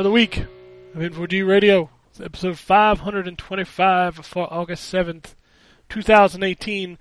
[0.00, 0.38] another week
[0.94, 1.90] of N4G Radio.
[2.08, 5.34] It's episode 525 for August 7th,
[5.90, 6.96] 2018.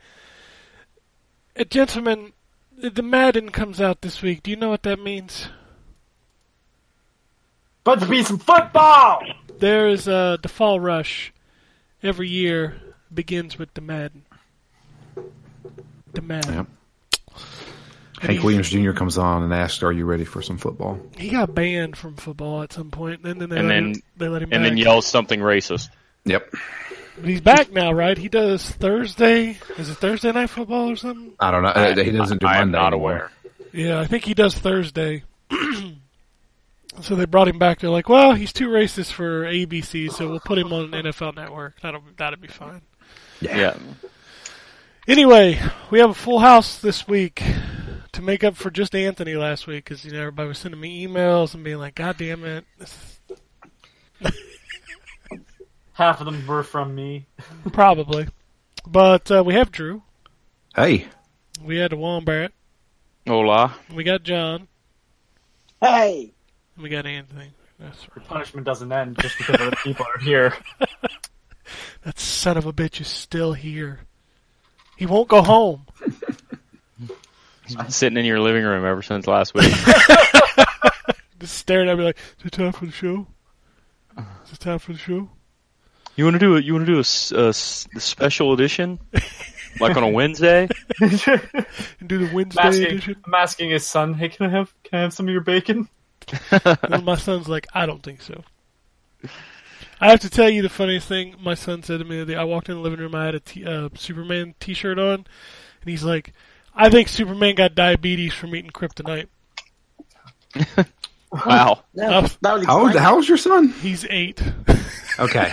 [1.57, 2.33] Uh, gentlemen,
[2.77, 4.43] the Madden comes out this week.
[4.43, 5.47] Do you know what that means?
[7.85, 9.23] But to be some football!
[9.59, 11.31] There is a the fall rush
[12.03, 12.81] every year
[13.13, 14.25] begins with the Madden.
[16.11, 16.53] The Madden.
[16.53, 16.67] Yep.
[18.21, 18.91] Hank Williams Jr.
[18.91, 22.61] comes on and asks, "Are you ready for some football?" He got banned from football
[22.63, 24.69] at some point, and then they And let then- him, they let him and back.
[24.69, 25.89] then yells something racist.
[26.25, 26.53] Yep.
[27.15, 28.17] But he's back now, right?
[28.17, 29.57] He does Thursday.
[29.77, 31.33] Is it Thursday night football or something?
[31.39, 31.69] I don't know.
[31.69, 33.31] Uh, he doesn't do I am Monday not aware.
[33.73, 35.23] Yeah, I think he does Thursday.
[37.01, 37.79] so they brought him back.
[37.79, 41.79] They're like, well, he's too racist for ABC, so we'll put him on NFL Network.
[41.81, 42.81] That'll that'll be fine.
[43.41, 43.75] Yeah.
[45.07, 45.59] Anyway,
[45.89, 47.41] we have a full house this week
[48.19, 51.07] to make up for just Anthony last week because you know everybody was sending me
[51.07, 52.65] emails and being like, "God damn it!"
[55.93, 57.25] Half of them were from me.
[57.71, 58.27] probably.
[58.85, 60.03] But uh, we have Drew.
[60.75, 61.07] Hey,
[61.63, 62.51] We had the Wombat.
[63.27, 63.75] Hola.
[63.93, 64.67] We got John.
[65.81, 66.33] Hey!
[66.75, 67.51] And we got Anthony.
[67.79, 68.25] That's right.
[68.27, 70.53] Punishment doesn't end just because other people are here.
[72.03, 73.99] That son of a bitch is still here.
[74.95, 75.85] He won't go home.
[77.73, 79.71] He's been sitting in your living room ever since last week.
[81.39, 83.27] Just staring at me like, is it time for the show?
[84.17, 85.29] Is it time for the show?
[86.15, 86.65] you want to do it?
[86.65, 88.97] You want to do a special edition,
[89.79, 90.67] like on a Wednesday?
[90.99, 93.15] Do the Wednesday I'm asking, edition?
[93.23, 95.87] I'm asking his son, hey, can I have can I have some of your bacon?
[96.49, 98.43] And my son's like, I don't think so.
[100.01, 101.35] I have to tell you the funniest thing.
[101.39, 103.25] My son said to me the other day, I walked in the living room, I
[103.25, 105.25] had a t- uh, Superman t-shirt on, and
[105.85, 106.33] he's like,
[106.75, 109.27] I think Superman got diabetes from eating kryptonite.
[111.31, 111.83] Wow.
[111.93, 112.27] No, Oh.
[112.41, 113.67] that uh, would how old, explain how old's your son?
[113.81, 114.41] He's eight.
[115.19, 115.51] Okay,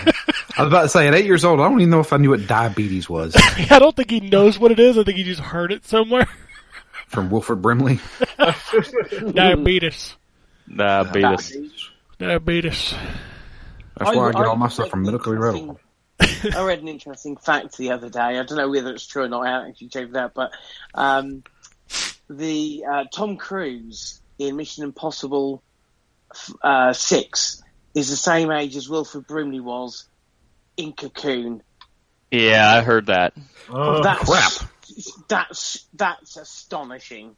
[0.57, 2.19] I was about to say at eight years old, I don't even know if I
[2.19, 3.35] knew what diabetes was
[3.71, 4.97] I don't think he knows what it is.
[4.97, 6.29] I think he just heard it somewhere.
[7.09, 7.99] from Wilford Brimley.
[9.33, 10.15] diabetes.
[10.73, 11.57] Diabetes.
[12.19, 12.95] Diabetes.
[13.97, 15.81] That's why I, get all my stuff from an Medically interesting- Rebel.
[16.55, 18.21] I read an interesting fact the other day.
[18.21, 19.47] I don't know whether it's true or not.
[19.47, 20.53] I haven't actually checked that, but
[20.95, 21.43] um,
[22.29, 25.63] the uh, Tom Cruise in Mission Impossible
[26.63, 27.63] uh, Six
[27.95, 30.07] is the same age as Wilford Brimley was
[30.77, 31.63] in Cocoon.
[32.31, 33.35] Yeah, I heard that.
[33.71, 34.71] Oh, that's, crap.
[35.29, 37.37] That's that's astonishing.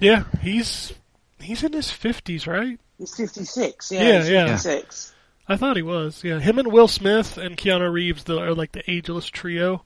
[0.00, 0.92] Yeah, he's
[1.40, 2.78] he's in his fifties, right?
[2.98, 3.92] He's fifty six.
[3.92, 4.46] Yeah, Yeah, he's yeah.
[4.56, 5.13] 56.
[5.48, 6.22] I thought he was.
[6.24, 9.84] Yeah, him and Will Smith and Keanu Reeves the, are like the ageless trio.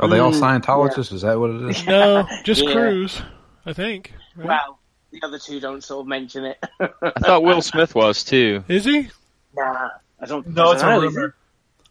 [0.00, 1.12] Are they all Mm, Scientologists?
[1.12, 1.86] Is that what it is?
[1.86, 2.72] No, just Yeah.
[2.72, 3.20] Cruise,
[3.66, 4.12] I think.
[4.36, 4.46] right?
[4.48, 4.78] Well,
[5.10, 6.58] the other two don't sort of mention it.
[6.80, 8.62] I thought Will Smith was too.
[8.68, 9.08] Is he?
[9.56, 10.46] Nah, I don't.
[10.48, 11.34] no, it's a don't is rumor.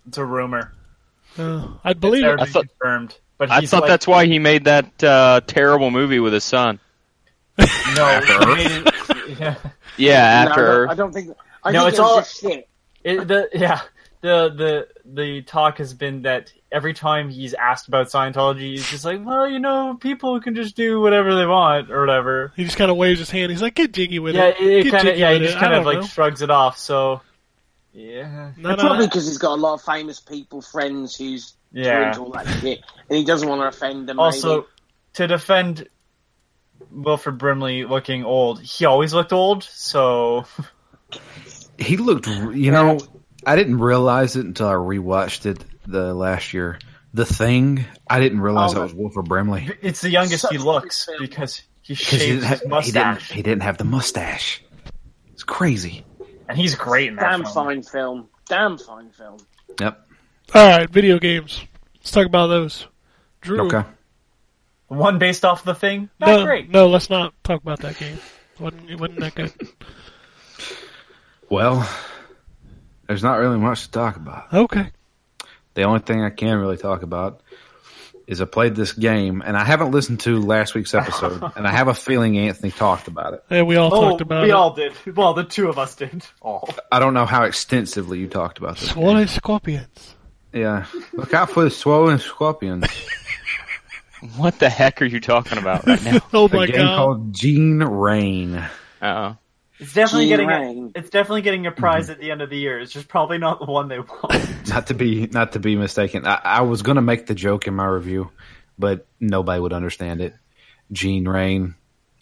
[0.07, 0.73] It's a rumor.
[1.37, 2.39] Uh, I'd believe It's it.
[2.41, 3.17] I thought- confirmed.
[3.37, 6.79] But I thought like, that's why he made that uh, terrible movie with his son.
[7.57, 7.65] no.
[7.65, 8.91] he made
[9.39, 9.55] yeah.
[9.97, 10.13] Yeah,
[10.49, 10.89] after no, I don't- Earth.
[10.89, 11.37] I don't think.
[11.67, 12.69] I No, think it's it was all- just shit.
[13.03, 13.81] It, the yeah
[14.21, 19.05] the the the talk has been that every time he's asked about Scientology, he's just
[19.05, 22.51] like, well, you know, people can just do whatever they want or whatever.
[22.55, 23.51] He just kind of waves his hand.
[23.51, 25.55] He's like, "Get jiggy with Yeah, it." it, Get kind of jiggy yeah, he just
[25.55, 25.59] it.
[25.59, 26.05] kind of like know.
[26.05, 26.77] shrugs it off.
[26.77, 27.21] So
[27.93, 29.05] yeah, No, no, Probably no.
[29.05, 32.07] because he's got a lot of famous people, friends who's yeah.
[32.09, 34.19] into all that shit, and he doesn't want to offend them.
[34.19, 34.67] Also, maybe.
[35.13, 35.87] to defend
[36.91, 39.63] Wilford Brimley looking old, he always looked old.
[39.63, 40.45] So
[41.79, 42.99] He looked, you know,
[43.45, 46.79] I didn't realize it until I rewatched it the last year.
[47.13, 50.57] The Thing, I didn't realize Oh, that was Wilford Brimley it's the youngest Such he
[50.57, 53.05] looks good because he because he, shaves didn't have- his he didn't.
[53.05, 54.63] mustache, He didn't have the mustache.
[55.33, 56.03] It's crazy.
[56.49, 57.53] and he's great in that damn film.
[57.53, 59.37] fine film, damn fine film.
[59.79, 60.07] Yep.
[60.53, 61.61] All right, video games.
[61.95, 62.85] Let's talk about those.
[63.41, 63.61] Drew.
[63.67, 63.83] Okay.
[64.87, 66.69] One based off the thing, not No, great.
[66.69, 68.17] no, let's not talk about that game.
[68.59, 69.51] wasn't it wasn't that good?
[71.49, 71.89] Well,
[73.07, 74.53] there's not really much to talk about.
[74.53, 74.91] Okay.
[75.75, 77.41] The only thing I can really talk about
[78.25, 81.71] is I played this game, and I haven't listened to last week's episode, and I
[81.71, 83.43] have a feeling Anthony talked about it.
[83.49, 84.53] Yeah, we all Oh, talked about we it.
[84.53, 84.91] all did.
[85.15, 86.25] Well, the two of us did.
[86.41, 86.67] All.
[86.91, 88.89] I don't know how extensively you talked about this.
[88.89, 90.15] Swollen scorpions.
[90.51, 90.85] Yeah.
[91.13, 92.85] Look out for the swollen scorpions.
[94.35, 96.19] What the heck are you talking about right now?
[96.33, 96.97] oh my A my game god.
[96.97, 98.55] called Gene Rain.
[99.01, 99.37] Uh-oh.
[99.79, 100.91] It's definitely Gene getting Rain.
[100.95, 102.79] a, it's definitely getting a prize at the end of the year.
[102.79, 104.33] It's just probably not the one they want.
[104.67, 106.25] Not to be not to be mistaken.
[106.25, 108.31] I, I was gonna make the joke in my review,
[108.77, 110.33] but nobody would understand it.
[110.91, 111.75] Gene Rain.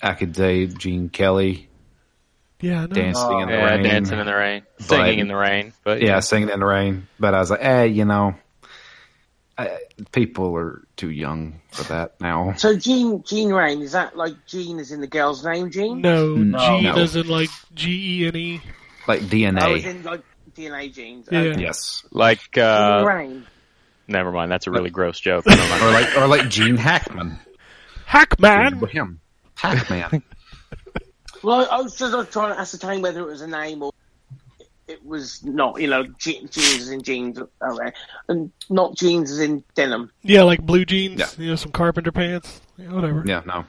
[0.04, 1.70] I could say Gene Kelly
[2.62, 2.94] Yeah, I know.
[2.94, 3.84] dancing in the Yeah, rain.
[3.84, 5.74] dancing in the rain, singing in the rain.
[5.84, 7.08] But yeah, singing in the rain.
[7.20, 8.36] But I was like, eh, you know,
[9.58, 9.80] I,
[10.12, 12.54] people are too young for that now.
[12.58, 15.72] So Jean Jean Rain is that like Jean is in the girl's name?
[15.72, 16.02] Jean.
[16.02, 16.58] No, No.
[16.60, 16.96] Gene No.
[16.96, 18.62] as in like G E N E.
[19.08, 19.78] Like Oh, DNA.
[19.78, 20.22] it's in like
[20.56, 21.30] DNA genes.
[21.32, 21.40] Yeah.
[21.40, 21.62] Okay.
[21.62, 22.04] yes.
[22.12, 23.46] like Jean uh, Rain.
[24.08, 24.52] never mind.
[24.52, 25.46] That's a really gross joke.
[25.50, 27.40] Or like or like Gene Hackman.
[28.06, 28.86] Hackman.
[28.88, 29.20] Him.
[29.56, 30.22] Hackman.
[31.44, 33.92] Well, I was just I was trying to ascertain whether it was a name or
[34.88, 35.82] it was not.
[35.82, 37.92] You know, je- jeans as in jeans, okay,
[38.28, 40.12] and not jeans as in denim.
[40.22, 41.20] Yeah, like blue jeans.
[41.20, 41.28] Yeah.
[41.38, 42.62] You know, some carpenter pants.
[42.78, 43.24] Yeah, whatever.
[43.26, 43.66] Yeah, no.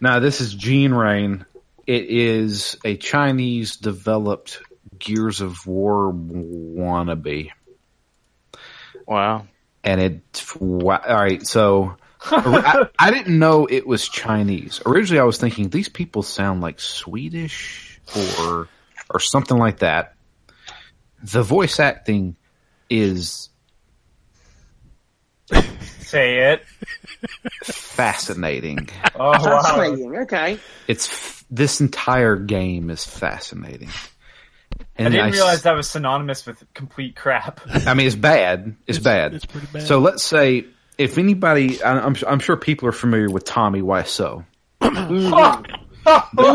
[0.00, 1.46] Now this is Gene Rain.
[1.86, 4.60] It is a Chinese developed
[4.98, 7.50] Gears of War wannabe.
[9.06, 9.46] Wow.
[9.84, 14.80] And it, wa- all right, so I, I didn't know it was Chinese.
[14.84, 18.00] Originally I was thinking these people sound like Swedish
[18.40, 18.68] or,
[19.08, 20.15] or something like that.
[21.22, 22.36] The voice acting
[22.90, 23.48] is
[26.00, 26.62] Say it.
[27.64, 28.88] fascinating.
[29.16, 29.38] Oh wow.
[29.62, 30.16] Fascinating.
[30.18, 30.58] Okay.
[30.86, 33.88] It's, f- this entire game is fascinating.
[34.98, 37.60] I didn't s- realize that was synonymous with complete crap.
[37.68, 38.76] I mean, it's bad.
[38.86, 39.34] It's, bad.
[39.34, 39.82] It's pretty bad.
[39.86, 40.66] So let's say
[40.96, 44.44] if anybody, I- I'm, I'm sure people are familiar with Tommy Wiseau,
[44.80, 44.88] Who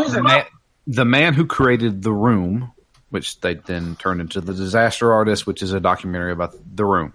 [0.02, 0.44] is the man,
[0.86, 2.72] the man who created The Room,
[3.12, 7.12] which they then turned into The Disaster Artist, which is a documentary about The Room.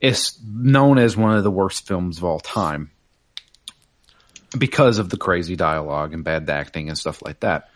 [0.00, 2.90] It's known as one of the worst films of all time
[4.58, 7.70] because of the crazy dialogue and bad acting and stuff like that.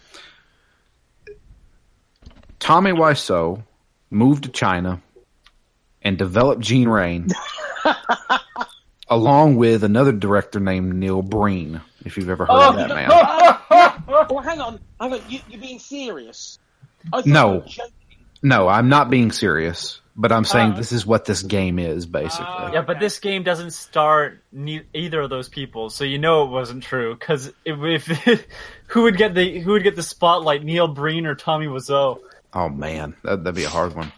[2.58, 3.62] Tommy Wiseau
[4.10, 5.00] moved to China
[6.02, 7.28] and developed Gene Rain
[9.08, 13.08] along with another director named Neil Breen, if you've ever heard of oh, that man.
[13.08, 14.80] Well, oh, hang on.
[15.00, 15.20] Hang on.
[15.28, 16.58] You, you're being serious?
[17.26, 17.52] No.
[17.54, 17.92] you were joking.
[18.42, 22.06] No, I'm not being serious, but I'm saying Uh, this is what this game is,
[22.06, 22.72] basically.
[22.72, 26.50] Yeah, but this game doesn't star ne- either of those people, so you know it
[26.50, 27.14] wasn't true.
[27.14, 27.78] Because if,
[28.28, 28.46] if
[28.88, 32.18] who would get the who would get the spotlight, Neil Breen or Tommy Wiseau?
[32.52, 34.12] Oh man, that, that'd be a hard one.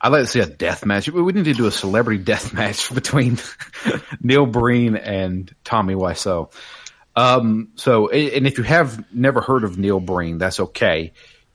[0.00, 1.10] I'd like to see a death match.
[1.10, 3.38] We we need to do a celebrity death match between
[4.22, 6.50] Neil Breen and Tommy Wiseau.
[7.14, 11.12] Um, so, and if you have never heard of Neil Breen, that's okay,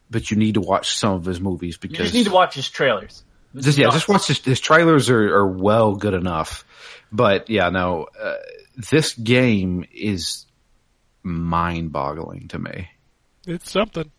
[0.09, 2.55] but you need to watch some of his movies because You just need to watch
[2.55, 3.23] his trailers.
[3.55, 6.65] just yeah, just watch his, his trailers are, are well good enough.
[7.11, 8.35] But yeah, no, uh,
[8.91, 10.45] this game is
[11.23, 12.89] mind boggling to me.
[13.47, 14.11] it's something.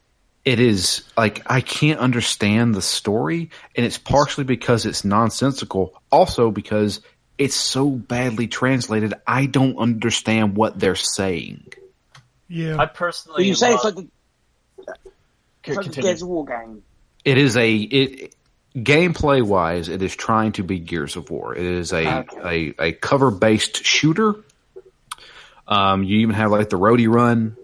[0.44, 6.52] It is like I can't understand the story, and it's partially because it's nonsensical, also
[6.52, 7.00] because
[7.36, 9.12] it's so badly translated.
[9.26, 11.72] I don't understand what they're saying.
[12.48, 12.76] Yeah.
[12.78, 14.06] I personally, But you say it's love- like
[14.78, 15.08] it's like a
[15.74, 16.02] continue.
[16.02, 16.82] Gears of War game.
[17.24, 18.34] It is a it
[18.76, 21.56] gameplay wise, it is trying to be Gears of War.
[21.56, 24.34] It is a a, a cover based shooter.
[25.68, 27.56] Um, you even have like the roadie run.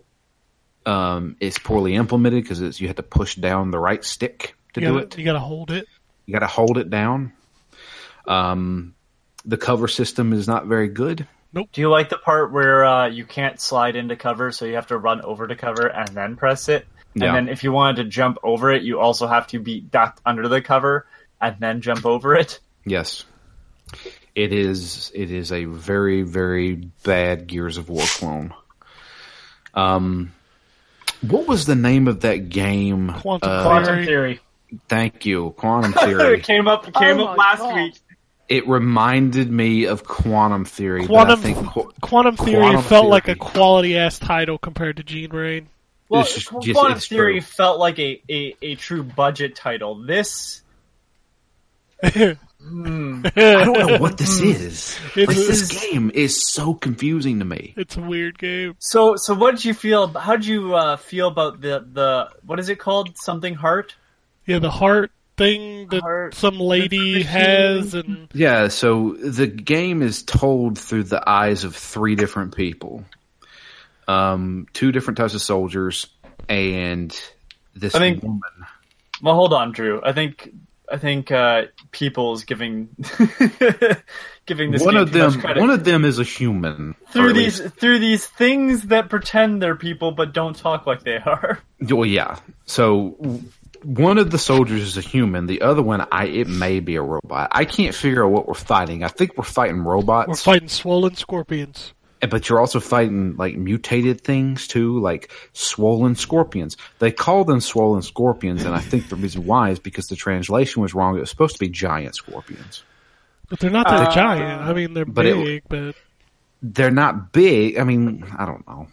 [0.85, 4.89] Um, it's poorly implemented because you have to push down the right stick to you
[4.89, 5.19] do gotta, it.
[5.19, 5.87] You gotta hold it.
[6.27, 7.33] You got to hold it down.
[8.27, 8.95] Um,
[9.45, 11.27] the cover system is not very good.
[11.53, 11.69] Nope.
[11.73, 14.87] Do you like the part where uh, you can't slide into cover, so you have
[14.87, 16.87] to run over to cover and then press it?
[17.15, 17.27] Yeah.
[17.37, 20.21] And then if you wanted to jump over it, you also have to be ducked
[20.25, 21.07] under the cover
[21.41, 22.59] and then jump over it.
[22.87, 23.25] Yes,
[24.35, 25.13] it is.
[25.15, 28.55] It is a very very bad Gears of War clone.
[29.75, 30.33] Um,
[31.21, 33.09] what was the name of that game?
[33.13, 34.07] Quantum Uh, Quantum Theory.
[34.07, 34.41] Theory.
[34.89, 36.39] Thank you, Quantum Theory.
[36.39, 36.89] it came up.
[36.89, 37.75] It came Oh up last God.
[37.75, 37.95] week.
[38.49, 41.07] it reminded me of Quantum Theory.
[41.07, 45.03] Quantum I think Qu- Quantum Theory Quantum felt like a quality ass title compared to
[45.03, 45.69] Gene Rain.
[46.13, 47.41] Well, It's just- Qu- just- Quantum it's Theory true.
[47.41, 49.95] felt like a, a, a true budget title.
[50.05, 50.63] This,
[52.05, 53.31] hmm, I
[53.65, 54.97] don't know what this is.
[55.17, 57.75] Like, It's- this game is so confusing to me.
[57.77, 58.75] It's a weird game.
[58.79, 60.09] So, so what did you feel?
[60.09, 63.17] How did you uh, feel about the the what is it called?
[63.17, 63.95] Something heart?
[64.47, 70.23] Yeah, the heart thing that Heart- some lady has, and Yeah, so the game is
[70.25, 73.05] told through the eyes of three different people.
[74.13, 76.07] Um, two different types of soldiers,
[76.49, 77.11] and
[77.75, 78.41] this I think- woman.
[79.23, 80.01] Well, hold on, Drew.
[80.05, 80.53] I think
[80.91, 82.89] I think uh, people's giving
[84.47, 85.61] giving this One game of too much them, credit.
[85.61, 86.95] one of them is a human.
[87.11, 91.17] through these least- through these things that pretend they're people but don't talk like they
[91.17, 91.59] are.
[91.81, 92.39] well, yeah.
[92.67, 93.41] So
[93.85, 95.47] one of the soldiers is a human.
[95.47, 97.49] The other one, I it may be a robot.
[97.53, 99.05] I can't figure out what we're fighting.
[99.05, 100.29] I think we're fighting robots.
[100.29, 101.93] we're fighting swollen scorpions.
[102.31, 106.77] But you're also fighting like mutated things too, like swollen scorpions.
[106.99, 110.83] They call them swollen scorpions, and I think the reason why is because the translation
[110.83, 111.17] was wrong.
[111.17, 112.85] It was supposed to be giant scorpions.
[113.49, 114.63] But they're not that Uh, giant.
[114.63, 115.95] I mean, they're but it- big, but
[116.63, 117.77] They're not big.
[117.79, 118.87] I mean, I don't know.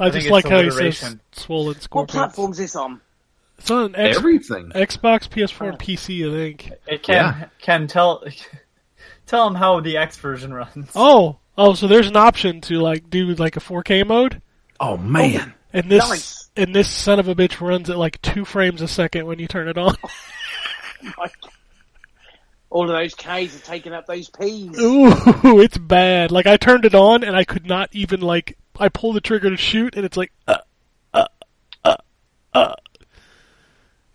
[0.00, 1.20] I, think just like how he says alliteration.
[1.32, 2.12] swollen What scorpions.
[2.12, 3.00] platform's this on?
[3.58, 4.70] It's on X- Everything.
[4.74, 6.70] Xbox, PS4, and PC, I think.
[6.86, 7.48] It can Yeah.
[7.60, 8.22] can tell
[9.26, 10.90] tell them how the X version runs.
[10.94, 14.40] Oh, oh, so there's an option to like do like a 4K mode,
[14.80, 15.52] Oh man.
[15.74, 16.50] and this Nice.
[16.56, 19.46] and this son of a bitch runs at like two frames a second when you
[19.48, 19.94] turn it on.
[22.70, 24.78] All of those K's are taking up those P's.
[24.78, 25.08] Ooh,
[25.60, 26.30] it's bad.
[26.30, 29.48] Like I turned it on and I could not even like I pull the trigger
[29.50, 30.58] to shoot and it's like uh
[31.14, 31.26] uh
[31.84, 31.96] uh
[32.52, 32.74] uh.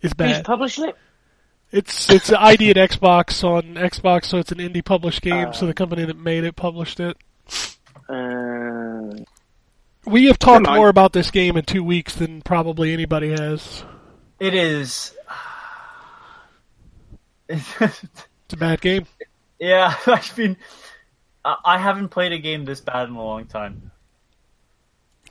[0.00, 0.44] It's Who's bad.
[0.44, 0.96] publishing it?
[1.72, 5.52] It's it's an ID at Xbox on Xbox, so it's an indie published game.
[5.52, 7.16] so the company that made it published it.
[8.08, 9.24] Uh,
[10.04, 13.84] We have talked more about this game in two weeks than probably anybody has.
[14.40, 15.14] It is.
[17.48, 19.06] It's a bad game.
[19.58, 20.56] yeah, I mean,
[21.44, 23.90] I I haven't played a game this bad in a long time.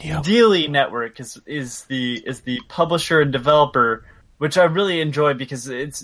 [0.02, 0.22] Yeah.
[0.22, 4.06] Deely Network is is the is the publisher and developer,
[4.38, 6.02] which I really enjoy because it's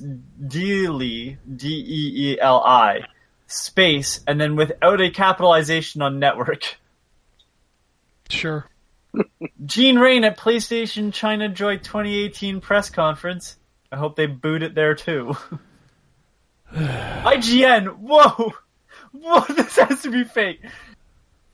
[0.48, 3.02] Deely D E E L I
[3.50, 6.78] space and then without a capitalization on network.
[8.30, 8.70] Sure.
[9.66, 13.58] Gene Rain at PlayStation China Joy 2018 press conference.
[13.92, 15.36] I hope they boot it there too.
[16.74, 18.54] IGN, whoa,
[19.12, 20.62] whoa, this has to be fake.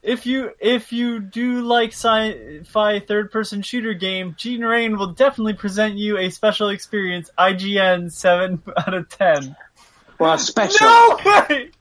[0.03, 5.95] If you if you do like sci-fi third-person shooter game, Gene Rain will definitely present
[5.95, 7.31] you a special experience.
[7.39, 9.55] IGN seven out of ten.
[10.19, 10.85] well, special.
[10.85, 11.71] No way!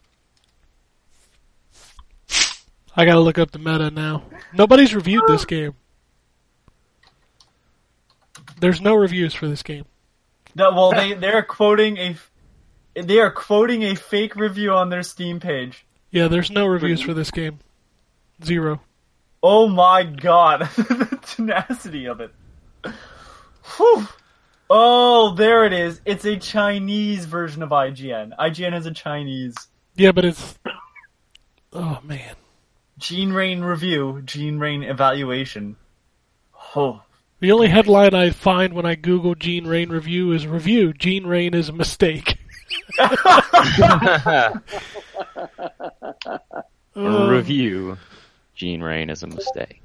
[2.96, 4.22] I gotta look up the meta now.
[4.52, 5.74] Nobody's reviewed this game.
[8.60, 9.84] There's no reviews for this game.
[10.54, 12.16] No, well, they they're quoting a
[12.94, 15.84] they are quoting a fake review on their Steam page.
[16.10, 17.58] Yeah, there's no reviews for this game.
[18.44, 18.80] Zero.
[19.42, 22.30] Oh my god, the tenacity of it.
[23.76, 24.06] Whew.
[24.70, 26.00] Oh, there it is.
[26.04, 28.36] It's a Chinese version of IGN.
[28.38, 29.54] IGN is a Chinese.
[29.96, 30.58] Yeah, but it's.
[31.72, 32.36] Oh man.
[32.98, 35.76] Gene Rain review, Gene Rain evaluation.
[36.76, 37.02] Oh,
[37.40, 40.92] The only headline I find when I Google Gene Rain review is review.
[40.92, 42.36] Gene Rain is a mistake.
[46.96, 47.98] Uh, Review.
[48.54, 49.82] Gene Rain is a mistake.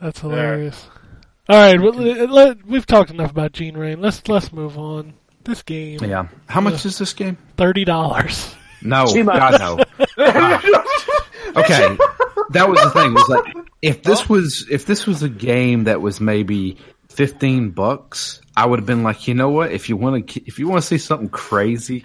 [0.00, 0.86] That's hilarious.
[1.48, 4.00] All right, well, let, let- we've talked enough about Gene Rain.
[4.00, 5.14] Let's let's move on.
[5.42, 6.28] This game, Yeah.
[6.46, 7.36] How much is this game?
[7.56, 8.54] thirty dollars.
[8.82, 9.58] No, Too much.
[9.58, 9.84] God
[10.16, 10.16] no.
[11.56, 11.96] okay,
[12.50, 13.14] that was the thing.
[13.14, 16.78] Was like if this was if this was a game that was maybe
[17.08, 19.72] fifteen bucks, I would have been like, you know what?
[19.72, 22.04] If you want to, if you want to see something crazy,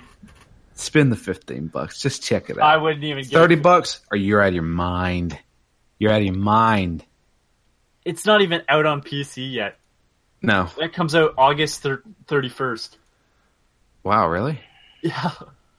[0.75, 2.02] spend the fifteen bucks.
[2.02, 2.63] Just check it out.
[2.63, 5.38] I wouldn't even get Thirty bucks, or you're out of your mind.
[6.00, 7.06] You're out of your mind.
[8.06, 9.78] It's not even out on PC yet.
[10.42, 10.70] No.
[10.78, 11.86] That comes out August
[12.28, 12.98] thirty first.
[14.04, 14.60] Wow, really?
[15.06, 15.32] Yeah.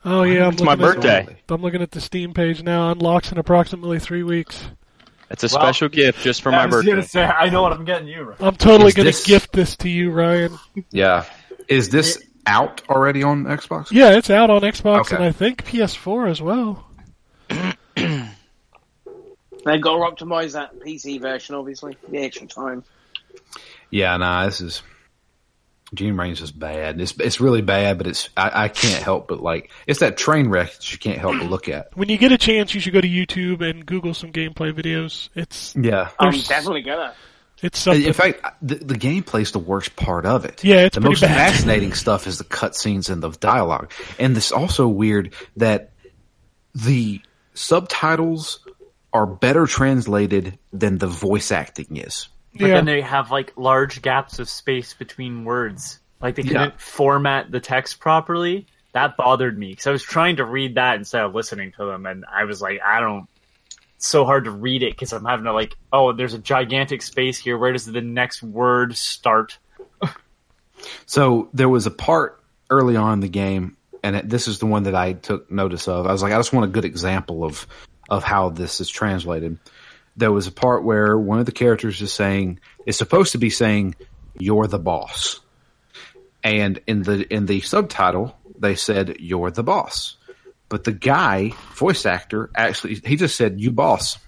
[0.05, 1.37] Oh yeah, I'm It's my looking at- birthday.
[1.49, 2.91] I'm looking at the Steam page now.
[2.93, 4.63] Unlocks in approximately three weeks.
[5.31, 6.91] It's a Well, special gift just for I my was birthday.
[6.91, 8.23] gonna say I know what I'm getting you.
[8.25, 8.37] Right?
[8.41, 10.59] I'm totally Is going this- to gift this to you, Ryan.
[10.91, 11.25] Yeah.
[11.69, 13.91] Is this out already on Xbox?
[13.91, 15.17] Yeah, it's out on Xbox Okay.
[15.17, 16.85] and I think PS4 as well.
[19.65, 21.97] They've got to optimize that PC version, obviously.
[22.09, 22.85] The extra time.
[23.91, 24.83] Yeah, nah, this is
[25.95, 27.01] Gene Rain's just bad.
[27.01, 30.49] It's it's really bad, but it's I, I can't help but like it's that train
[30.49, 31.97] wreck that you can't help but look at.
[31.97, 35.29] When you get a chance, you should go to YouTube and Google some gameplay videos.
[35.35, 36.11] It's Yeah.
[36.19, 37.15] I'm definitely gonna.
[37.63, 38.03] it's something.
[38.05, 40.63] In fact, the, the gameplay's the worst part of it.
[40.65, 41.53] Yeah, it's the most bad.
[41.53, 43.93] fascinating stuff is the cutscenes and the dialogue.
[44.19, 45.93] And it's also weird that
[46.75, 47.21] the
[47.55, 48.61] subtitles
[49.13, 52.29] are better translated than the voice acting is.
[52.57, 52.75] But yeah.
[52.75, 55.99] then they have like large gaps of space between words.
[56.21, 56.49] Like they Yeah.
[56.49, 58.67] couldn't format the text properly.
[58.93, 62.07] That bothered me because I was trying to read that instead of listening to them,
[62.07, 63.27] and I was like, I don't.
[63.97, 67.03] It's so hard to read it because I'm having to like, oh, there's a gigantic
[67.03, 67.59] space here.
[67.59, 69.59] Where does the next word start?
[71.07, 74.67] So there was a part early on in the game, and it, this is the
[74.67, 76.07] one that I took notice of.
[76.07, 77.67] I was like, I just want a good example of
[78.11, 79.59] of how this is translated.
[80.17, 83.51] There was a part where one of the characters is saying is supposed to be
[83.51, 83.97] saying,
[84.39, 85.41] "You're the boss,"
[86.43, 90.17] and in the in the subtitle they said, "You're the boss,"
[90.69, 94.19] but the guy voice actor actually he just said, "You boss."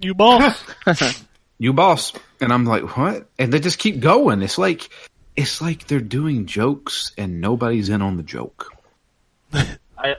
[0.00, 0.62] You boss.
[1.58, 2.12] you boss.
[2.40, 3.28] And i'm like what?
[3.38, 4.42] And they just keep going.
[4.42, 4.88] It's like
[5.36, 8.72] it's like they're doing jokes and nobody's in on the joke.
[9.52, 10.16] I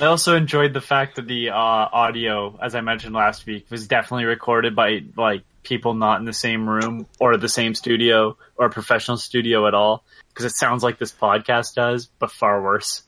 [0.00, 3.86] I also enjoyed the fact that the uh, audio, as I mentioned last week, was
[3.86, 8.66] definitely recorded by like people not in the same room or the same studio or
[8.66, 13.02] a professional studio at all, because it sounds like this podcast does, but far worse.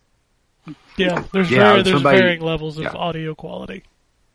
[0.97, 2.91] Yeah, there's Yeah, very, there's somebody- varying levels of yeah.
[2.93, 3.83] audio quality.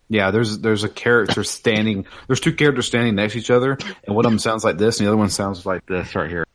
[0.10, 4.16] yeah there's there's a character standing there's two characters standing next to each other and
[4.16, 6.46] one of them sounds like this and the other one sounds like this right here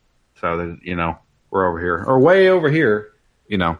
[0.40, 1.16] so that you know
[1.50, 3.12] we're over here or way over here
[3.48, 3.76] you know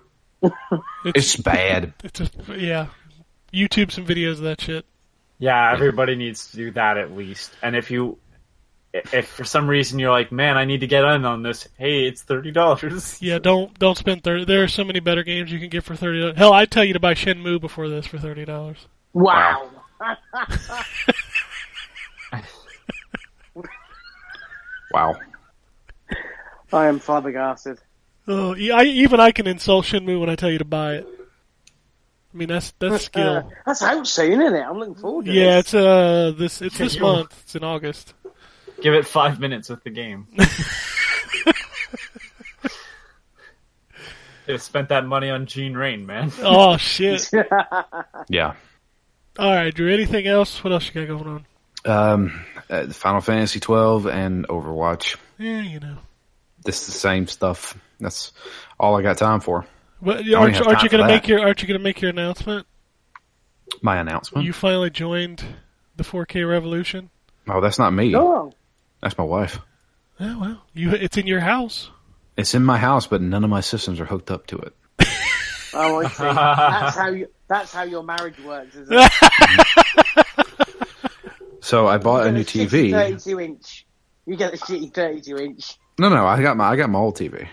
[1.05, 2.89] it's bad It's just yeah.
[3.53, 4.85] YouTube some videos of that shit.
[5.39, 7.53] Yeah, everybody needs to do that at least.
[7.63, 8.19] And if you,
[8.93, 12.07] if for some reason you're like, man, I need to get in on this, hey,
[12.07, 13.19] it's thirty dollars.
[13.23, 14.45] Yeah, don't don't spend thirty.
[14.45, 16.21] There are so many better games you can get for thirty.
[16.21, 16.39] dollars.
[16.39, 18.87] Hell, I'd tell you to buy Shenmue before this for thirty dollars.
[19.13, 19.69] Wow.
[24.93, 25.15] wow
[26.73, 27.79] I am flabbergasted.
[28.29, 31.07] Oh, I, even I can insult Shenmue when I tell you to buy it.
[32.33, 33.53] I mean that's that's Uh, skill.
[33.67, 34.61] that's out soon, isn't it?
[34.63, 35.35] I'm looking forward to it.
[35.35, 35.67] yeah, this.
[35.67, 37.39] it's uh this it's this month.
[37.43, 38.15] It's in August.
[38.81, 40.27] Give it five minutes with the game.
[44.47, 46.33] They spent that money on Gene Rain, man.
[46.43, 47.31] Oh shit!
[48.29, 48.55] yeah
[49.39, 49.93] All right, Drew.
[49.93, 50.63] Anything else?
[50.65, 51.47] What else you got going on?
[51.85, 55.97] um uh, final fantasy 12 and overwatch Yeah, you know.
[56.65, 58.33] this is the same stuff that's
[58.79, 59.67] all i got time for
[60.01, 62.11] But don't aren't, have you- aren't you gonna make your aren't you gonna make your
[62.11, 62.67] announcement?
[63.81, 65.43] my announcement You finally joined
[65.97, 67.11] the 4K revolution.
[67.49, 68.53] oh that's not me Oh,
[69.01, 69.59] that's my wife
[70.21, 71.91] Oh well, you it's in your house.
[72.37, 74.75] It's in my house, but none of my systems are hooked up to it.
[75.75, 76.23] oh, I see.
[76.23, 77.27] that's how you.
[77.49, 80.27] That's how your marriage works, isn't it?
[81.61, 82.91] So I bought a new shitty TV.
[82.91, 83.87] 32 inch.
[84.27, 85.79] You get a shitty 32 inch.
[85.99, 87.49] No, no, I got my I got my old TV.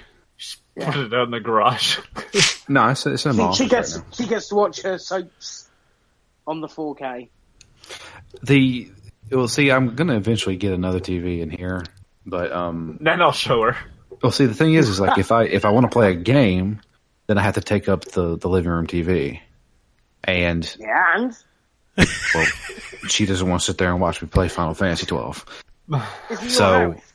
[0.79, 1.99] Put it out in the garage.
[2.71, 5.67] No, it's, it's in my She, she gets right she gets to watch her soaps
[6.45, 7.29] on the 4K.
[8.43, 8.91] The
[9.31, 11.83] well, see, I'm gonna eventually get another TV in here,
[12.27, 13.77] but um, then I'll show her.
[14.21, 16.15] well, see, the thing is, is like if I if I want to play a
[16.15, 16.79] game,
[17.25, 19.39] then I have to take up the the living room TV,
[20.23, 21.35] and Yeah, and
[22.35, 22.45] well,
[23.07, 25.43] she doesn't want to sit there and watch me play Final Fantasy 12.
[26.49, 27.08] So- house.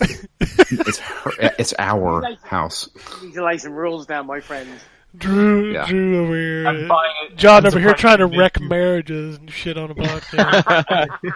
[0.00, 2.88] It's her, it's our house.
[3.20, 4.68] You need to lay some rules down, my friend.
[5.16, 5.86] Drew, Yeah.
[5.86, 6.66] Drew over here.
[6.66, 7.36] I'm buying it.
[7.36, 8.68] John I'm over here trying to wreck didn't.
[8.68, 11.08] marriages and shit on a podcast.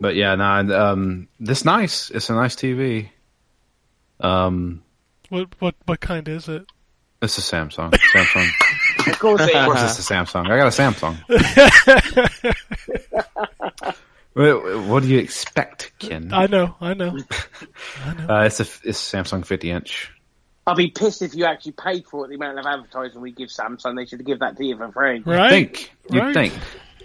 [0.00, 0.44] But yeah, no,
[0.76, 2.10] um, this nice.
[2.10, 3.10] It's a nice TV.
[4.18, 4.82] Um,
[5.28, 6.66] what what what kind is it?
[7.22, 7.92] it's a Samsung.
[8.12, 8.48] Samsung.
[9.06, 9.64] Of course it Of is.
[9.64, 10.50] course, it's a Samsung.
[10.50, 11.16] I got a Samsung.
[14.34, 16.30] what, what do you expect, Ken?
[16.32, 17.16] I know, I know.
[18.28, 20.10] Uh, it's a it's Samsung 50 inch.
[20.66, 22.28] I'll be pissed if you actually paid for it.
[22.28, 25.20] The amount of advertising we give Samsung, they should give that to you for free.
[25.24, 25.50] Right?
[25.50, 26.34] Think you Right.
[26.34, 26.52] think?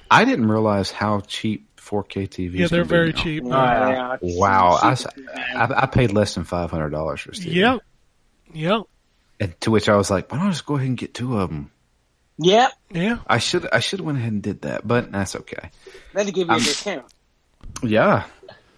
[0.10, 2.54] I didn't realize how cheap 4K TVs.
[2.54, 3.22] Yeah, they're very now.
[3.22, 3.44] cheap.
[3.46, 4.18] Yeah.
[4.22, 7.54] Wow, I paid less than five hundred dollars for this TV.
[7.56, 7.80] Yep.
[8.54, 8.82] Yep.
[9.40, 11.38] And to which I was like, why don't I just go ahead and get two
[11.40, 11.72] of them?
[12.40, 12.72] Yep.
[12.92, 13.18] Yeah.
[13.28, 15.72] I should I should have went ahead and did that, but that's okay.
[16.14, 17.06] They'll give you a Um, discount.
[17.84, 18.24] Yeah,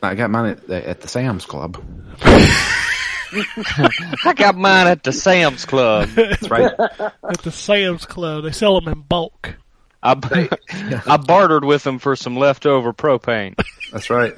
[0.02, 1.84] I got mine at, at the Sam's Club.
[2.22, 6.10] I got mine at the Sam's Club.
[6.10, 6.74] That's right.
[6.80, 9.56] At the Sam's Club, they sell them in bulk.
[10.02, 10.50] I,
[11.06, 13.56] I bartered with them for some leftover propane.
[13.92, 14.34] That's right.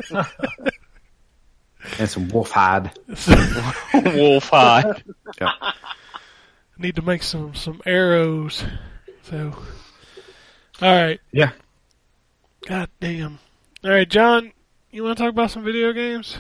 [2.00, 2.92] and some wolf hide.
[3.94, 5.04] Wolf hide.
[5.40, 5.52] Yeah.
[6.78, 8.64] Need to make some some arrows.
[9.24, 9.56] So,
[10.82, 11.20] all right.
[11.32, 11.52] Yeah.
[12.66, 13.38] God damn.
[13.84, 14.52] All right, John.
[14.92, 16.38] You want to talk about some video games?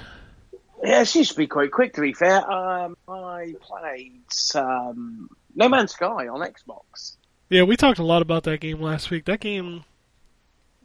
[0.83, 1.95] Yeah, she should be quite quick.
[1.95, 4.21] To be fair, um, I played
[4.53, 7.15] um, No Man's Sky on Xbox.
[7.49, 9.25] Yeah, we talked a lot about that game last week.
[9.25, 9.85] That game,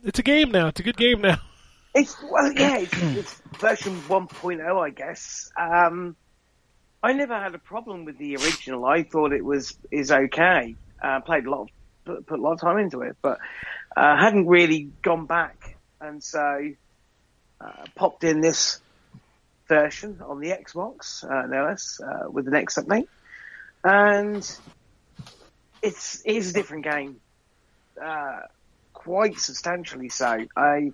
[0.02, 0.68] it's a game now.
[0.68, 1.38] It's a good game now.
[1.94, 5.50] It's well, yeah, it's, it's version 1.0, I guess.
[5.58, 6.16] Um,
[7.02, 8.84] I never had a problem with the original.
[8.84, 10.74] I thought it was is okay.
[11.02, 11.68] Uh, played a lot, of,
[12.04, 13.38] put, put a lot of time into it, but
[13.96, 15.55] uh, hadn't really gone back,
[16.00, 16.72] and so
[17.60, 18.80] uh, popped in this
[19.68, 23.08] version on the Xbox, uh, no less, uh, with the next update,
[23.84, 24.58] and
[25.82, 27.20] it's it is a different game,
[28.02, 28.40] uh,
[28.92, 30.46] quite substantially so.
[30.56, 30.92] I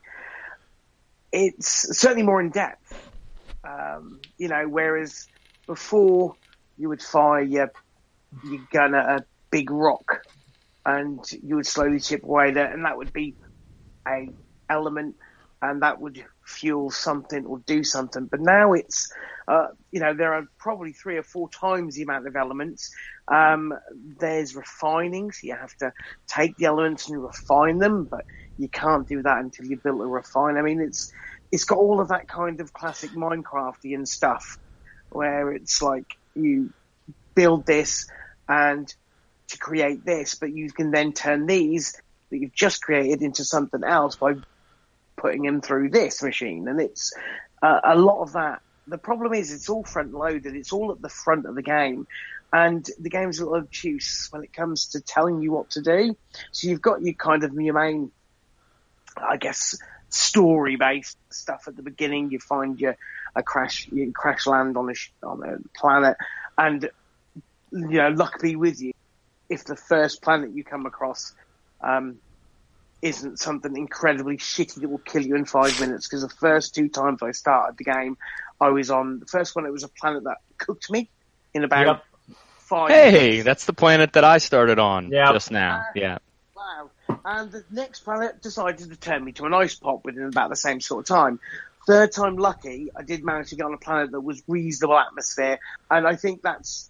[1.33, 3.11] it's certainly more in depth.
[3.65, 5.29] Um, you know, whereas
[5.67, 6.35] before
[6.77, 7.73] you would fire your,
[8.45, 10.27] your gun at a big rock
[10.85, 13.35] and you would slowly chip away there, and that would be
[14.07, 14.29] a
[14.73, 15.17] element,
[15.61, 18.27] and that would fuel something or do something.
[18.27, 19.13] But now it's,
[19.47, 22.91] uh, you know, there are probably three or four times the amount of elements.
[23.29, 23.73] Um,
[24.19, 25.93] there's refining, so you have to
[26.27, 28.25] take the elements and refine them, but
[28.59, 30.57] you can't do that until you build a refine.
[30.57, 31.13] I mean, it's
[31.53, 34.59] it's got all of that kind of classic Minecraftian stuff,
[35.11, 36.73] where it's like you
[37.35, 38.07] build this
[38.49, 38.93] and
[39.49, 41.95] to create this, but you can then turn these
[42.31, 44.33] that you've just created into something else by
[45.23, 47.15] putting him through this machine, and it's
[47.63, 48.61] uh, a lot of that.
[48.89, 50.57] The problem is it's all front loaded.
[50.57, 52.09] It's all at the front of the game,
[52.53, 56.17] and the game's a little obtuse when it comes to telling you what to do.
[56.51, 58.11] So you've got your kind of your main,
[59.17, 59.79] I guess,
[60.11, 62.33] story based stuff at the beginning.
[62.33, 62.97] You find your
[63.37, 66.17] a crash, you crash land on a on a planet,
[66.59, 66.91] and
[67.71, 68.93] you know, luck be with you
[69.49, 71.33] if the first planet you come across
[71.81, 72.19] um,
[73.03, 76.09] isn't something incredibly shitty that will kill you in five minutes.
[76.09, 78.17] Because the first two times I started the game,
[78.61, 79.67] I was on the first one.
[79.67, 81.11] It was a planet that cooked me
[81.53, 82.37] in about Yep.
[82.59, 82.91] five.
[82.91, 85.33] Hey, that's the planet that I started on Yeah.
[85.33, 85.83] just now.
[85.97, 86.19] Yeah.
[86.57, 86.91] Wow.
[87.25, 90.57] And the next planet decided to turn me to an ice pop within about the
[90.57, 91.41] same sort of time.
[91.87, 95.59] Third time lucky, I did manage to get on a planet that was reasonable atmosphere,
[95.91, 96.89] and I think that's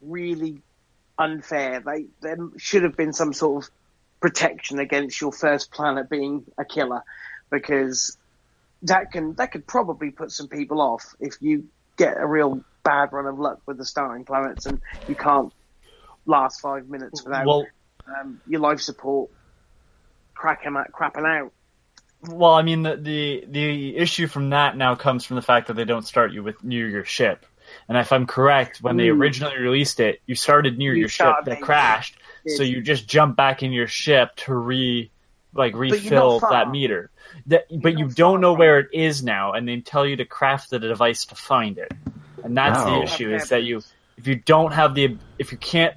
[0.00, 0.62] really
[1.18, 1.80] unfair.
[1.80, 3.70] They there should have been some sort of
[4.20, 7.02] protection against your first planet being a killer,
[7.50, 8.16] because
[8.82, 13.12] that can that could probably put some people off if you get a real bad
[13.12, 15.52] run of luck with the starring planets and you can't
[16.26, 17.66] last five minutes without Well,
[18.20, 19.30] um, your life support
[20.34, 21.52] cracking out, crapping out.
[22.22, 25.74] well, I mean, the, the the issue from that now comes from the fact that
[25.74, 27.46] they don't start you with near your ship.
[27.88, 31.34] And if I'm correct, when they originally released it, you started near You your ship
[31.44, 32.56] that crashed, Yes.
[32.56, 35.10] so you just jump back in your ship to re
[35.54, 37.10] like you're refill that meter.
[37.46, 40.70] That, but you don't know where it is now, and they tell you to craft
[40.70, 41.92] the device to find it.
[42.44, 42.90] And that's Oh.
[42.90, 43.82] the issue is that you
[44.16, 45.94] if you don't have the if you can't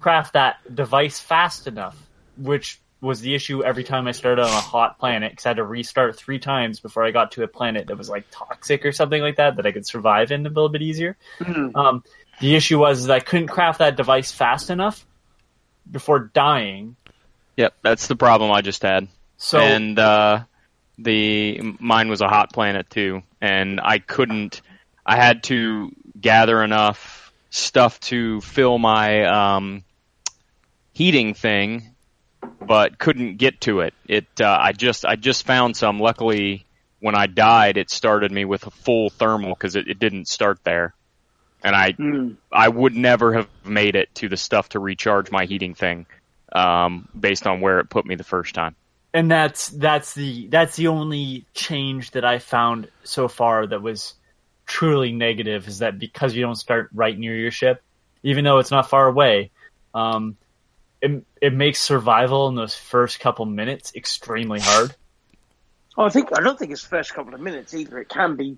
[0.00, 1.96] craft that device fast enough,
[2.36, 5.56] which was the issue every time I started on a hot planet because I had
[5.56, 8.92] to restart three times before I got to a planet that was like toxic or
[8.92, 11.16] something like that that I could survive in a little bit easier.
[11.74, 12.04] Um,
[12.40, 15.04] the issue was that I couldn't craft that device fast enough
[15.90, 16.96] before dying.
[17.56, 19.08] Yep, that's the problem I just had.
[19.36, 20.44] So and uh,
[20.98, 24.62] the mine was a hot planet too, and I couldn't.
[25.04, 29.84] I had to gather enough stuff to fill my um,
[30.92, 31.91] heating thing,
[32.60, 33.94] but couldn't get to it.
[34.06, 35.98] It uh, I just I just found some.
[35.98, 36.66] Luckily,
[37.00, 40.58] when I died, it started me with a full thermal because it, it didn't start
[40.64, 40.94] there,
[41.62, 41.94] and I
[42.52, 46.06] I would never have made it to the stuff to recharge my heating thing,
[46.52, 48.74] um, based on where it put me the first time.
[49.14, 54.14] and that's that's the that's the only change that I found so far that was
[54.66, 57.82] truly negative is that because you don't start right near your ship,
[58.22, 59.50] even though it's not far away,
[59.94, 60.36] um,
[61.02, 64.94] it it makes survival in those first couple minutes extremely hard.
[65.94, 67.98] Oh, I think I don't think it's the first couple of minutes either.
[67.98, 68.56] It can be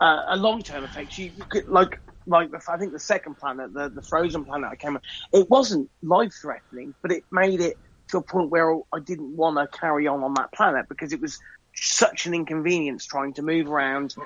[0.00, 1.16] uh, a long term effect.
[1.16, 4.68] You, you could like like the, I think the second planet, the the frozen planet
[4.68, 5.02] I came on,
[5.32, 7.76] it wasn't life threatening, but it made it
[8.08, 11.20] to a point where I didn't want to carry on on that planet because it
[11.20, 11.38] was
[11.76, 14.16] such an inconvenience trying to move around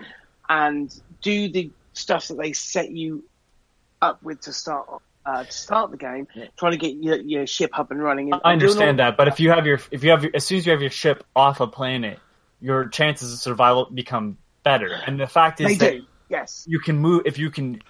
[0.48, 3.24] and do the stuff that they set you
[4.00, 4.88] up with to start
[5.24, 6.26] uh, to start the game,
[6.58, 8.32] trying to get your, your ship up and running.
[8.32, 10.44] And I understand all- that, but if you have your if you have your, as
[10.44, 12.18] soon as you have your ship off a planet,
[12.60, 14.92] your chances of survival become better.
[15.06, 16.64] And the fact is They that do, yes.
[16.68, 17.80] you can move if you can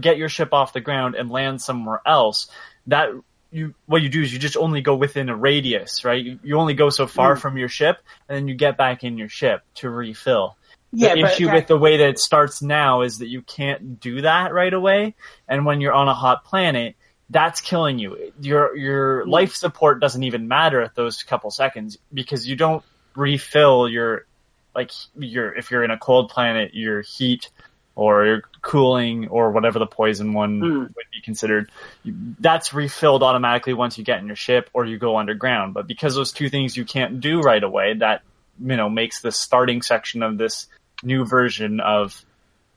[0.00, 2.48] get your ship off the ground and land somewhere else.
[2.86, 3.10] That
[3.52, 6.24] you what you do is you just only go within a radius, right?
[6.24, 7.40] You, you only go so far Hmm.
[7.40, 7.98] from your ship,
[8.28, 10.56] and then you get back in your ship to refill.
[10.92, 14.00] Yeah, the issue that- with the way that it starts now is that you can't
[14.00, 15.14] do that right away.
[15.48, 16.96] And when you're on a hot planet,
[17.28, 18.32] that's killing you.
[18.40, 22.82] Your your life support doesn't even matter at those couple seconds because you don't
[23.14, 24.26] refill your
[24.74, 27.50] like your if you're in a cold planet, your heat
[27.94, 30.78] or your cooling or whatever the poison one Hmm.
[30.80, 31.70] would be considered.
[32.04, 35.74] That's refilled automatically once you get in your ship or you go underground.
[35.74, 38.22] But because those two things you can't do right away, that
[38.60, 40.66] you know makes the starting section of this
[41.02, 42.24] new version of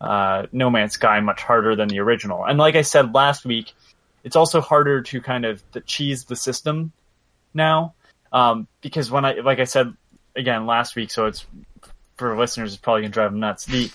[0.01, 2.45] uh, No Man's Sky much harder than the original.
[2.45, 3.73] And like I said last week,
[4.23, 6.91] it's also harder to kind of cheese the system
[7.53, 7.93] now
[8.33, 9.93] um, because when I like I said
[10.36, 11.45] again last week, so it's
[12.17, 13.65] for listeners, it's probably gonna drive them nuts.
[13.65, 13.91] The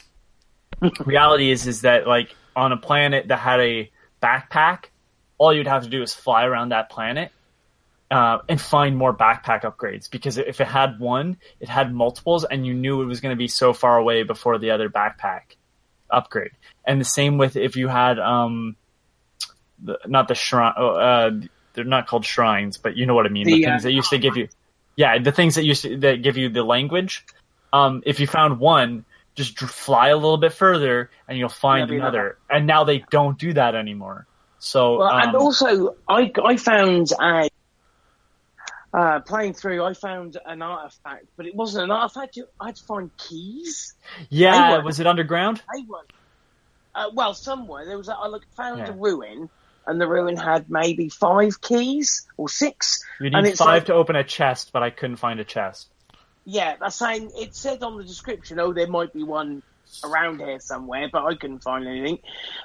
[1.04, 3.90] reality is is that like on a planet that had a
[4.22, 4.84] backpack,
[5.36, 7.32] all you'd have to do is fly around that planet
[8.10, 12.66] uh, and find more backpack upgrades because if it had one, it had multiples, and
[12.66, 15.42] you knew it was going to be so far away before the other backpack
[16.10, 16.52] upgrade.
[16.84, 18.76] And the same with if you had um,
[19.82, 20.74] the, not the shrine.
[20.76, 21.30] oh, Uh,
[21.74, 23.46] they're not called shrines, but you know what I mean.
[23.46, 24.48] The, The, things uh, that used to give you,
[24.96, 27.24] yeah, the things that used to that give you the language.
[27.72, 32.38] Um, if you found one, just fly a little bit further, and you'll find another.
[32.50, 34.26] And now they don't do that anymore.
[34.58, 37.48] So Well, um, and also, I, I found a
[38.92, 39.84] uh, playing through.
[39.84, 42.38] I found an artifact, but it wasn't an artifact.
[42.60, 43.94] I had to find keys.
[44.30, 45.62] yeah, was it underground?
[46.94, 47.84] Uh, well somewhere.
[47.86, 48.88] There was a, I look, found Yeah.
[48.88, 49.48] a ruin,
[49.86, 53.04] and the ruin had maybe five keys or six.
[53.20, 55.88] You and need five like- to open a chest, but I couldn't find a chest.
[56.44, 58.58] Yeah, that's saying it said on the description.
[58.58, 59.62] Oh, there might be one
[60.02, 62.18] around here somewhere, but I couldn't find anything.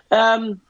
[0.10, 0.62] Um,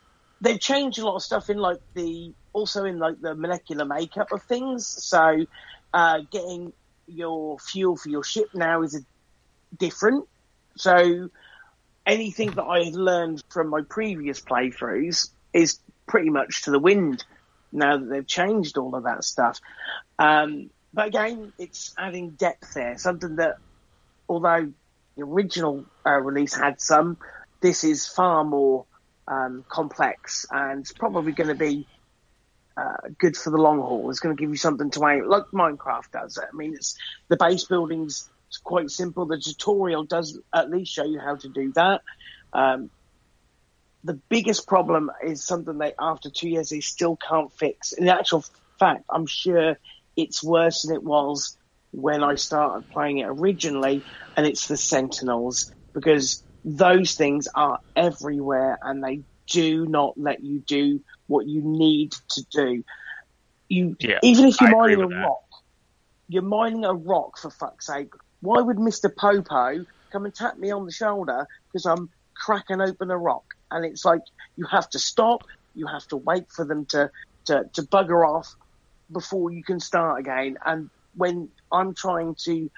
[0.43, 4.31] they've changed a lot of stuff in like the also in like the molecular makeup
[4.31, 4.85] of things.
[4.85, 5.45] So,
[5.93, 6.73] uh, getting
[7.07, 8.99] your fuel for your ship now is a,
[9.77, 10.25] different.
[10.75, 11.29] So,
[12.05, 17.23] anything that I had learned from my previous playthroughs is pretty much to the wind
[17.71, 19.59] now that they've changed all of that stuff.
[20.19, 23.55] Um, but again, it's adding depth there, something that,
[24.27, 24.71] although
[25.15, 27.17] the original uh, release had some,
[27.61, 28.85] this is far more
[29.27, 31.87] um, complex and probably going to be
[32.75, 34.09] uh, good for the long haul.
[34.09, 36.37] It's going to give you something to aim, like Minecraft does.
[36.37, 38.29] I mean, it's the base building's
[38.63, 39.25] quite simple.
[39.25, 42.01] The tutorial does at least show you how to do that.
[42.51, 42.89] Um,
[44.03, 47.93] the biggest problem is something they, after two years, they still can't fix.
[47.93, 48.43] In actual
[48.79, 49.77] fact, I'm sure
[50.15, 51.57] it's worse than it was
[51.91, 54.03] when I started playing it originally,
[54.35, 59.21] and it's the Sentinels because those things are everywhere and they
[59.51, 62.83] do not let you do what you need to do.
[63.69, 65.25] You Yeah, even if you're I mining a that.
[65.25, 65.39] rock,
[66.27, 68.09] you're mining a rock for fuck's sake.
[68.41, 73.11] Why would Mister Popo come and tap me on the shoulder because I'm cracking open
[73.11, 73.43] a rock?
[73.71, 74.21] And it's like
[74.55, 75.41] you have to stop,
[75.73, 77.09] you have to wait for them to
[77.47, 78.53] to, to bugger off
[79.11, 80.55] before you can start again.
[80.65, 82.69] And when I'm trying to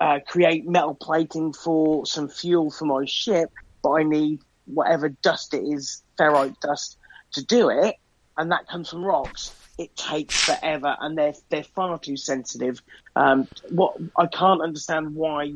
[0.00, 3.50] uh, create metal plating for some fuel for my ship,
[3.82, 6.96] but I need whatever dust it is, ferrite dust,
[7.32, 7.96] to do it,
[8.36, 9.54] and that comes from rocks.
[9.78, 12.80] It takes forever, and they're they're far too sensitive.
[13.16, 15.54] Um, what I can't understand why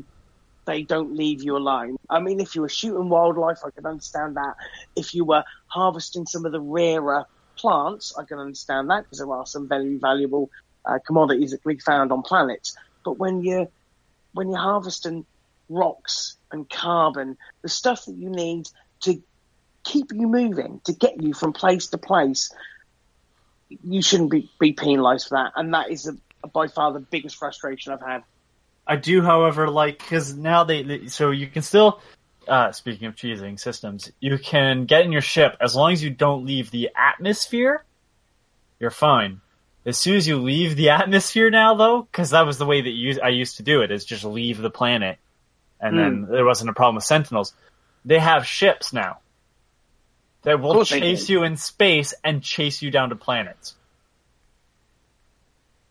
[0.65, 1.95] they don't leave you alone.
[2.09, 4.53] I mean, if you were shooting wildlife, I can understand that.
[4.95, 7.25] If you were harvesting some of the rarer
[7.57, 10.49] plants, I can understand that because there are some very valuable
[10.85, 12.75] uh, commodities that can be found on planets.
[13.03, 13.67] But when you're
[14.33, 15.25] when you're harvesting
[15.69, 18.67] rocks and carbon, the stuff that you need
[19.01, 19.21] to
[19.83, 22.51] keep you moving, to get you from place to place,
[23.83, 25.53] you shouldn't be, be penalised for that.
[25.55, 28.23] And that is a, by far the biggest frustration I've had.
[28.87, 32.01] I do, however, like because now they, they so you can still.
[32.47, 36.09] Uh, speaking of cheesing systems, you can get in your ship as long as you
[36.09, 37.85] don't leave the atmosphere.
[38.79, 39.41] You're fine.
[39.85, 42.89] As soon as you leave the atmosphere now, though, because that was the way that
[42.89, 45.17] you, I used to do it, is just leave the planet,
[45.79, 46.31] and then hmm.
[46.31, 47.53] there wasn't a problem with Sentinels.
[48.05, 49.19] They have ships now
[50.43, 53.75] that will chase you in space and chase you down to planets.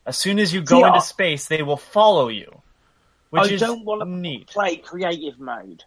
[0.07, 2.63] As soon as you go See, into I- space, they will follow you,
[3.31, 4.47] which I is don't want to neat.
[4.47, 5.85] play creative mode.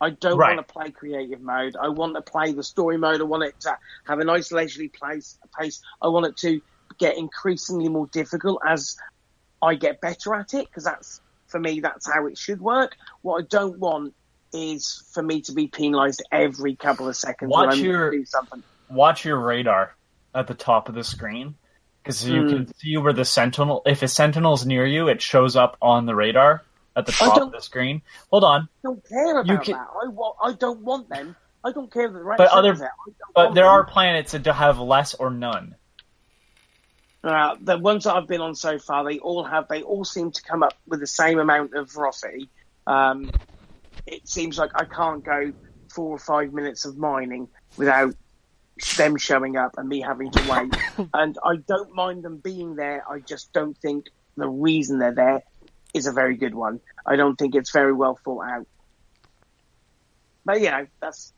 [0.00, 0.56] I don't Right.
[0.56, 1.76] want to play creative mode.
[1.80, 3.20] I want to play the story mode.
[3.20, 5.38] I want it to have a nice leisurely pace.
[5.56, 5.80] pace.
[6.02, 6.60] I want it to
[6.98, 8.96] get increasingly more difficult as
[9.60, 12.96] I get better at it because that's for me that's how it should work.
[13.22, 14.14] What I don't want
[14.52, 18.14] is for me to be penalised every couple of seconds Watch when I'm your-.
[18.90, 19.94] Watch your radar
[20.34, 21.54] at the top of the screen
[22.02, 22.48] because you Hmm.
[22.48, 23.82] can see where the sentinel.
[23.86, 26.62] If a sentinel's near you, it shows up on the radar
[26.94, 28.02] at the top of the screen.
[28.30, 28.62] Hold on.
[28.62, 29.88] I don't care about can- that.
[30.04, 30.36] I want.
[30.42, 32.92] I don't want them I don't care that the But other- there.
[33.34, 33.72] But there them.
[33.72, 35.76] are planets that have less or none.
[37.24, 39.68] Uh, the ones that I've been on so far, they all have.
[39.68, 42.50] They all seem to come up with the same amount of velocity.
[42.86, 43.30] Um,
[44.06, 45.52] it seems like I can't go
[45.94, 48.14] four or five minutes of mining without
[48.96, 50.72] them showing up and me having to wait.
[51.14, 53.04] and I don't mind them being there.
[53.08, 54.06] I just don't think
[54.36, 55.42] the reason they're there
[55.94, 56.80] is a very good one.
[57.06, 58.66] I don't think it's very well thought out.
[60.44, 61.32] But you know, that's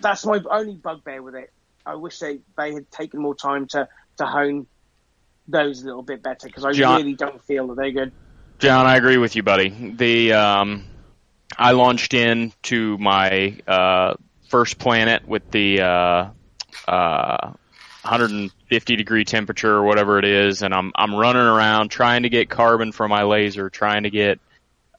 [0.00, 1.50] that's my only bugbear with it.
[1.84, 4.66] I wish they, they had taken more time to, to hone
[5.48, 8.12] those a little bit better because I John- really don't feel that they're good.
[8.58, 9.94] John, I agree with you, buddy.
[9.96, 10.84] The um,
[11.58, 14.14] I launched in to my uh,
[14.48, 16.30] first planet with the uh,
[16.86, 17.52] uh,
[18.02, 22.48] 150 degree temperature or whatever it is, and I'm I'm running around trying to get
[22.50, 24.38] carbon for my laser, trying to get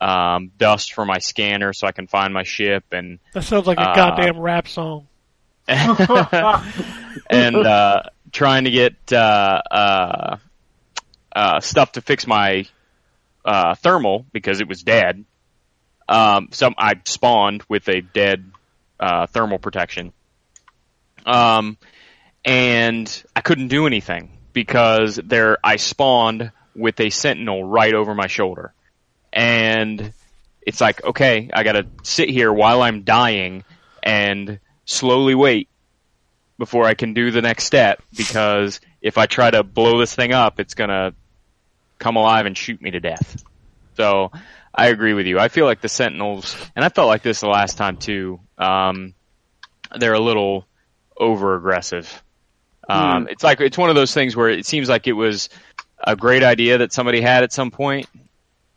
[0.01, 3.77] um, dust for my scanner so I can find my ship, and That sounds like
[3.77, 5.08] a Uh, goddamn rap song.
[5.67, 8.03] and uh,
[8.34, 10.38] trying to get uh, uh,
[11.34, 12.65] uh, stuff to fix my
[13.46, 15.24] uh, thermal because it was dead.
[16.10, 18.52] Um, so I spawned with a dead
[19.00, 20.12] uh, thermal protection,
[21.26, 21.78] um,
[22.43, 28.28] and I couldn't do anything because there I spawned with a sentinel right over my
[28.28, 28.74] shoulder,
[29.32, 30.12] and
[30.62, 33.63] it's like okay, I got to sit here while I'm dying
[34.04, 35.69] and slowly wait
[36.58, 40.34] before I can do the next step because if I try to blow this thing
[40.34, 41.13] up, it's gonna
[42.00, 43.44] come alive and shoot me to death.
[43.98, 44.32] So
[44.74, 45.39] I agree with you.
[45.39, 48.39] I feel like the Sentinels, and I felt like this the last time too.
[48.58, 49.13] Um,
[49.98, 50.66] they're a little
[51.18, 52.24] over aggressive.
[52.89, 55.50] Um, It's like it's one of those things where it seems like it was
[56.04, 58.08] a great idea that somebody had at some point,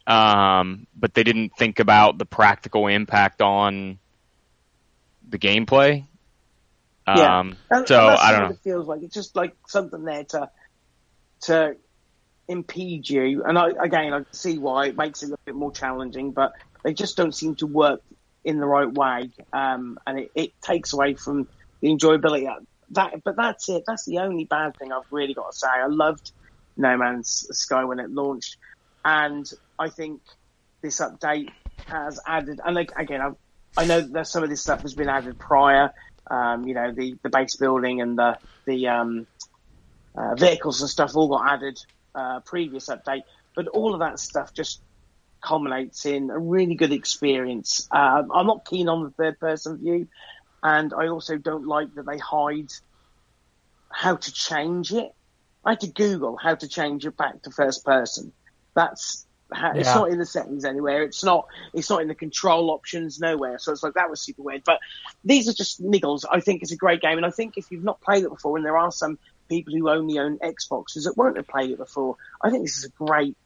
[0.07, 3.99] um, but they didn't think about the practical impact on
[5.29, 6.05] the gameplay.
[7.07, 7.39] Yeah.
[7.39, 8.51] Um, And, so and I don't know.
[8.51, 10.51] It feels like it's just like something there to
[11.43, 11.77] to
[12.49, 13.45] impede you.
[13.45, 16.53] And I, again, I see why it makes it a little bit more challenging, but
[16.83, 18.01] they just don't seem to work
[18.45, 21.49] in the right way, um, and it, it takes away from
[21.81, 22.49] the enjoyability.
[22.91, 23.83] That, but that's it.
[23.87, 25.67] That's the only bad thing I've really got to say.
[25.67, 26.31] I loved
[26.77, 28.57] No Man's Sky when it launched,
[29.05, 30.23] and I think
[30.81, 31.51] this update
[31.87, 32.61] has added.
[32.65, 33.33] And like, again, I,
[33.77, 35.93] I know that some of this stuff has been added prior.
[36.31, 39.27] Um, you know, the, the base building and the the um,
[40.17, 41.79] uh, vehicles and stuff all got added
[42.15, 43.23] uh, previous update,
[43.55, 44.81] but all of that stuff just
[45.43, 47.87] culminates in a really good experience.
[47.91, 50.09] Um, I'm not keen on the third person view,
[50.63, 52.73] and I also don't like that they hide
[53.91, 55.13] how to change it.
[55.65, 58.33] I had to Google how to change it back to first person.
[58.75, 59.95] That's how, it's Yeah.
[59.95, 61.03] not in the settings anywhere.
[61.03, 61.47] It's not.
[61.73, 63.59] It's not in the control options nowhere.
[63.59, 64.65] So it's like that was super weird.
[64.65, 64.81] But
[65.25, 66.25] these are just niggles.
[66.31, 68.57] I think it's a great game, and I think if you've not played it before,
[68.57, 72.17] and there are some people who only own Xboxes that won't have played it before,
[72.43, 73.37] I think this is a great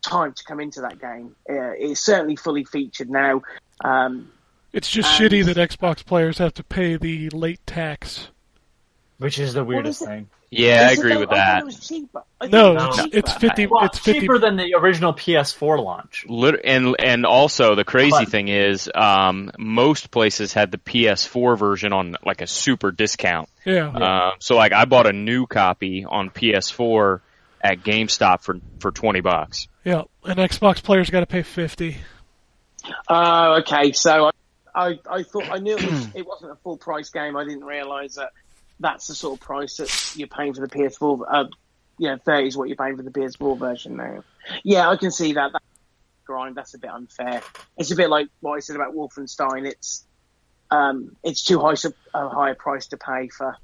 [0.00, 1.36] time to come into that game.
[1.48, 3.42] Uh, it's certainly fully featured now.
[3.84, 4.32] Um,
[4.72, 8.28] It's just And- shitty that Xbox players have to pay the late tax.
[9.18, 10.10] Which is the weirdest is it?
[10.10, 10.30] thing.
[10.54, 11.60] Yeah, I agree with that.
[11.60, 12.22] It was cheaper.
[12.42, 12.90] No, it No.
[12.92, 13.16] cheaper.
[13.16, 13.66] it's fifty.
[13.66, 14.20] Well, it's fifty.
[14.20, 16.26] cheaper than the original PS4 launch.
[16.28, 21.56] Lit- and and also the crazy But- thing is, um, most places had the PS4
[21.56, 23.48] version on like a super discount.
[23.64, 23.88] Yeah.
[23.88, 27.20] Uh, so like I bought a new copy on PS4
[27.62, 29.68] at GameStop for for twenty bucks.
[29.84, 30.02] Yeah.
[30.24, 31.96] And Xbox players got to pay fifty.
[33.08, 33.92] Oh, okay.
[33.92, 34.30] So I,
[34.88, 37.36] I, I thought I knew it, was, it wasn't a full price game.
[37.36, 38.32] I didn't realise that
[38.80, 41.24] that's the sort of price that you're paying for the PS4.
[41.28, 41.44] Uh,
[41.98, 44.24] know, thirty is what you're paying for the PS4 version now.
[44.64, 45.52] Yeah, I can see that.
[45.52, 45.62] that
[46.24, 46.56] grind.
[46.56, 47.42] That's a bit unfair.
[47.76, 49.66] It's a bit like what I said about Wolfenstein.
[49.66, 50.04] It's
[50.70, 51.74] um, it's too high
[52.14, 53.56] a higher price to pay for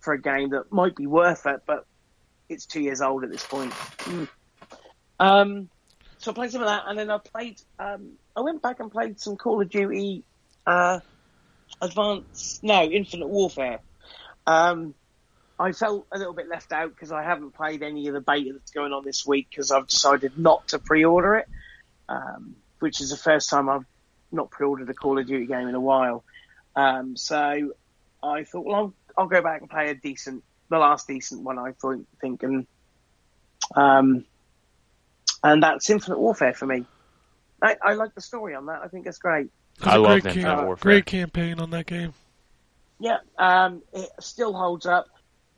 [0.00, 1.86] for a game that might be worth it, but
[2.48, 3.72] it's two years old at this point.
[3.72, 4.28] Mm.
[5.20, 5.68] Um,
[6.18, 7.60] so I played some of that, and then I played.
[7.78, 10.24] Um, I went back and played some Call of Duty
[10.66, 11.00] uh,
[11.80, 13.80] Advanced, no, Infinite Warfare.
[14.50, 14.94] Um,
[15.60, 18.52] I felt a little bit left out because I haven't played any of the beta
[18.52, 21.48] that's going on this week because I've decided not to pre-order it,
[22.08, 23.84] um, which is the first time I've
[24.32, 26.24] not pre-ordered a Call of Duty game in a while.
[26.74, 27.74] Um, so
[28.22, 31.58] I thought, well, I'll, I'll go back and play a decent, the last decent one
[31.58, 32.66] I thought, think, and
[33.76, 34.24] um,
[35.44, 36.86] and that's Infinite Warfare for me.
[37.62, 38.80] I, I like the story on that.
[38.82, 39.50] I think it's great.
[39.76, 40.82] It's I a love great Infinite cam- Warfare.
[40.92, 42.14] Great campaign on that game.
[43.00, 45.06] Yeah, um, it still holds up.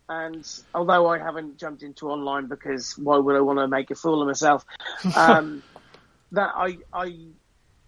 [0.08, 3.94] And although I haven't jumped into online because why would I want to make a
[3.94, 4.64] fool of myself?
[5.16, 5.62] Um,
[6.32, 7.14] that I, I,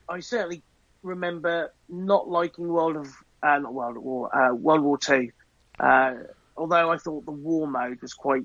[0.07, 0.63] I certainly
[1.03, 3.09] remember not liking World of
[3.43, 5.31] uh, not World War uh, World War Two.
[5.79, 6.15] Uh,
[6.57, 8.45] although I thought the war mode was quite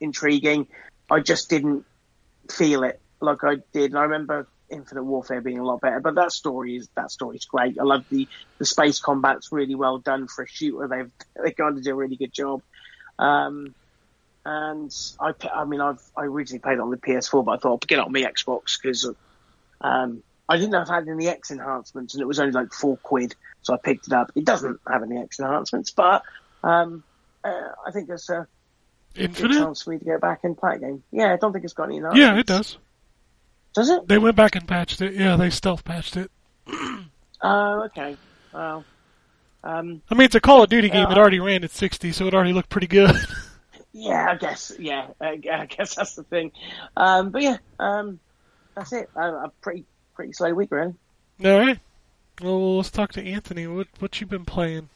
[0.00, 0.68] intriguing,
[1.10, 1.84] I just didn't
[2.50, 3.90] feel it like I did.
[3.90, 7.44] And I remember Infinite Warfare being a lot better, but that story is that story's
[7.44, 7.78] great.
[7.78, 10.88] I love the the space combat's really well done for a shooter.
[10.88, 11.10] They've
[11.42, 12.62] they kind of do a really good job.
[13.18, 13.74] Um,
[14.44, 17.88] and I mean, I've I originally played it on the PS4, but I thought I'd
[17.88, 19.10] get it on my Xbox because
[19.80, 22.72] um, I didn't know if it had any X enhancements, and it was only like
[22.72, 24.32] four quid, so I picked it up.
[24.34, 26.22] It doesn't have any X enhancements, but
[26.62, 27.04] um,
[27.44, 28.46] uh, I think it's a
[29.14, 31.02] good chance for me to go back and play a game.
[31.10, 32.26] Yeah, I don't think it's got any enhancements.
[32.26, 32.78] Yeah, it does.
[33.78, 34.08] Does it?
[34.08, 35.14] They went back and patched it.
[35.14, 36.30] Yeah, they stealth patched it.
[37.40, 38.16] Oh, okay.
[38.52, 38.84] Well,
[39.62, 41.04] um, I mean, it's a Call of Duty game.
[41.06, 41.12] Yeah.
[41.12, 43.14] It already ran at 60, so it already looked pretty good.
[43.92, 44.72] yeah, I guess.
[44.76, 46.50] Yeah, I, I guess that's the thing.
[46.96, 48.18] Um, but yeah, um,
[48.74, 49.08] that's it.
[49.14, 49.84] A, a pretty
[50.16, 50.96] pretty slow week, really.
[51.44, 51.78] All right.
[52.42, 53.68] Well, let's talk to Anthony.
[53.68, 54.88] What what you been playing?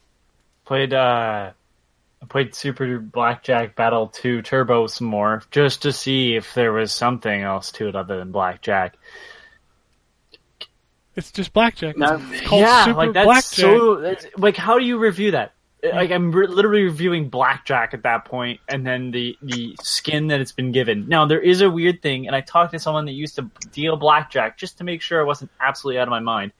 [0.64, 1.52] Played uh
[2.22, 6.92] I played Super Blackjack Battle 2 Turbo some more just to see if there was
[6.92, 8.96] something else to it other than blackjack.
[11.16, 11.96] It's just blackjack.
[11.96, 12.22] No.
[12.30, 13.52] It's called yeah, Super like that's Blackjack.
[13.52, 15.52] so that's, like how do you review that?
[15.82, 20.40] Like I'm re- literally reviewing blackjack at that point, and then the the skin that
[20.40, 21.08] it's been given.
[21.08, 23.96] Now there is a weird thing, and I talked to someone that used to deal
[23.96, 26.52] blackjack just to make sure I wasn't absolutely out of my mind.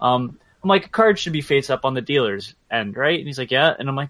[0.00, 3.18] Um, I'm like, a card should be face up on the dealer's end, right?
[3.18, 4.08] And he's like, yeah, and I'm like,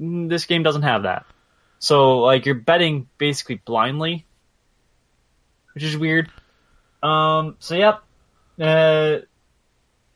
[0.00, 1.26] this game doesn't have that.
[1.78, 4.26] So like you're betting basically blindly,
[5.74, 6.30] which is weird.
[7.02, 8.02] Um, so yep,
[8.60, 9.18] uh,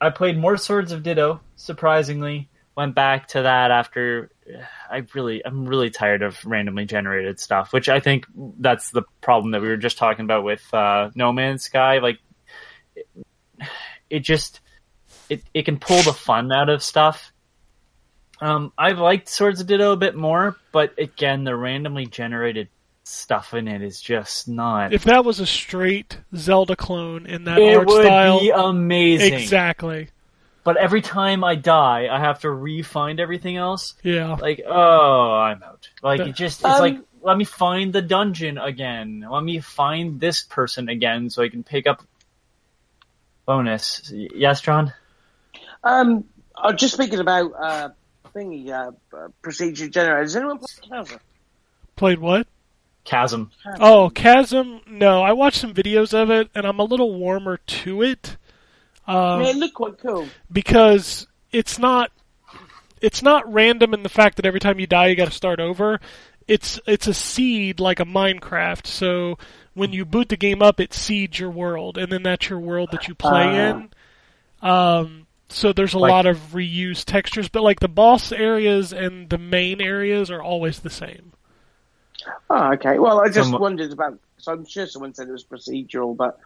[0.00, 1.40] I played more Swords of Ditto.
[1.56, 4.30] Surprisingly, went back to that after.
[4.90, 7.72] I really, I'm really tired of randomly generated stuff.
[7.72, 11.32] Which I think that's the problem that we were just talking about with uh, No
[11.32, 11.98] Man's Sky.
[11.98, 12.18] Like,
[12.94, 13.08] it,
[14.10, 14.60] it just,
[15.30, 17.32] it it can pull the fun out of stuff.
[18.40, 22.68] Um, I've liked Swords of Ditto a bit more, but again, the randomly generated
[23.04, 24.92] stuff in it is just not.
[24.92, 28.40] If that was a straight Zelda clone in that art style it art would style,
[28.40, 29.34] be amazing.
[29.34, 30.08] exactly.
[30.64, 33.94] But every time I die, I have to re-find everything else.
[34.02, 34.34] Yeah.
[34.40, 35.90] Like, oh, I'm out.
[36.02, 39.24] Like, it just, it's Um, like, let me find the dungeon again.
[39.30, 42.02] Let me find this person again so I can pick up
[43.46, 44.10] bonus.
[44.12, 44.92] Y- Yes, John?
[45.82, 46.24] Um,
[46.56, 47.88] I'm just speaking about uh,
[48.34, 50.20] thingy uh, uh, procedure generator.
[50.22, 51.20] Has anyone played Chasm?
[51.96, 52.46] Played what?
[53.04, 53.50] Chasm.
[53.80, 54.80] Oh, Chasm.
[54.86, 58.36] No, I watched some videos of it, and I'm a little warmer to it.
[59.06, 60.26] Um, yeah, it looked quite cool.
[60.50, 62.10] because it's not
[63.02, 65.60] it's not random in the fact that every time you die you got to start
[65.60, 66.00] over.
[66.48, 68.86] It's it's a seed like a Minecraft.
[68.86, 69.38] So
[69.74, 72.90] when you boot the game up, it seeds your world, and then that's your world
[72.92, 73.70] that you play Ah.
[74.62, 74.68] in.
[74.68, 79.28] Um, so there's a Like- lot of reused textures, but like the boss areas and
[79.30, 81.32] the main areas are always the same.
[82.50, 82.98] Oh, okay.
[82.98, 84.18] Well, I just Some- wondered about.
[84.38, 86.38] So I'm sure someone said it was procedural, but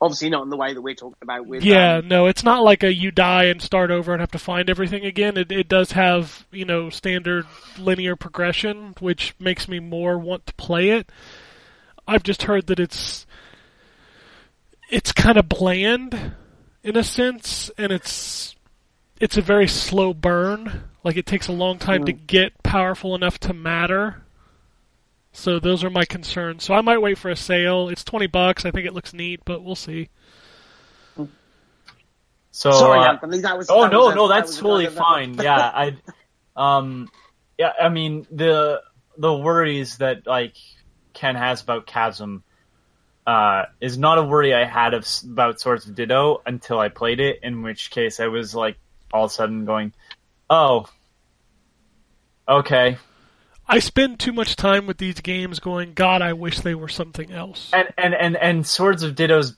[0.00, 1.46] obviously not in the way that we're talking about.
[1.46, 4.32] With Yeah, um, no, it's not like a you die and start over and have
[4.32, 5.36] to find everything again.
[5.36, 7.46] It it does have, you know, standard
[7.78, 11.10] linear progression, which makes me more want to play it.
[12.08, 13.24] I've just heard that it's
[14.90, 16.34] it's kind of bland
[16.82, 18.53] in a sense and it's
[19.20, 20.84] it's a very slow burn.
[21.02, 24.22] Like it takes a long time to get powerful enough to matter.
[25.32, 26.64] So those are my concerns.
[26.64, 27.88] So I might wait for a sale.
[27.88, 28.64] It's 20 bucks.
[28.64, 30.08] I think it looks neat, but we'll see.
[32.54, 33.40] So, Sorry, uh, Anthony.
[33.40, 33.68] That was.
[33.68, 35.34] Oh that no, was a- no, that's was a totally fine.
[35.34, 35.96] Yeah, I,
[36.56, 37.10] um,
[37.58, 38.80] yeah, I mean the
[39.18, 40.54] the worries that like
[41.14, 42.44] Ken has about Chasm,
[43.26, 47.18] uh, is not a worry I had of about Swords of Ditto until I played
[47.18, 47.40] it.
[47.42, 48.76] In which case, I was like
[49.14, 49.92] all of a sudden going,
[50.50, 50.86] oh,
[52.48, 52.98] okay,
[53.66, 57.30] I spend too much time with these games going, God, I wish they were something
[57.32, 57.70] else.
[57.72, 59.54] and and and and Swords of Ditto's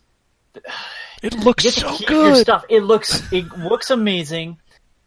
[1.23, 2.37] It looks so good.
[2.37, 2.65] stuff.
[2.69, 4.59] It looks it looks amazing.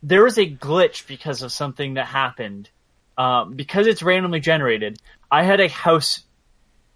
[0.02, 2.70] There was a glitch because of something that happened.
[3.18, 4.98] Um, because it's randomly generated,
[5.30, 6.22] I had a house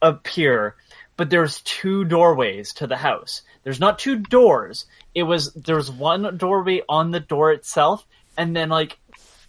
[0.01, 0.75] appear,
[1.17, 3.41] but there's two doorways to the house.
[3.63, 4.85] There's not two doors.
[5.15, 8.05] It was there's one doorway on the door itself,
[8.37, 8.99] and then like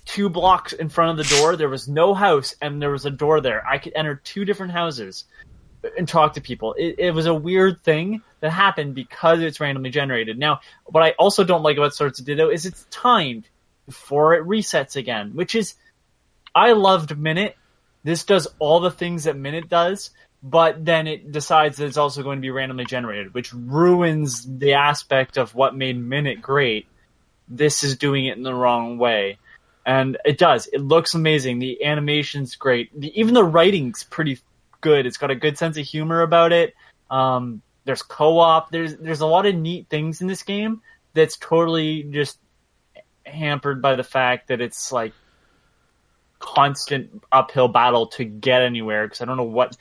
[0.05, 3.11] two blocks in front of the door, there was no house, and there was a
[3.11, 3.67] door there.
[3.67, 5.25] I could enter two different houses
[5.99, 6.75] and talk to people.
[6.75, 10.39] It, it was a weird thing that happened because it's randomly generated.
[10.39, 13.49] Now, what I also don't like about Swords of Ditto is it's timed
[13.87, 15.75] before it resets again, which is
[16.55, 17.57] I loved Minit.
[18.03, 20.11] This does all the things that Minit does,
[20.45, 24.75] but then it decides that it's also going to be randomly generated, which ruins the
[24.75, 26.87] aspect of what made Minit great.
[27.49, 29.39] This is doing it in the wrong way.
[29.87, 30.67] And it does.
[30.67, 31.59] It looks amazing.
[31.59, 32.91] The animation's great.
[32.99, 34.39] The, even the writing's pretty
[34.83, 35.07] good.
[35.07, 36.75] It's got a good sense of humor about it.
[37.11, 38.71] Um, there's co-op.
[38.71, 40.83] There's there's a lot of neat things in this game
[41.15, 42.39] that's totally just
[43.25, 45.13] hampered by the fact that it's like
[46.39, 49.77] constant uphill battle to get anywhere because I don't know what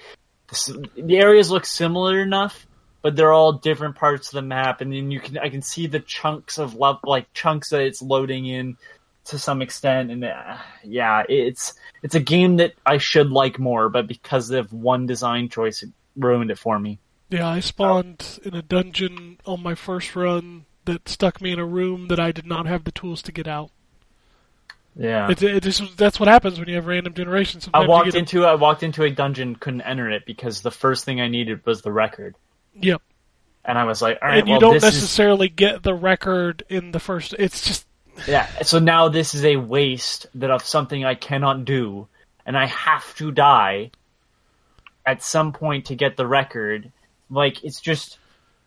[0.48, 2.68] the areas look similar enough,
[3.02, 5.88] but they're all different parts of the map, and then you can I can see
[5.88, 8.78] the chunks of love like chunks that it's loading in
[9.26, 13.90] to some extent, and uh, yeah, it's it's a game that I should like more,
[13.90, 17.00] but because of one design choice, it ruined it for me.
[17.30, 21.66] Yeah, I spawned in a dungeon on my first run that stuck me in a
[21.66, 23.72] room that I did not have the tools to get out.
[24.96, 25.32] Yeah.
[25.32, 27.60] It, it just, that's what happens when you have random generation.
[27.60, 30.72] I Sometimes you walked into I walked into a dungeon, couldn't enter it because the
[30.72, 32.36] first thing I needed was the record,
[32.80, 33.02] Yep.
[33.66, 35.96] and I was like, all right, and you well, don't this is necessarily get the
[35.96, 37.34] record in the first.
[37.40, 37.88] It's just
[38.28, 42.08] Yeah, so now this is a waste that of something I cannot do,
[42.46, 43.90] and I have to die
[45.06, 46.92] at some point to get the record.
[47.32, 48.20] Like it's just,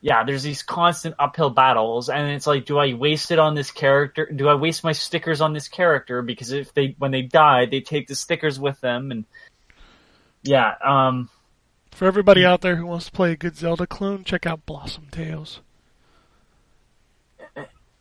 [0.06, 3.72] yeah, there's these constant uphill battles, and it's like, do I waste it on this
[3.72, 4.30] character?
[4.32, 7.80] Do I waste my stickers on this character because if they when they die, they
[7.80, 9.24] take the stickers with them, and
[10.44, 11.28] yeah, um,
[11.90, 14.22] for everybody out there who wants to play a good Zelda clone.
[14.22, 15.58] Check out Blossom Tales.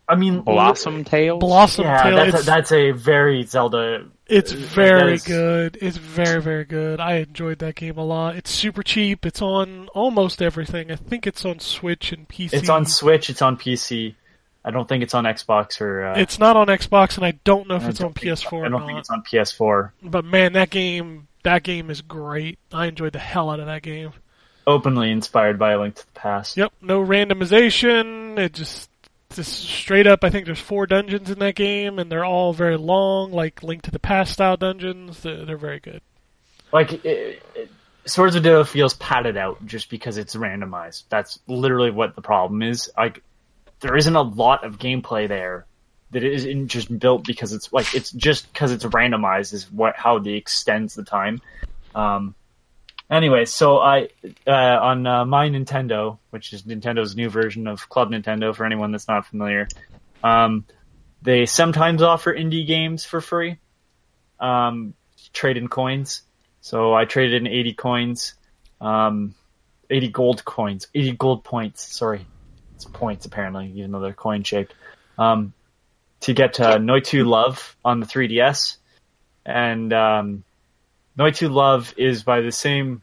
[0.07, 1.39] I mean, Blossom Tales.
[1.39, 2.31] Blossom Yeah, Tales.
[2.33, 4.05] that's a, that's a very Zelda.
[4.27, 5.77] It's very good.
[5.81, 6.99] It's very very good.
[6.99, 8.35] I enjoyed that game a lot.
[8.35, 9.25] It's super cheap.
[9.25, 10.91] It's on almost everything.
[10.91, 12.53] I think it's on Switch and PC.
[12.53, 13.29] It's on Switch.
[13.29, 14.15] It's on PC.
[14.63, 16.07] I don't think it's on Xbox or.
[16.07, 18.69] Uh, It's not on Xbox, and I don't know if I it's on PS4 I
[18.69, 19.91] don't think it's on PS4.
[20.01, 22.57] But man, that game that game is great.
[22.73, 24.11] I enjoyed the hell out of that game.
[24.67, 26.57] Openly inspired by A Link to the Past.
[26.57, 28.39] Yep, no randomization.
[28.39, 28.89] It just
[29.35, 30.23] just straight up.
[30.23, 33.83] I think there's four dungeons in that game, and they're all very long, like Link
[33.83, 35.21] to the Past style dungeons.
[35.21, 36.01] They're, very good.
[36.71, 37.71] Like it, it,
[38.05, 41.03] Swords of Ditto feels padded out just because it's randomized.
[41.09, 42.89] That's literally what the problem is.
[42.97, 43.23] Like
[43.79, 45.65] there isn't a lot of gameplay there
[46.11, 50.19] that isn't just built because it's like it's just because it's randomized is what how
[50.19, 51.41] they extends the time.
[51.93, 52.35] Um,
[53.09, 54.09] anyway, so I
[54.47, 58.91] uh, on uh, my Nintendo, which is Nintendo's new version of Club Nintendo for anyone
[58.91, 59.67] that's not familiar,
[60.23, 60.65] um,
[61.21, 63.57] they sometimes offer indie games for free.
[64.39, 64.93] Um,
[65.33, 66.23] trade in coins.
[66.61, 68.33] So I traded in 80 coins,
[68.81, 69.35] um,
[69.89, 71.95] 80 gold coins, 80 gold points.
[71.95, 72.25] Sorry,
[72.73, 74.73] it's points apparently, even though they're coin shaped.
[75.17, 75.53] Um,
[76.21, 78.77] to get to Noitu Love on the 3DS,
[79.45, 80.43] and um,
[81.17, 83.01] Noitu Love is by the same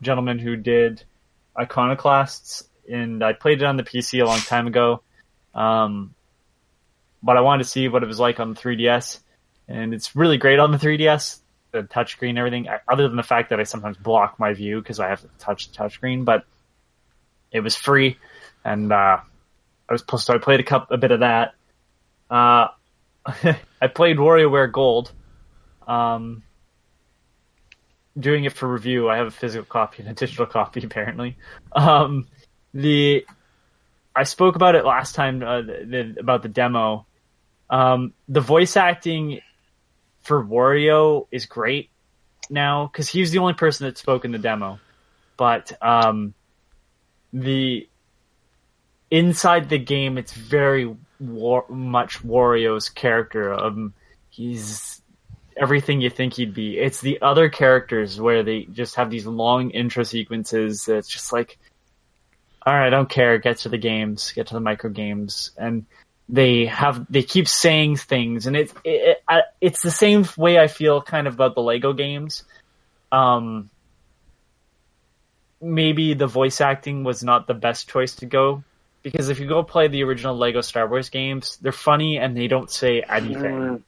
[0.00, 1.04] gentleman who did
[1.58, 5.02] Iconoclasts, and I played it on the PC a long time ago.
[5.54, 6.14] Um,
[7.22, 9.20] but I wanted to see what it was like on the 3DS,
[9.68, 11.38] and it's really great on the 3DS.
[11.70, 12.68] The touchscreen, everything.
[12.88, 15.70] Other than the fact that I sometimes block my view because I have to touch
[15.70, 16.44] the touchscreen, but
[17.52, 18.18] it was free,
[18.64, 19.20] and uh,
[19.88, 21.54] I was so I played a cup a bit of that.
[22.28, 22.68] Uh,
[23.80, 25.12] I played WarioWare Gold.
[25.86, 26.42] Um,
[28.18, 29.08] doing it for review.
[29.08, 31.36] I have a physical copy and a digital copy apparently.
[31.72, 32.26] Um,
[32.74, 33.26] the
[34.14, 37.06] I spoke about it last time uh, the, the, about the demo.
[37.70, 39.40] Um, the voice acting
[40.20, 41.90] for Wario is great
[42.50, 44.78] now because he's the only person that spoke in the demo.
[45.36, 46.34] But um,
[47.32, 47.88] the
[49.10, 53.52] inside the game, it's very war- much Wario's character.
[53.52, 53.94] Um,
[54.28, 55.01] he's
[55.56, 56.78] everything you think he'd be.
[56.78, 60.84] It's the other characters where they just have these long intro sequences.
[60.86, 61.58] That's just like,
[62.64, 63.38] all right, I don't care.
[63.38, 64.32] Get to the games.
[64.32, 65.86] Get to the micro games, and
[66.28, 70.68] they have they keep saying things, and it's it, it, it's the same way I
[70.68, 72.44] feel kind of about the Lego games.
[73.10, 73.70] Um,
[75.60, 78.64] maybe the voice acting was not the best choice to go
[79.02, 82.48] because if you go play the original Lego Star Wars games, they're funny and they
[82.48, 83.84] don't say anything.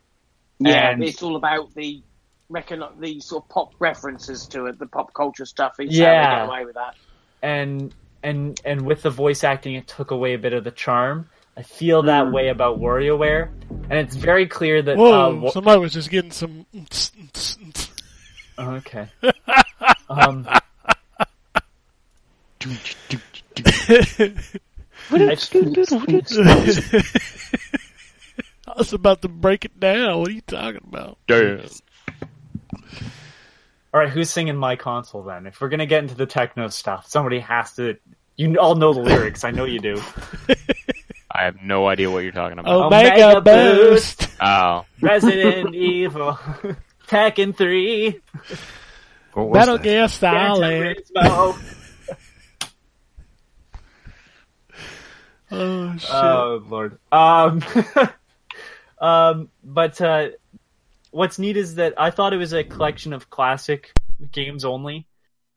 [0.59, 2.03] Yeah, And- it's all about the
[2.49, 5.75] recon the sort of pop references to it, the pop culture stuff.
[5.79, 6.25] It's Yeah.
[6.25, 6.95] how they get away with that.
[7.43, 11.29] and and and with the voice acting, it took away a bit of the charm.
[11.57, 13.49] I feel that way about WarioWare,
[13.89, 14.97] and it's very clear that.
[14.97, 15.31] Whoa!
[15.31, 16.67] uh, Wa- somebody was just getting some.
[18.59, 19.09] Oh, okay.
[20.09, 20.49] um,
[28.75, 30.19] I- I was about to break it down.
[30.21, 31.19] What are you talking about?
[31.29, 31.61] Damn.
[33.93, 35.47] All right, who's singing my console then?
[35.47, 37.97] If we're gonna get into the techno stuff, somebody has to.
[38.37, 39.45] You all know the lyrics.
[39.45, 40.03] I know you do.
[41.31, 42.87] I have no idea what you're talking about.
[42.87, 44.29] Omega, Omega Boost.
[44.41, 46.33] Oh, Resident Evil,
[47.07, 48.21] Tekken Three,
[49.35, 49.85] What was Metal that?
[49.85, 51.57] Gear Gran Solid.
[55.51, 56.11] Oh shit.
[56.11, 56.99] Oh lord.
[57.13, 57.63] Um,
[58.99, 60.29] um, but uh,
[61.11, 63.93] what's neat is that I thought it was a collection of classic
[64.33, 65.07] games only,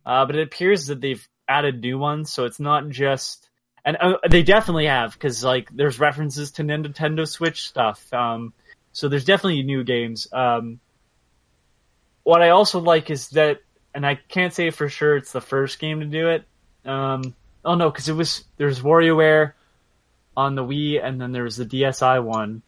[0.05, 3.47] uh, but it appears that they've added new ones, so it's not just.
[3.85, 8.13] And uh, they definitely have because like there's references to Nintendo Switch stuff.
[8.13, 8.53] Um,
[8.91, 10.27] so there's definitely new games.
[10.31, 10.79] Um,
[12.23, 13.61] what I also like is that,
[13.93, 16.43] and I can't say for sure it's the first game to do it.
[16.83, 17.33] Um,
[17.63, 19.53] oh no, because it was there's WarioWare
[20.35, 22.61] on the Wii, and then there was the DSi one.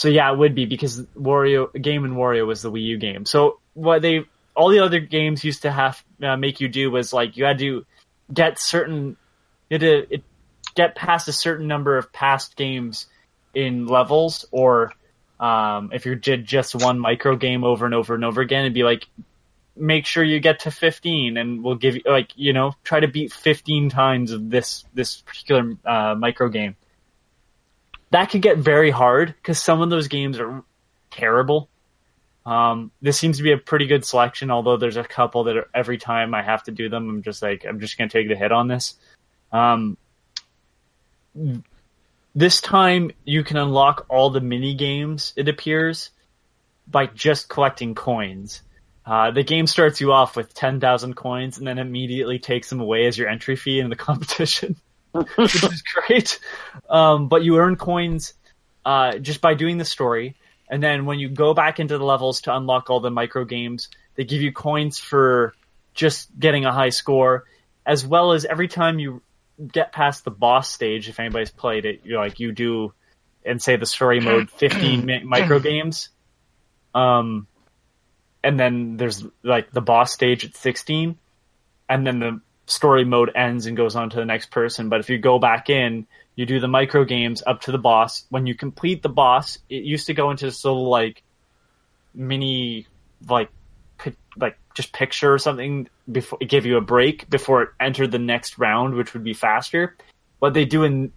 [0.00, 3.26] So yeah, it would be because Wario Game and Wario was the Wii U game.
[3.26, 4.24] So what they
[4.56, 7.58] all the other games used to have uh, make you do was like you had
[7.58, 7.84] to
[8.32, 9.18] get certain
[9.68, 10.22] you had to it,
[10.74, 13.08] get past a certain number of past games
[13.52, 14.90] in levels, or
[15.38, 18.72] um, if you did just one micro game over and over and over again, it'd
[18.72, 19.06] be like
[19.76, 23.06] make sure you get to 15 and we'll give you like you know try to
[23.06, 26.74] beat 15 times of this this particular uh, micro game
[28.10, 30.62] that could get very hard because some of those games are
[31.10, 31.68] terrible.
[32.46, 35.68] Um, this seems to be a pretty good selection although there's a couple that are,
[35.74, 38.28] every time i have to do them i'm just like i'm just going to take
[38.28, 38.94] the hit on this.
[39.52, 39.98] Um,
[42.34, 46.10] this time you can unlock all the mini games it appears
[46.88, 48.62] by just collecting coins.
[49.06, 53.06] Uh, the game starts you off with 10,000 coins and then immediately takes them away
[53.06, 54.76] as your entry fee in the competition,
[55.36, 56.38] which is great.
[56.88, 58.34] Um, but you earn coins
[58.84, 60.36] uh, just by doing the story.
[60.68, 63.88] And then when you go back into the levels to unlock all the micro games,
[64.14, 65.54] they give you coins for
[65.94, 67.44] just getting a high score,
[67.84, 69.22] as well as every time you
[69.72, 72.92] get past the boss stage, if anybody's played it, you're like you do,
[73.44, 76.10] and say the story mode 15 mi- micro games.
[76.94, 77.48] Um,
[78.42, 81.18] and then there's like the boss stage at 16
[81.88, 82.40] and then the
[82.70, 84.88] story mode ends and goes on to the next person.
[84.88, 86.06] But if you go back in
[86.36, 88.24] you do the micro games up to the boss.
[88.30, 91.22] When you complete the boss it used to go into this little like
[92.14, 92.86] mini
[93.28, 93.50] like
[93.98, 98.10] pic- like just picture or something before it gave you a break before it entered
[98.10, 99.96] the next round which would be faster.
[100.38, 101.12] What they do in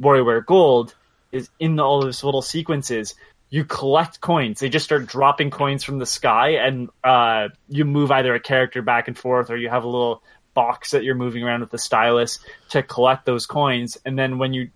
[0.00, 0.94] WarioWare Gold
[1.32, 3.14] is in all those little sequences
[3.48, 4.60] you collect coins.
[4.60, 8.82] They just start dropping coins from the sky, and uh, you move either a character
[8.82, 10.22] back and forth, or you have a little
[10.56, 12.40] box that you're moving around with the stylus
[12.70, 13.98] to collect those coins.
[14.04, 14.70] And then when you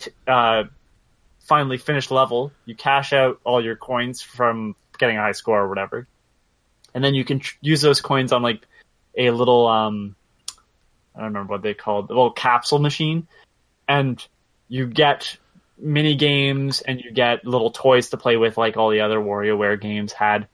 [0.00, 0.64] t- uh,
[1.40, 5.68] finally finish level, you cash out all your coins from getting a high score or
[5.68, 6.08] whatever,
[6.94, 8.66] and then you can tr- use those coins on like
[9.16, 10.16] a little um,
[11.14, 13.26] I don't remember what they called, the little capsule machine,
[13.86, 14.24] and
[14.68, 15.36] you get
[15.78, 19.80] mini games and you get little toys to play with like all the other WarioWare
[19.80, 20.48] games had.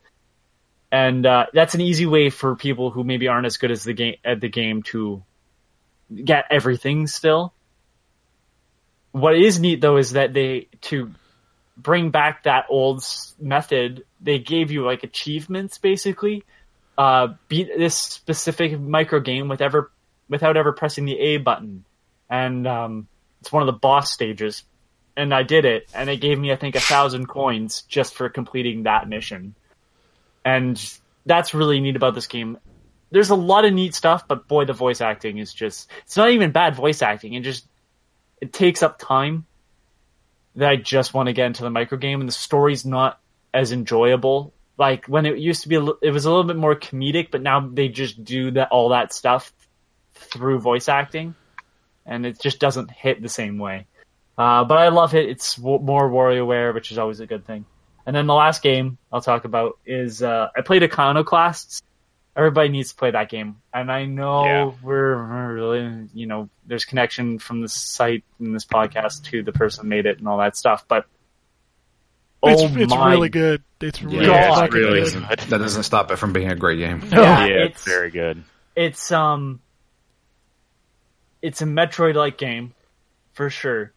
[0.92, 3.94] And uh, that's an easy way for people who maybe aren't as good as the
[3.94, 5.22] game at the game to
[6.14, 7.54] get everything still.
[9.12, 11.10] What is neat though is that they to
[11.78, 13.02] bring back that old
[13.40, 16.44] method, they gave you like achievements basically.
[16.98, 19.90] Uh, beat this specific micro game with ever
[20.28, 21.84] without ever pressing the A button,
[22.28, 23.08] and um,
[23.40, 24.62] it's one of the boss stages
[25.16, 28.28] and I did it, and it gave me I think a thousand coins just for
[28.28, 29.54] completing that mission.
[30.44, 30.80] And
[31.26, 32.58] that's really neat about this game.
[33.10, 36.50] There's a lot of neat stuff, but boy, the voice acting is just—it's not even
[36.50, 37.34] bad voice acting.
[37.34, 37.66] It just
[38.40, 39.46] it takes up time
[40.56, 43.20] that I just want to get into the micro game, and the story's not
[43.52, 44.52] as enjoyable.
[44.78, 47.60] Like when it used to be, it was a little bit more comedic, but now
[47.60, 49.52] they just do that all that stuff
[50.14, 51.34] through voice acting,
[52.06, 53.86] and it just doesn't hit the same way.
[54.36, 55.28] Uh, but I love it.
[55.28, 57.66] It's more WarioWare, which is always a good thing.
[58.06, 61.82] And then the last game I'll talk about is uh, I played Iconoclasts.
[62.34, 64.72] Everybody needs to play that game, and I know Yeah.
[64.82, 69.52] we're, we're really, you know, there's connection from this site and this podcast to the
[69.52, 70.86] person who made it and all that stuff.
[70.88, 71.04] But
[72.42, 73.62] It's, oh it's my really good.
[73.82, 74.54] It's really God.
[74.60, 75.28] fucking really good.
[75.28, 75.38] good.
[75.50, 77.00] That doesn't stop it from being a great game.
[77.12, 77.20] No.
[77.20, 78.42] Yeah, yeah, it's- it's very good.
[78.74, 79.60] it's um
[81.42, 82.72] it's a Metroid like game
[83.34, 83.92] for sure.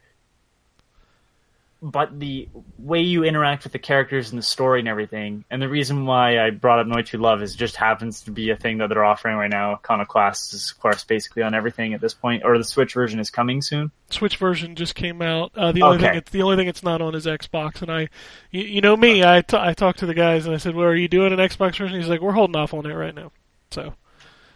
[1.87, 5.69] But the way you interact with the characters and the story and everything, and the
[5.69, 8.89] reason why I brought up Noitu Love is just happens to be a thing that
[8.89, 9.73] they're offering right now.
[9.75, 13.29] Iconoclast is, of course, basically on everything at this point, or the Switch version is
[13.29, 13.91] coming soon.
[14.09, 15.51] Switch version just came out.
[15.55, 16.07] Uh, the only Okay.
[16.07, 17.83] thing it's, the only thing it's not on is Xbox.
[17.83, 18.07] And I,
[18.49, 20.87] you, you know me, I, t- I talked to the guys and I said, "Well,
[20.87, 23.31] are you doing an Xbox version?" He's like, "We're holding off on it right now."
[23.69, 23.93] So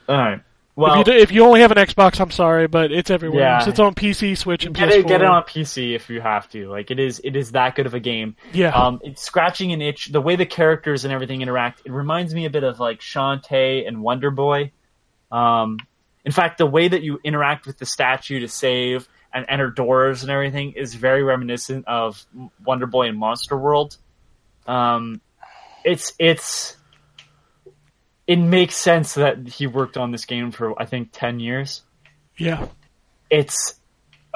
[0.07, 0.41] All right.
[0.79, 3.41] Well, if, you do, if you only have an Xbox, I'm sorry, but it's everywhere.
[3.41, 3.67] Yeah.
[3.67, 4.95] It's on PC, Switch, and get PS4.
[4.95, 6.69] it, get it on PC if you have to.
[6.69, 8.37] Like it is, it is that good of a game.
[8.53, 8.69] Yeah.
[8.69, 10.07] Um, it's scratching an itch.
[10.07, 13.85] The way the characters and everything interact, it reminds me a bit of like Shantae
[13.87, 14.71] and Wonder Boy.
[15.31, 15.79] Um,
[16.23, 20.23] in fact, the way that you interact with the statue to save and enter doors
[20.23, 22.25] and everything is very reminiscent of
[22.63, 23.97] Wonder Boy and Monster World.
[24.65, 25.19] Um,
[25.83, 26.77] it's it's
[28.29, 31.81] it makes sense that he worked on this game for I think ten years
[32.37, 32.67] yeah.
[33.27, 33.73] it's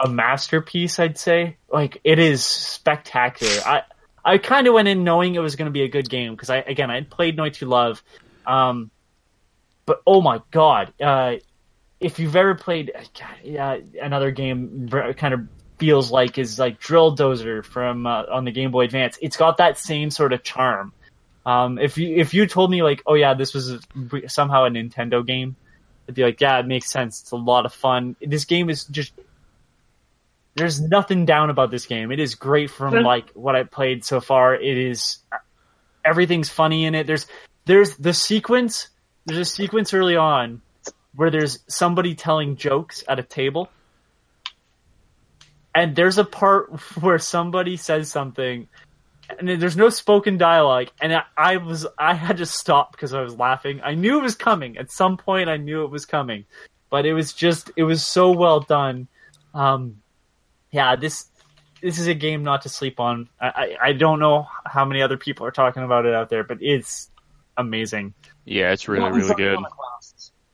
[0.04, 1.58] a masterpiece, I'd say.
[1.72, 3.62] Like it is spectacular.
[3.64, 3.84] I
[4.26, 6.50] I kind of went in knowing it was going to be a good game because
[6.50, 8.02] I again I had played Noitu Love,
[8.48, 8.89] um,
[9.86, 11.36] but oh my god, uh,
[12.00, 12.91] if you've ever played
[13.60, 18.52] uh, another game, kind of feels like is like Drill Dozer from uh, on the
[18.52, 19.20] Game Boy Advance.
[19.22, 20.94] It's got that same sort of charm.
[21.46, 23.80] Um, if you if you told me like, oh yeah, this was
[24.28, 25.56] somehow a Nintendo game,
[26.08, 27.22] I'd be like, yeah, it makes sense.
[27.22, 28.16] It's a lot of fun.
[28.22, 29.14] This game is just
[30.56, 32.12] there's nothing down about this game.
[32.12, 34.56] It is great from like what I played so far.
[34.56, 35.20] It is
[36.06, 37.08] everything's funny in it.
[37.08, 37.28] There's
[37.66, 38.89] there's the sequence.
[39.26, 40.62] There's a sequence early on
[41.16, 43.70] where there's somebody telling jokes at a table.
[45.76, 46.72] And there's a part
[47.02, 48.68] where somebody says something
[49.39, 53.21] and there's no spoken dialogue and I, I was I had to stop because I
[53.21, 53.81] was laughing.
[53.84, 54.77] I knew it was coming.
[54.77, 56.45] At some point I knew it was coming.
[56.89, 59.07] But it was just it was so well done.
[59.53, 60.01] Um
[60.71, 61.27] yeah, this
[61.81, 63.29] this is a game not to sleep on.
[63.41, 66.43] I, I, I don't know how many other people are talking about it out there,
[66.43, 67.11] but it's
[67.57, 68.13] amazing.
[68.45, 69.59] Yeah, it's really What is really good.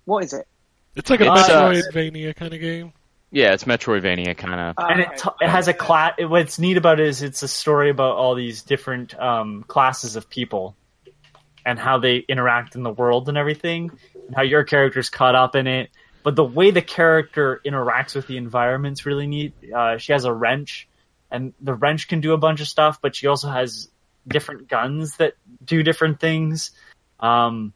[0.05, 0.47] What is it?
[0.95, 2.93] It's like a It's, uh, Metroidvania kind of game.
[3.31, 4.75] Yeah, it's Metroidvania kind of.
[4.77, 6.13] Oh, and it, t- it has a class.
[6.19, 10.29] What's neat about it is it's a story about all these different um, classes of
[10.29, 10.75] people
[11.65, 13.91] and how they interact in the world and everything,
[14.25, 15.91] and how your character's caught up in it.
[16.23, 19.53] But the way the character interacts with the environment's really neat.
[19.75, 20.87] Uh, she has a wrench,
[21.29, 23.89] and the wrench can do a bunch of stuff, but she also has
[24.27, 26.71] different guns that do different things.
[27.19, 27.73] Um,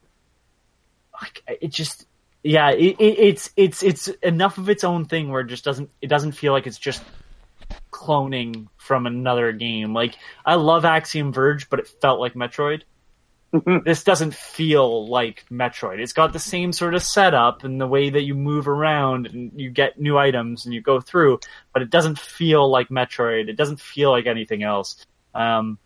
[1.20, 2.06] like it just
[2.44, 5.90] yeah, it, it, it's it's it's enough of its own thing where it just doesn't
[6.02, 7.02] it doesn't feel like it's just
[7.90, 9.94] cloning from another game.
[9.94, 12.82] Like I love Axiom Verge, but it felt like Metroid.
[13.84, 16.00] this doesn't feel like Metroid.
[16.00, 19.52] It's got the same sort of setup and the way that you move around and
[19.58, 21.40] you get new items and you go through,
[21.72, 23.48] but it doesn't feel like Metroid.
[23.48, 25.06] It doesn't feel like anything else.
[25.34, 25.78] Um,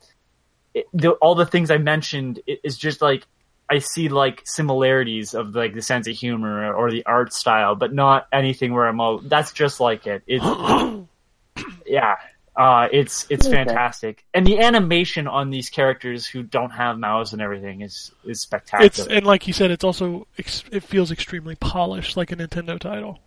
[0.74, 3.26] it, the, all the things I mentioned is just like
[3.70, 7.92] I see like similarities of like the sense of humor or the art style, but
[7.92, 10.22] not anything where I'm all that's just like it.
[10.26, 10.44] It's
[11.86, 12.16] yeah,
[12.56, 13.56] uh, it's it's Okay.
[13.56, 18.40] fantastic, and the animation on these characters who don't have mouths and everything is is
[18.40, 18.86] spectacular.
[18.86, 22.78] It's and like you said, it's also ex- it feels extremely polished, like a Nintendo
[22.78, 23.18] title.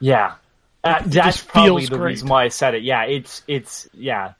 [0.00, 0.34] yeah,
[0.84, 2.04] uh, It that's just probably feels the great.
[2.10, 2.82] reason why I said it.
[2.82, 4.34] Yeah, it's it's yeah,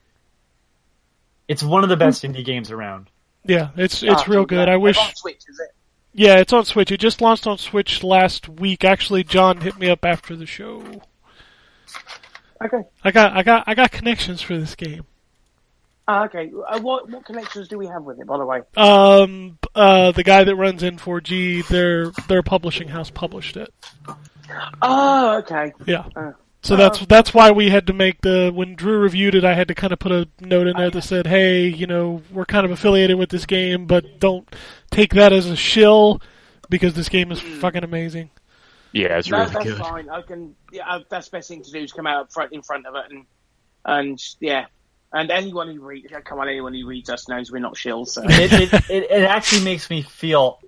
[1.47, 3.09] it's one of the best indie games around.
[3.49, 4.69] Yeah, it's it's Ah, real good.
[4.69, 4.97] I wish.
[4.97, 5.69] On Switch, is it?
[6.13, 6.91] Yeah, it's on Switch.
[6.91, 8.83] It just launched on Switch last week.
[8.83, 10.83] Actually, John hit me up after the show.
[12.63, 12.81] Okay.
[13.03, 15.03] I got I got I got connections for this game.
[16.07, 16.51] Ah, okay.
[16.67, 18.61] Uh, what what connections do we have with it, by the way?
[18.75, 23.73] Um, uh, the guy that runs N4G, their their publishing house published it.
[24.81, 25.71] Oh, okay.
[25.85, 26.05] Yeah.
[26.15, 26.31] Uh,
[26.61, 29.69] So that's that's why we had to make the when Drew reviewed it, I had
[29.69, 32.65] to kind of put a note in there that said, "Hey, you know, we're kind
[32.65, 34.47] of affiliated with this game, but don't
[34.91, 36.21] take that as a shill
[36.69, 38.29] because this game is fucking amazing."
[38.91, 39.77] Yeah, it's no, really that's good.
[39.77, 40.09] fine.
[40.09, 40.55] I can.
[40.73, 42.85] Yeah, uh, that's the best thing to do is come out up front in front
[42.85, 43.25] of it and
[43.85, 44.65] and yeah.
[45.11, 48.09] And anyone who reads, come on, anyone who reads us knows we're not shills.
[48.09, 48.21] So.
[48.25, 50.59] it, it, it, it actually makes me feel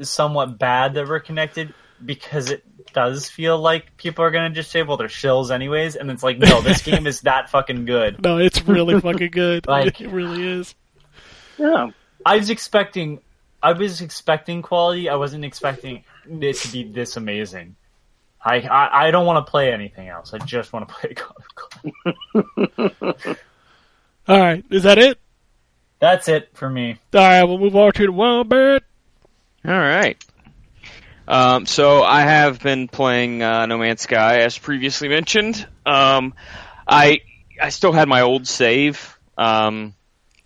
[0.00, 1.74] somewhat bad that we're connected
[2.04, 2.62] because it
[2.92, 6.38] does feel like people are gonna just say, "Well, they're shills anyways," and it's like,
[6.38, 8.22] no, this game is that fucking good.
[8.22, 9.66] No, it's really fucking good.
[9.68, 10.74] Like- it really is.
[11.58, 11.90] Yeah.
[12.26, 13.20] I was expecting,
[13.62, 15.08] I was expecting quality.
[15.08, 17.76] I wasn't expecting it to be this amazing.
[18.44, 20.32] I I, I don't want to play anything else.
[20.34, 21.34] I just want to play God
[22.34, 23.36] of War.
[24.28, 25.18] All right, is that it?
[26.00, 26.98] That's it for me.
[27.14, 28.82] All right, we'll move on to the Wombat.
[29.64, 30.22] All right.
[31.28, 35.66] Um, so I have been playing uh, No Man's Sky as previously mentioned.
[35.86, 36.34] Um,
[36.86, 37.20] I
[37.60, 39.94] I still had my old save Um,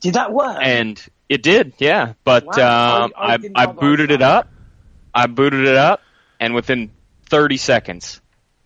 [0.01, 0.59] Did that work?
[0.61, 2.15] and it did, yeah.
[2.25, 4.49] But Wow, um, I- I I, didn't I, know that booted it up.
[5.15, 6.01] I booted it up,
[6.41, 6.91] and within
[7.29, 8.21] 30 seconds,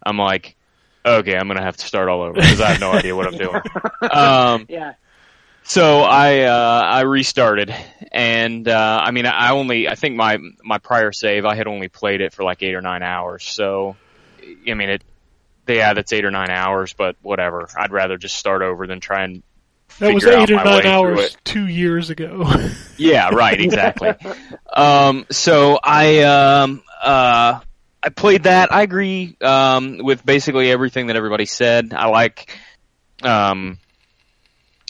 [0.04, 0.56] I'm like,
[1.04, 3.36] okay, I'm gonna have to start all over because I have no idea what I'm
[3.38, 3.60] doing.
[4.10, 4.94] Um, yeah.
[5.66, 7.74] So I uh, I restarted,
[8.12, 11.88] and uh, I mean I only I think my my prior save I had only
[11.88, 13.44] played it for like eight or nine hours.
[13.44, 13.96] So
[14.68, 15.04] I mean it,
[15.66, 17.68] yeah, that's eight or nine hours, but whatever.
[17.76, 19.42] I'd rather just start over than try and
[19.98, 22.48] That was eight or nine hours two years ago.
[22.98, 24.14] Yeah, right, exactly.
[24.72, 27.60] um, so I um, uh,
[28.02, 28.72] I played that.
[28.72, 31.92] I agree um, with basically everything that everybody said.
[31.92, 32.56] I like
[33.22, 33.78] um,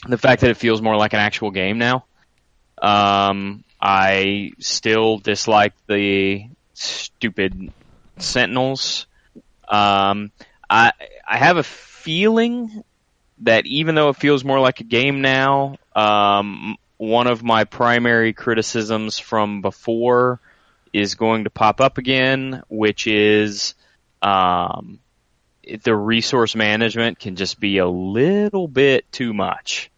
[0.07, 2.05] the fact that it feels more like an actual game now.
[2.81, 7.71] Um, I still dislike the stupid
[8.17, 9.07] Sentinels.
[9.67, 10.31] Um,
[10.69, 10.91] I
[11.27, 12.83] I have a feeling
[13.39, 18.33] that even though it feels more like a game now, um, one of my primary
[18.33, 20.39] criticisms from before
[20.93, 23.75] is going to pop up again, which is
[24.21, 24.99] um,
[25.83, 29.91] the resource management can just be a little bit too much.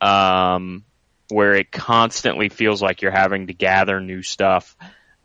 [0.00, 0.84] Um,
[1.28, 4.76] where it constantly feels like you're having to gather new stuff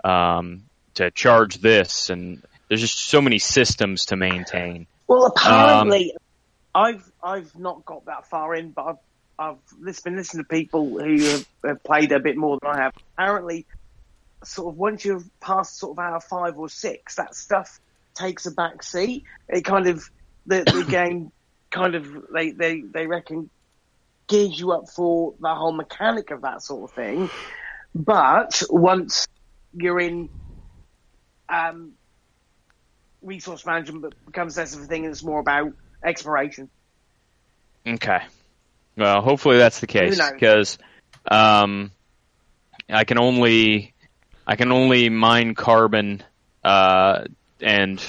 [0.03, 0.63] um,
[0.95, 4.87] to charge this, and there's just so many systems to maintain.
[5.07, 6.15] Well, Um, apparently,
[6.73, 8.97] I've I've not got that far in, but I've
[9.37, 12.93] I've been listening to people who have, have played a bit more than I have.
[13.17, 13.65] Apparently,
[14.43, 17.79] sort of once you've passed sort of hour five or six, that stuff
[18.15, 19.23] takes a back seat.
[19.49, 20.09] It kind of
[20.45, 21.31] the the game
[21.69, 23.49] kind of they they they reckon
[24.31, 27.29] gears you up for the whole mechanic of that sort of thing.
[27.93, 29.27] But once
[29.73, 30.29] you're in
[31.49, 31.91] um,
[33.21, 35.73] resource management becomes less of a thing and it's more about
[36.03, 36.69] exploration.
[37.85, 38.19] Okay.
[38.95, 40.77] Well, hopefully that's the case because
[41.29, 41.91] um,
[42.89, 43.93] I can only
[44.47, 46.23] I can only mine carbon
[46.63, 47.25] uh,
[47.59, 48.01] and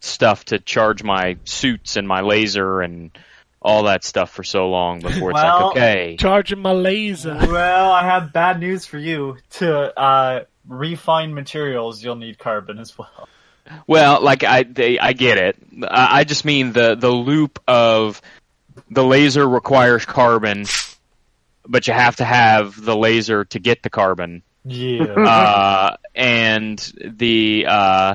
[0.00, 3.10] stuff to charge my suits and my laser and
[3.62, 6.16] all that stuff for so long before it's Well- like okay.
[6.18, 7.34] Charging my laser.
[7.34, 9.38] Well, I have bad news for you.
[9.52, 13.28] To uh, refine materials, you'll need carbon as well.
[13.86, 15.56] Well, like I they, I get it.
[15.82, 18.20] I, I just mean the the loop of
[18.90, 20.66] the laser requires carbon,
[21.66, 24.42] but you have to have the laser to get the carbon.
[24.64, 25.02] Yeah.
[25.04, 28.14] uh, and the uh,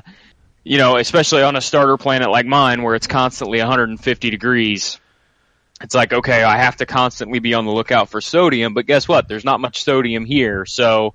[0.63, 4.99] you know, especially on a starter planet like mine, where it's constantly 150 degrees.
[5.81, 9.07] It's like okay, I have to constantly be on the lookout for sodium, but guess
[9.07, 9.27] what?
[9.27, 11.13] There's not much sodium here, so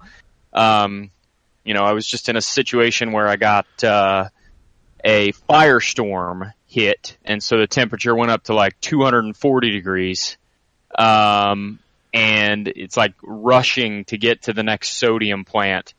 [0.53, 1.11] um,
[1.65, 4.29] you know, I was just in a situation where I got uh,
[5.05, 10.37] a firestorm hit, and so the temperature went up to like 240 degrees.
[10.97, 11.79] Um,
[12.13, 15.95] and it's like rushing to get to the next sodium plant.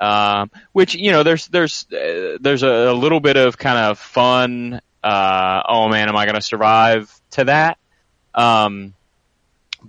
[0.00, 3.98] Um, which you know, there's there's uh, there's a, a little bit of kind of
[3.98, 4.80] fun.
[5.02, 7.78] Uh, oh man, am I going to survive to that?
[8.38, 8.94] Um,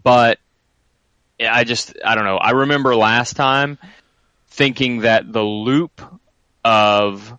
[0.04, 0.40] but
[1.40, 2.38] I just I don't know.
[2.38, 3.78] I remember last time
[4.48, 6.02] thinking that the loop
[6.66, 7.38] of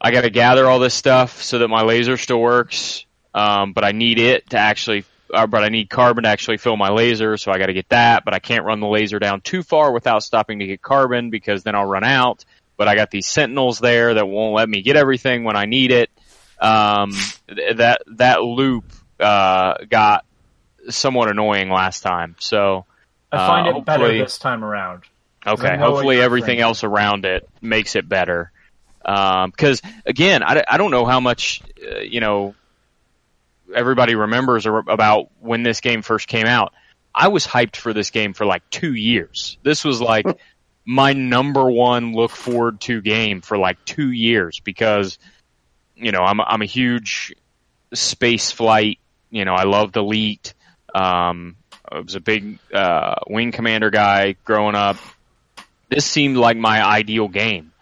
[0.00, 3.84] I got to gather all this stuff so that my laser still works, um, but
[3.84, 7.36] I need it to actually, uh, but I need carbon to actually fill my laser,
[7.36, 8.24] so I got to get that.
[8.24, 11.62] But I can't run the laser down too far without stopping to get carbon because
[11.62, 12.44] then I'll run out.
[12.76, 15.92] But I got these sentinels there that won't let me get everything when I need
[15.92, 16.10] it.
[16.60, 17.12] Um,
[17.48, 18.84] th- that that loop
[19.20, 20.24] uh, got
[20.88, 22.84] somewhat annoying last time, so.
[23.32, 25.02] I find uh, it better this time around.
[25.46, 28.50] Okay, hopefully everything else around it makes it better.
[29.00, 32.54] Because again, I, I don't know how much uh, you know
[33.74, 36.72] everybody remembers about when this game first came out.
[37.14, 39.58] I was hyped for this game for like two years.
[39.62, 40.26] This was like
[40.86, 45.18] my number one look forward to game for like two years because
[45.94, 47.34] you know I'm I'm a huge
[47.94, 48.98] space flight.
[49.30, 50.54] You know I loved Elite.
[50.94, 51.56] Um,
[51.90, 54.96] I was a big uh, wing commander guy growing up
[55.88, 57.72] this seemed like my ideal game.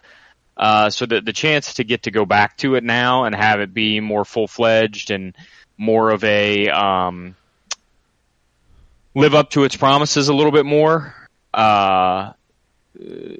[0.57, 3.59] Uh, so the the chance to get to go back to it now and have
[3.59, 5.35] it be more full fledged and
[5.77, 7.35] more of a um,
[9.13, 11.13] live up to its promises a little bit more
[11.53, 12.31] uh,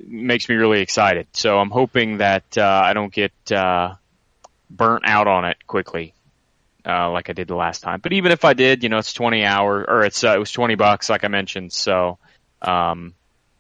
[0.07, 1.27] makes me really excited.
[1.31, 3.95] So I'm hoping that uh, I don't get uh,
[4.69, 6.14] burnt out on it quickly.
[6.86, 9.13] Uh, like I did the last time, but even if I did, you know, it's
[9.13, 11.73] twenty hours or it's uh, it was twenty bucks, like I mentioned.
[11.73, 12.19] So,
[12.61, 13.15] um,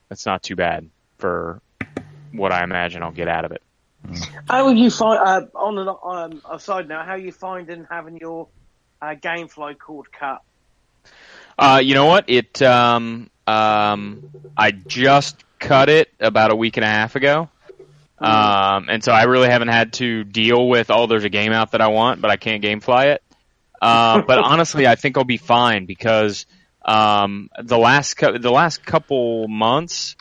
[0.09, 1.61] that's not too bad for
[2.31, 3.63] what I imagine I'll get out of it.
[4.47, 7.05] How would you find uh, on an, um, a side note?
[7.05, 8.47] How are you finding having your
[9.01, 10.41] uh, GameFly cord cut?
[11.57, 12.25] Uh, you know what?
[12.27, 17.49] It um um I just cut it about a week and a half ago.
[18.17, 21.71] Um, and so I really haven't had to deal with oh there's a game out
[21.71, 23.23] that I want but I can't gamefly it.
[23.81, 26.45] Uh, but honestly, I think I'll be fine because
[26.83, 30.15] um, the last cou- the last couple months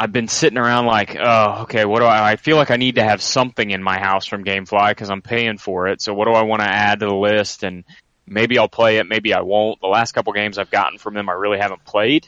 [0.00, 2.32] I've been sitting around like, oh, okay, what do I?
[2.32, 5.20] I feel like I need to have something in my house from GameFly because I'm
[5.20, 6.00] paying for it.
[6.00, 7.64] So what do I want to add to the list?
[7.64, 7.84] And
[8.26, 9.78] maybe I'll play it, maybe I won't.
[9.82, 12.26] The last couple games I've gotten from them, I really haven't played.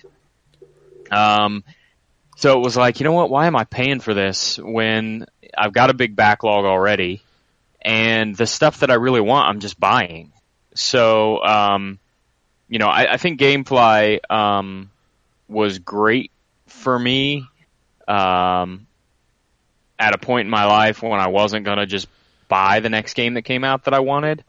[1.11, 1.65] Um,
[2.43, 3.31] so it was like, you know what?
[3.31, 5.27] Why am I paying for this when
[5.57, 7.23] I've got a big backlog already,
[7.81, 10.33] and the stuff that I really want, I'm just buying.
[10.75, 12.01] So, um,
[12.69, 14.91] you know, I, I think GameFly um,
[15.47, 16.33] was great
[16.67, 17.47] for me
[18.09, 18.89] um,
[19.97, 22.09] at a point in my life when I wasn't going to just
[22.49, 24.43] buy the next game that came out that I wanted.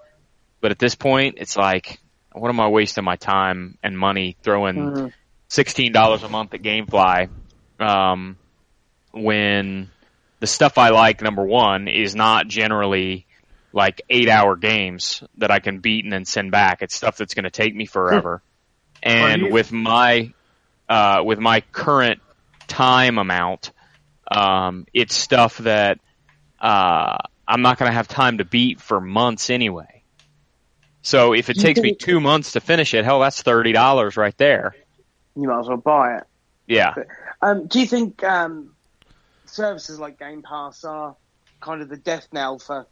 [0.62, 2.00] But at this point, it's like,
[2.32, 5.14] what am I wasting my time and money throwing
[5.48, 7.30] sixteen dollars a month at GameFly
[7.80, 8.38] um,
[9.12, 9.90] when
[10.40, 13.26] the stuff I like, number one, is not generally
[13.72, 16.82] like eight hour games that I can beat and then send back.
[16.82, 18.42] It's stuff that's going to take me forever.
[19.02, 20.34] and with my
[20.88, 22.22] uh, with my current
[22.68, 23.72] time amount,
[24.30, 26.00] um, it's stuff that
[26.60, 27.18] uh,
[27.48, 30.04] I'm not going to have time to beat for months anyway.
[31.02, 34.38] So if it takes me two months to finish it, hell, that's thirty dollars right
[34.38, 34.74] there.
[35.36, 36.24] You might as well buy it.
[36.68, 36.94] Yeah.
[37.44, 38.74] Um, do you think um,
[39.46, 41.16] services like Game Pass are
[41.60, 42.88] kind of the death knell for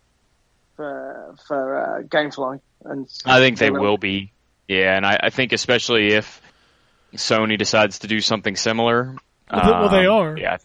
[0.75, 2.59] for for uh, GameFly?
[2.83, 4.33] And I think they will be.
[4.67, 6.41] Yeah, and I, I think especially if
[7.13, 9.15] Sony decides to do something similar.
[9.51, 10.37] Well, they- well, they um, are.
[10.37, 10.57] Yeah.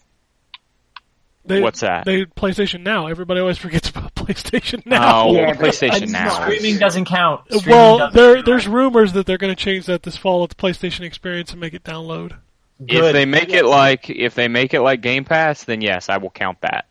[1.45, 2.03] They, What's that?
[2.03, 3.07] They PlayStation Now.
[3.07, 5.27] Everybody always forgets about PlayStation Now.
[5.27, 6.41] Oh, Yeah, PlayStation Now.
[6.41, 7.45] Streaming doesn't count.
[7.45, 8.45] Streaming well, doesn't there count.
[8.45, 11.61] there's rumors that they're going to change that this fall with the PlayStation Experience and
[11.61, 12.37] make it download.
[12.79, 16.17] If they make it like if they make it like Game Pass, then yes, I
[16.17, 16.85] will count that.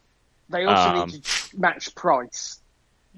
[0.49, 2.59] They also Um, need to match price.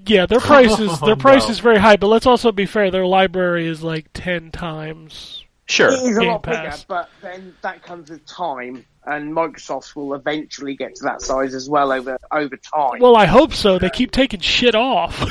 [0.05, 1.51] Yeah, their price is their Oh, price no.
[1.51, 2.89] is very high, but let's also be fair.
[2.91, 5.43] Their library is like ten times.
[5.67, 5.91] Sure.
[5.91, 6.83] It is a Game lot bigger, Pass.
[6.85, 11.69] but then that comes with time, and Microsoft will eventually get to that size as
[11.69, 12.99] well over over time.
[12.99, 13.77] Well, I hope so.
[13.77, 15.23] They keep taking shit off.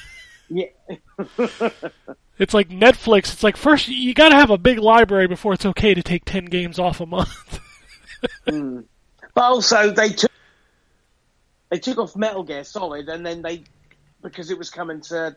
[0.50, 0.66] yeah,
[2.38, 3.32] It's like Netflix.
[3.32, 6.24] It's like first you got to have a big library before it's okay to take
[6.24, 7.60] ten games off a month.
[8.48, 8.80] Hmm.
[9.34, 10.30] but also they took
[11.70, 13.64] they took off Metal Gear Solid, and then they
[14.22, 15.36] because it was coming to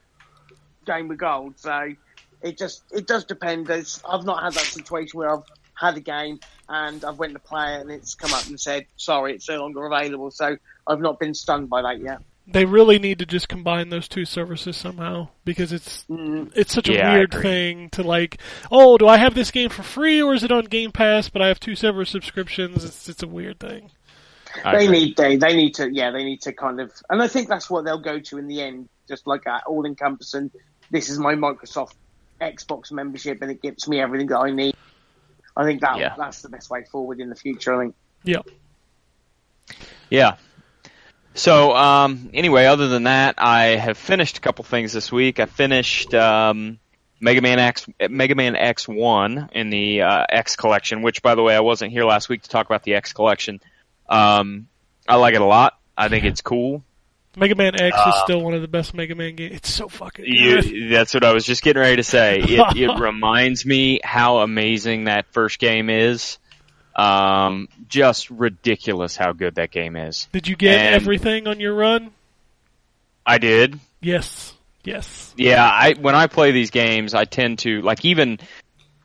[0.86, 1.94] Game with Gold, so
[2.42, 3.68] it just it does depend.
[3.68, 5.44] There's, I've not had that situation where I've
[5.74, 8.86] had a game and I've went to play it and it's come up and said
[8.98, 10.32] sorry, it's no longer available.
[10.32, 12.22] So I've not been stunned by that yet.
[12.52, 16.52] They really need to just combine those two services somehow because it's Mm.
[16.56, 18.40] it's such a Yeah, weird thing to like.
[18.72, 21.30] Oh, do I have this game for free or is it on Game Pass?
[21.30, 22.84] But I have two separate subscriptions.
[22.84, 23.92] It's it's a weird thing.
[24.66, 25.00] I they agree.
[25.06, 27.70] need they they need to yeah they need to kind of and I think that's
[27.70, 30.50] what they'll go to in the end just like that all encompassing
[30.90, 31.94] this is my Microsoft
[32.42, 34.76] Xbox membership and it gives me everything that I need
[35.56, 36.16] I think that Yeah.
[36.18, 38.42] that's the best way forward in the future I think Yeah.
[40.10, 40.38] Yeah.
[41.34, 45.40] So um, anyway, other than that, I have finished a couple things this week.
[45.40, 46.80] I finished um,
[47.20, 51.02] Mega Man X, Mega Man X One in the uh, X collection.
[51.02, 53.62] Which, by the way, I wasn't here last week to talk about the X collection.
[54.10, 54.68] Um,
[55.08, 55.78] I like it a lot.
[55.98, 56.84] I think it's cool.
[57.38, 59.56] Mega Man X is Uh, still one of the best Mega Man games.
[59.56, 60.66] It's so fucking good.
[60.66, 62.40] You, that's what I was just getting ready to say.
[62.40, 66.38] It, it reminds me how amazing that first game is.
[66.96, 70.28] Um, just ridiculous how good that game is.
[70.32, 72.12] Did you get and- everything on your run?
[73.26, 73.80] I did.
[74.02, 74.54] Yes.
[74.84, 75.34] Yes.
[75.38, 78.40] Yeah, I when I play these games, I tend to like even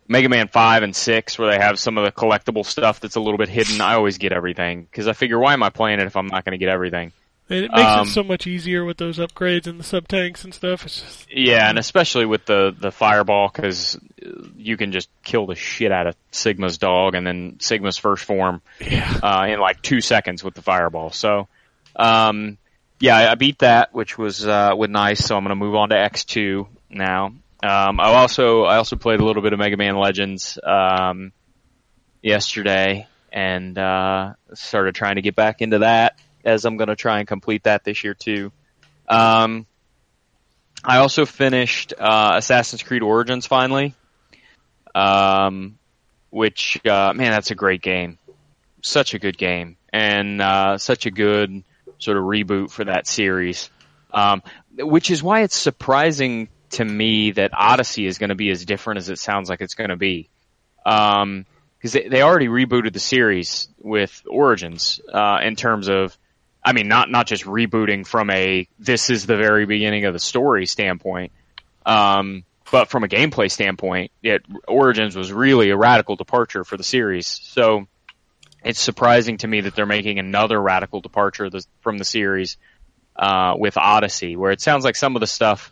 [0.08, 3.20] Mega Man Five and Six, where they have some of the collectible stuff that's a
[3.20, 3.80] little bit hidden.
[3.80, 6.44] I always get everything because I figure, why am I playing it if I'm not
[6.44, 7.12] going to get everything?
[7.50, 10.44] And it makes Um, it so much easier with those upgrades and the sub tanks
[10.44, 10.82] and stuff.
[10.84, 13.98] Just Yeah, and especially with the the fireball because
[14.56, 18.62] you can just kill the shit out of Sigma's dog and then Sigma's first form
[18.80, 19.20] yeah.
[19.22, 21.10] uh, in like two seconds with the fireball.
[21.10, 21.48] So,
[21.96, 22.56] um,
[22.98, 25.22] yeah, I- beat that, which was uh, was nice.
[25.22, 27.26] So I'm going to move on to X2 now.
[27.62, 31.32] Um, I also I also played a little bit of Mega Man Legends um,
[32.22, 37.18] yesterday and uh, started trying to get back into that as I'm going to try
[37.18, 38.52] and complete that this year too.
[39.08, 39.66] Um,
[40.84, 43.94] I also finished uh, Assassin's Creed Origins finally,
[44.94, 45.78] um,
[46.30, 48.18] which uh, man, that's a great game.
[48.82, 51.64] Such a good game, and uh, such a good
[51.98, 53.70] sort of reboot for that series.
[54.12, 54.42] Um,
[54.76, 58.98] which is why it's surprising to me that Odyssey is going to be as different
[58.98, 60.28] as it sounds like it's going to be.
[60.84, 61.46] Um,
[61.78, 66.16] because they, they already rebooted the series with Origins uh, in terms of,
[66.64, 70.18] I mean, not not just rebooting from a this is the very beginning of the
[70.18, 71.32] story standpoint,
[71.84, 76.84] um, but from a gameplay standpoint, it Origins was really a radical departure for the
[76.84, 77.26] series.
[77.26, 77.86] So
[78.64, 81.50] it's surprising to me that they're making another radical departure
[81.82, 82.56] from the series
[83.14, 85.70] uh, with Odyssey, where it sounds like some of the stuff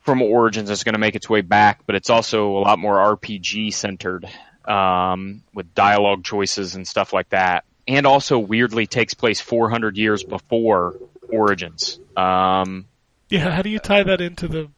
[0.00, 2.96] from Origins is going to make its way back, but it's also a lot more
[2.96, 4.24] RPG centered
[4.64, 7.64] um, with dialogue choices and stuff like that.
[7.88, 10.96] And also weirdly takes place 400 years before
[11.28, 12.00] Origins.
[12.16, 12.86] Um,
[13.28, 14.68] Yeah, how do you tie that into the?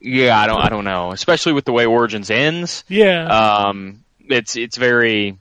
[0.00, 1.12] yeah, I don't, I don't know.
[1.12, 5.36] Especially with the way Origins ends, Yeah, um, it's it's very,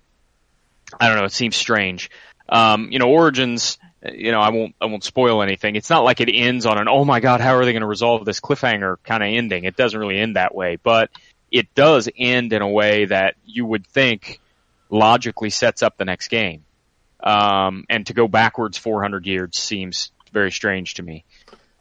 [0.99, 1.25] I don't know.
[1.25, 2.09] It seems strange.
[2.49, 3.77] Um, you know, Origins.
[4.11, 5.77] You know, I won't I won't spoil anything.
[5.77, 7.87] It's not like it ends on an oh my god, how are they going to
[7.87, 9.63] resolve this cliffhanger kind of ending?
[9.63, 11.09] It doesn't really end that way, but
[11.51, 14.41] it does end in a way that you would think
[14.89, 16.65] logically sets up the next game.
[17.23, 21.23] Um, and to go backwards 400 years seems very strange to me.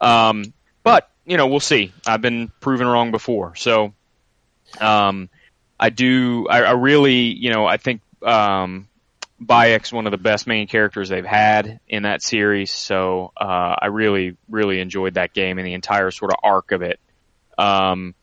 [0.01, 1.93] Um, but you know, we'll see.
[2.07, 3.93] I've been proven wrong before, so
[4.81, 5.29] um,
[5.79, 6.47] I do.
[6.49, 8.89] I, I really, you know, I think um,
[9.41, 12.71] Bayek's one of the best main characters they've had in that series.
[12.71, 16.83] So uh, I really, really enjoyed that game and the entire sort of arc of
[16.83, 17.01] it.
[17.59, 18.15] Um,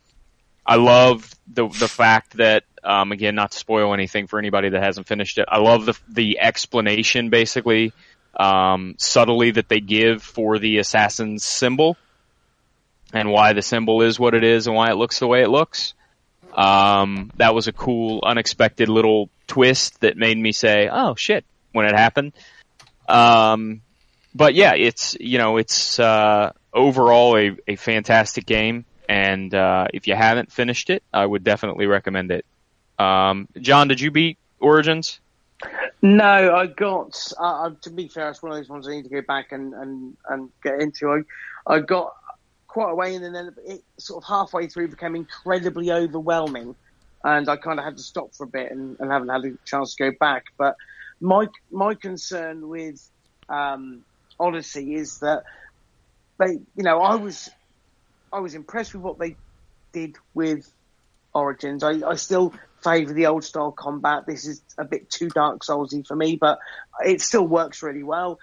[0.65, 4.81] I love the the fact that um, again, not to spoil anything for anybody that
[4.81, 5.45] hasn't finished it.
[5.47, 7.93] I love the the explanation, basically,
[8.35, 11.97] um, subtly that they give for the assassin's symbol
[13.13, 15.49] and why the symbol is what it is and why it looks the way it
[15.49, 15.93] looks.
[16.53, 21.85] Um, that was a cool, unexpected little twist that made me say, "Oh shit!" when
[21.85, 22.33] it happened.
[23.07, 23.81] Um,
[24.33, 30.07] but yeah, it's you know it's uh, overall a, a fantastic game, and uh, if
[30.07, 32.45] you haven't finished it, I would definitely recommend it.
[32.99, 35.19] Um, John, did you beat Origins?
[36.01, 37.33] No, I got.
[37.39, 39.51] Uh, uh, to be fair, it's one of those ones I need to go back
[39.51, 41.11] and, and, and get into.
[41.11, 41.21] I
[41.73, 42.13] I got
[42.67, 46.75] quite a way in, and then it sort of halfway through became incredibly overwhelming,
[47.23, 49.57] and I kind of had to stop for a bit and, and haven't had a
[49.65, 50.45] chance to go back.
[50.57, 50.75] But
[51.19, 53.05] my my concern with
[53.49, 54.03] um,
[54.39, 55.43] Odyssey is that
[56.37, 57.49] they, you know, I was
[58.31, 59.35] I was impressed with what they
[59.91, 60.71] did with
[61.33, 61.83] Origins.
[61.83, 62.53] I, I still
[62.83, 64.25] favour the old style combat.
[64.25, 66.59] This is a bit too Dark Soulsy for me, but
[67.05, 68.39] it still works really well.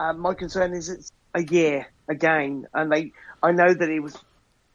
[0.00, 3.12] Um, my concern is it's a year again, and they.
[3.42, 4.16] I know that it was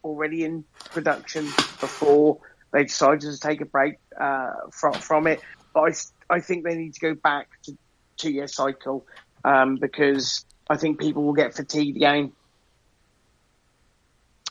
[0.04, 1.46] already in production
[1.80, 2.40] before
[2.72, 5.42] they decided to take a break uh, from from it,
[5.74, 5.82] but
[6.30, 7.78] I, I think they need to go back to
[8.18, 9.06] two year cycle
[9.44, 12.32] um, because I think people will get fatigued again.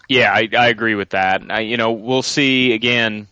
[0.08, 1.42] Yeah, I, I agree with that.
[1.48, 3.28] I, you know, we'll see again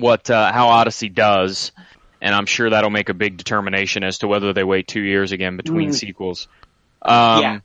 [0.00, 1.72] what uh, how Odyssey does,
[2.20, 5.32] and I'm sure that'll make a big determination as to whether they wait two years
[5.32, 5.94] again between Mm.
[5.94, 6.48] sequels.
[7.02, 7.60] Um, Yeah.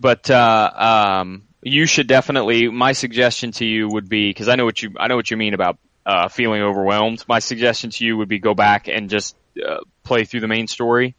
[0.00, 2.68] But uh, um, you should definitely.
[2.68, 5.36] My suggestion to you would be because I know what you I know what you
[5.36, 7.24] mean about uh, feeling overwhelmed.
[7.28, 10.66] My suggestion to you would be go back and just uh, play through the main
[10.66, 11.14] story,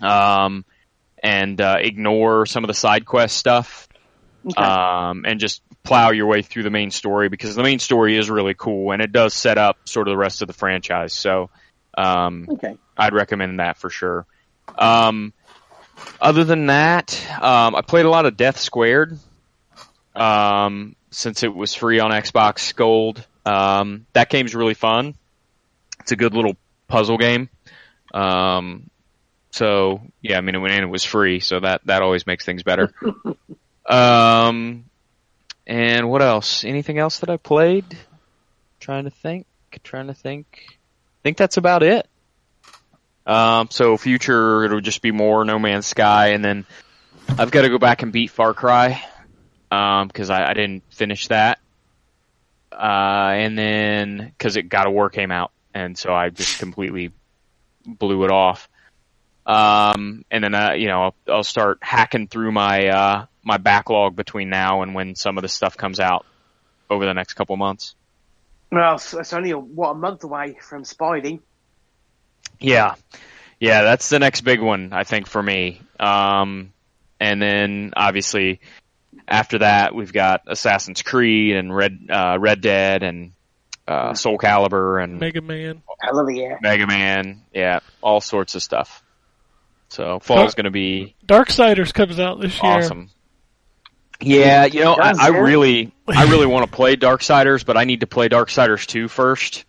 [0.00, 0.64] um,
[1.22, 3.88] and uh, ignore some of the side quest stuff
[4.56, 8.28] um, and just plow your way through the main story because the main story is
[8.30, 11.12] really cool and it does set up sort of the rest of the franchise.
[11.12, 11.50] So,
[11.96, 12.76] um, Okay.
[12.96, 14.26] I'd recommend that for sure.
[14.78, 15.32] Um,
[16.20, 19.18] other than that, um, I played a lot of Death Squared
[20.14, 23.26] um, since it was free on Xbox Gold.
[23.46, 25.14] Um, that game's really fun.
[26.00, 26.56] It's a good little
[26.88, 27.48] puzzle game.
[28.12, 28.90] Um,
[29.50, 32.62] so yeah, I mean, it, and it was free, so that that always makes things
[32.62, 32.92] better.
[33.86, 34.84] um,
[35.70, 36.64] and what else?
[36.64, 37.84] Anything else that I played?
[38.80, 39.46] Trying to think.
[39.84, 40.46] Trying to think.
[40.66, 42.08] I think that's about it.
[43.24, 46.66] Um, so future it'll just be more No Man's Sky, and then
[47.28, 49.00] I've got to go back and beat Far Cry
[49.68, 51.60] because I, I didn't finish that.
[52.72, 57.12] Uh, and then because it God of War came out, and so I just completely
[57.86, 58.68] blew it off.
[59.46, 64.16] Um, and then uh, you know I'll, I'll start hacking through my uh, my backlog
[64.16, 66.26] between now and when some of the stuff comes out
[66.88, 67.94] over the next couple months.
[68.70, 71.40] Well, it's it's only a, what a month away from Spidey.
[72.58, 72.94] Yeah,
[73.58, 75.80] yeah, that's the next big one I think for me.
[75.98, 76.72] Um,
[77.18, 78.60] and then obviously
[79.26, 83.32] after that we've got Assassin's Creed and Red uh, Red Dead and
[83.88, 85.82] uh, Soul Calibur and Mega Man.
[86.00, 86.58] Hell of a year.
[86.62, 87.42] Mega Man.
[87.52, 89.02] Yeah, all sorts of stuff.
[89.88, 92.72] So fall's going to be Dark Darksiders comes out this year.
[92.72, 93.10] awesome.
[94.22, 98.00] Yeah, you know, I, I really, I really want to play Darksiders, but I need
[98.00, 99.64] to play Darksiders 2 first.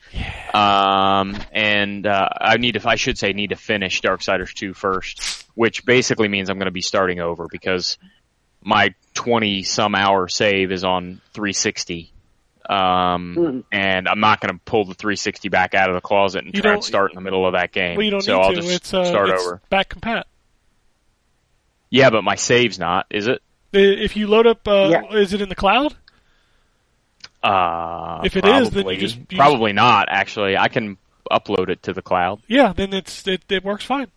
[0.53, 5.45] Um, and uh, I need to, I should say, need to finish Darksiders 2 first,
[5.55, 7.97] which basically means I'm going to be starting over because
[8.61, 12.11] my 20 some hour save is on 360.
[12.69, 13.59] Um, Hmm.
[13.71, 16.61] and I'm not going to pull the 360 back out of the closet and You
[16.61, 17.97] try and start in the middle of that game.
[17.97, 18.55] Well, you don't so need I'll to.
[18.61, 19.61] just It's uh, start it's over.
[19.69, 20.23] back compat.
[21.89, 23.41] Yeah, but my save's not, is it?
[23.73, 25.17] I- If you load up, uh, Yeah.
[25.17, 25.95] is it in the cloud?
[27.43, 30.07] Uh, If it is, then you probably- just- you just- not.
[30.09, 30.97] Actually, I can
[31.31, 32.41] upload it to the cloud.
[32.47, 34.07] Yeah, then it's it, it works fine.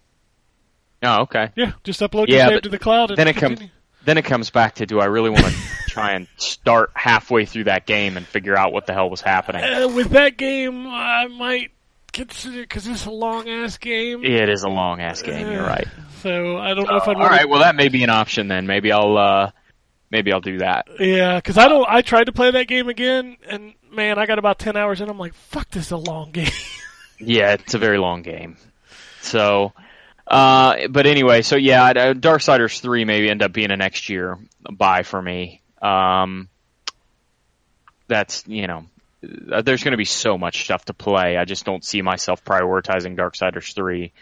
[1.03, 1.51] Oh, okay.
[1.55, 3.61] Yeah, just upload Yeah, your save to the cloud and then it comes-
[4.05, 5.53] Then it comes back to do I really want to
[5.89, 9.65] try and start halfway through that game and figure out what the hell was happening?
[9.65, 11.71] Uh, with that game, I might
[12.13, 14.23] consider because it's a long ass game.
[14.23, 15.51] It is a long ass game.
[15.51, 15.89] You're right.
[16.25, 17.47] So I don't know if I'd All want right.
[17.49, 18.67] Well, that may be an option then.
[18.67, 19.51] Maybe I'll uh,
[20.11, 20.87] maybe I'll do that.
[20.99, 21.87] Yeah, because I don't.
[21.87, 25.11] I tried to play that game again, and man, I got about ten hours in.
[25.11, 26.49] I'm like, fuck, this is a long game.
[27.21, 28.57] Yeah, it's a very long game.
[29.21, 29.75] So,
[30.27, 34.09] uh, but anyway, so yeah, I'd- uh, Darksiders three maybe end up being a next
[34.09, 34.39] year
[34.71, 35.61] buy for me.
[35.83, 36.49] Um,
[38.09, 38.87] that's you know,
[39.53, 41.37] uh, there's going to be so much stuff to play.
[41.37, 44.13] I just don't see myself prioritizing Darksiders three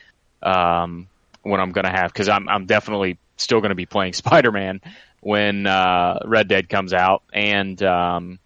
[0.42, 1.06] um,
[1.42, 4.52] when I'm going to have because I'm I'm definitely still going to be playing Spider
[4.52, 4.80] Man
[5.20, 7.82] when uh, Red Dead comes out and.
[7.82, 8.38] Um,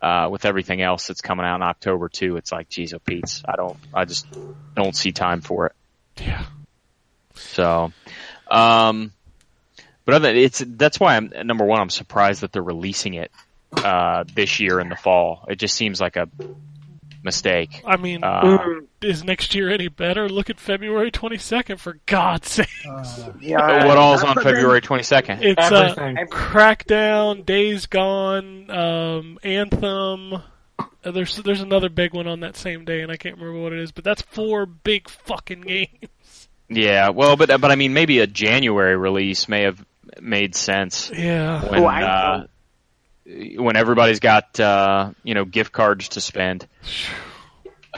[0.00, 3.42] uh, with everything else that's coming out in October too, it's like, geez, oh Pete's.
[3.48, 4.26] I don't, I just
[4.76, 5.72] don't see time for it.
[6.18, 6.44] yeah,
[7.34, 7.92] So,
[8.48, 9.12] um,
[10.04, 11.80] but other, it's that's why I'm number one.
[11.80, 13.30] I'm surprised that they're releasing it
[13.72, 15.44] uh, this year in the fall.
[15.48, 16.28] It just seems like a
[17.22, 17.82] mistake.
[17.86, 18.58] I mean, Uh,
[19.02, 20.28] is next year any better?
[20.28, 22.68] Look at February 22nd, for God's sake.
[23.40, 25.42] Yeah, what all's on February 22nd?
[25.42, 26.26] It's uh, Everything.
[26.28, 30.34] Crackdown, Days Gone, um, Anthem.
[31.04, 33.72] Uh, there's there's another big one on that same day, and I can't remember what
[33.72, 33.92] it is.
[33.92, 36.48] But that's four big fucking games.
[36.68, 39.84] Yeah, well, but but I mean, maybe a January release may have
[40.20, 41.10] made sense.
[41.14, 42.46] Yeah, when Oh, I uh,
[43.56, 46.66] when everybody's got uh, you know gift cards to spend.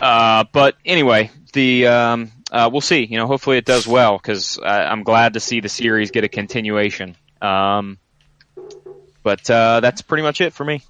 [0.00, 3.04] Uh, but anyway, the um, uh, we'll see.
[3.04, 6.28] You know, hopefully it does well because I'm glad to see the series get a
[6.28, 7.16] continuation.
[7.40, 7.98] Um,
[9.22, 10.82] but uh, that's pretty much it for me.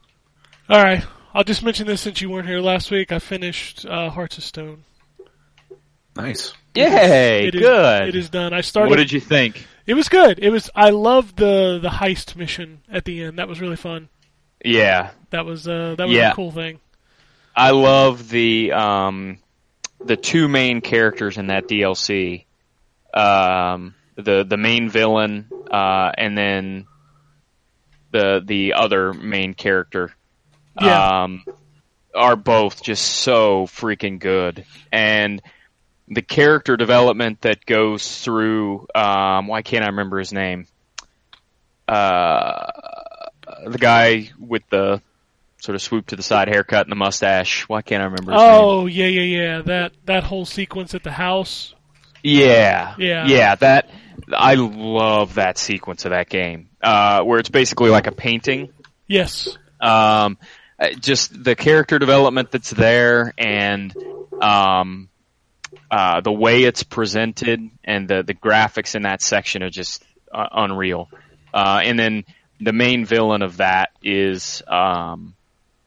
[0.68, 1.04] All right,
[1.34, 3.12] I'll just mention this since you weren't here last week.
[3.12, 4.84] I finished uh, Hearts of Stone.
[6.16, 6.52] Nice.
[6.74, 7.48] Yay!
[7.48, 8.08] It is- good.
[8.08, 8.52] it is done.
[8.52, 8.90] I started.
[8.90, 9.66] what did you think?
[9.86, 10.38] It was good.
[10.38, 10.70] It was.
[10.74, 13.38] I loved the the heist mission at the end.
[13.38, 14.08] That was really fun.
[14.64, 16.32] Yeah, That was uh, that was Yeah.
[16.32, 16.80] a cool thing.
[17.56, 19.38] I love the um,
[20.04, 22.44] the two main characters in that DLC.
[23.14, 26.86] Um, the the main villain, uh, and then
[28.12, 30.12] the the other main character.
[30.80, 31.22] Yeah.
[31.22, 31.44] Um,
[32.14, 35.40] are both just so freaking good, and
[36.08, 38.86] the character development that goes through.
[38.94, 40.66] Um, why can't I remember his name?
[41.88, 42.66] Uh,
[43.66, 45.02] the guy with the
[45.58, 47.68] sort of swoop to the side haircut and the mustache.
[47.68, 48.50] Why can't I remember his name?
[48.50, 49.62] Oh yeah, yeah, yeah.
[49.62, 51.74] That that whole sequence at the house.
[52.22, 53.26] Yeah, Yeah.
[53.26, 53.54] yeah.
[53.54, 53.90] That
[54.32, 58.70] I love that sequence of that game, uh, where it's basically like a painting.
[59.06, 59.56] Yes.
[59.80, 60.38] Um,
[60.78, 63.94] uh, just the character development that's there, and
[64.40, 65.08] um,
[65.90, 70.46] uh, the way it's presented, and the the graphics in that section are just uh,
[70.52, 71.08] unreal.
[71.52, 72.24] Uh, and then
[72.60, 75.34] the main villain of that is um,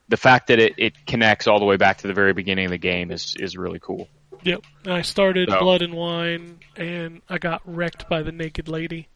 [0.10, 2.72] the fact that it, it connects all the way back to the very beginning of
[2.72, 4.08] the game is is really cool.
[4.44, 4.64] Yep.
[4.88, 9.08] I started So- Blood and Wine, and I got wrecked by the naked lady.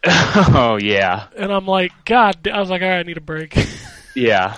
[0.06, 3.56] oh yeah, And I'm like, God, I was like, all right, I need a break.
[4.18, 4.56] Yeah.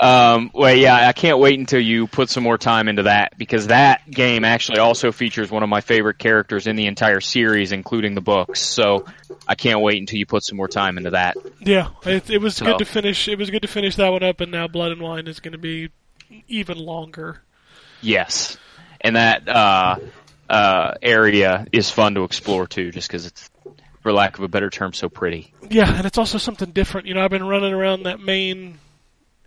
[0.00, 3.68] um, well, yeah, I can't wait until you put some more time into that because
[3.68, 8.14] that game actually also features one of my favorite characters in the entire series, including
[8.14, 8.60] the books.
[8.60, 9.04] So
[9.46, 11.36] I can't wait until you put some more time into that.
[11.60, 13.28] yeah, it, it was So- good to finish.
[13.28, 15.52] It was good to finish that one up, and now Blood and Wine is going
[15.52, 15.90] to be
[16.48, 17.42] even longer.
[18.00, 18.56] Yes.
[19.00, 19.96] And that uh,
[20.48, 23.50] uh, area is fun to explore too, just because it's,
[24.00, 25.52] for lack of a better term, so pretty.
[25.68, 27.06] Yeah, and it's also something different.
[27.06, 28.78] You know, I've been running around that main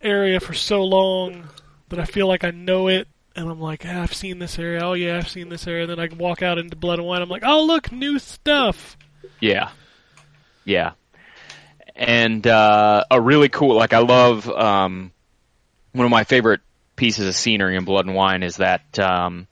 [0.01, 1.49] area for so long
[1.89, 4.81] that I feel like I know it, and I'm like, ah, I've seen this area.
[4.83, 5.87] Oh yeah, I've seen this area.
[5.87, 7.21] Then I can walk out into Blood and Wine.
[7.21, 8.97] I'm like, oh look, new stuff.
[9.39, 9.69] Yeah.
[10.65, 10.91] Yeah.
[11.95, 15.11] And uh, a really cool, like I love um,
[15.91, 16.61] one of my favorite
[16.95, 19.47] pieces of scenery in Blood and Wine is that um,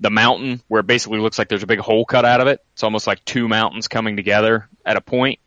[0.00, 2.60] the mountain where it basically looks like there's a big hole cut out of it.
[2.74, 5.40] It's almost like two mountains coming together at a point.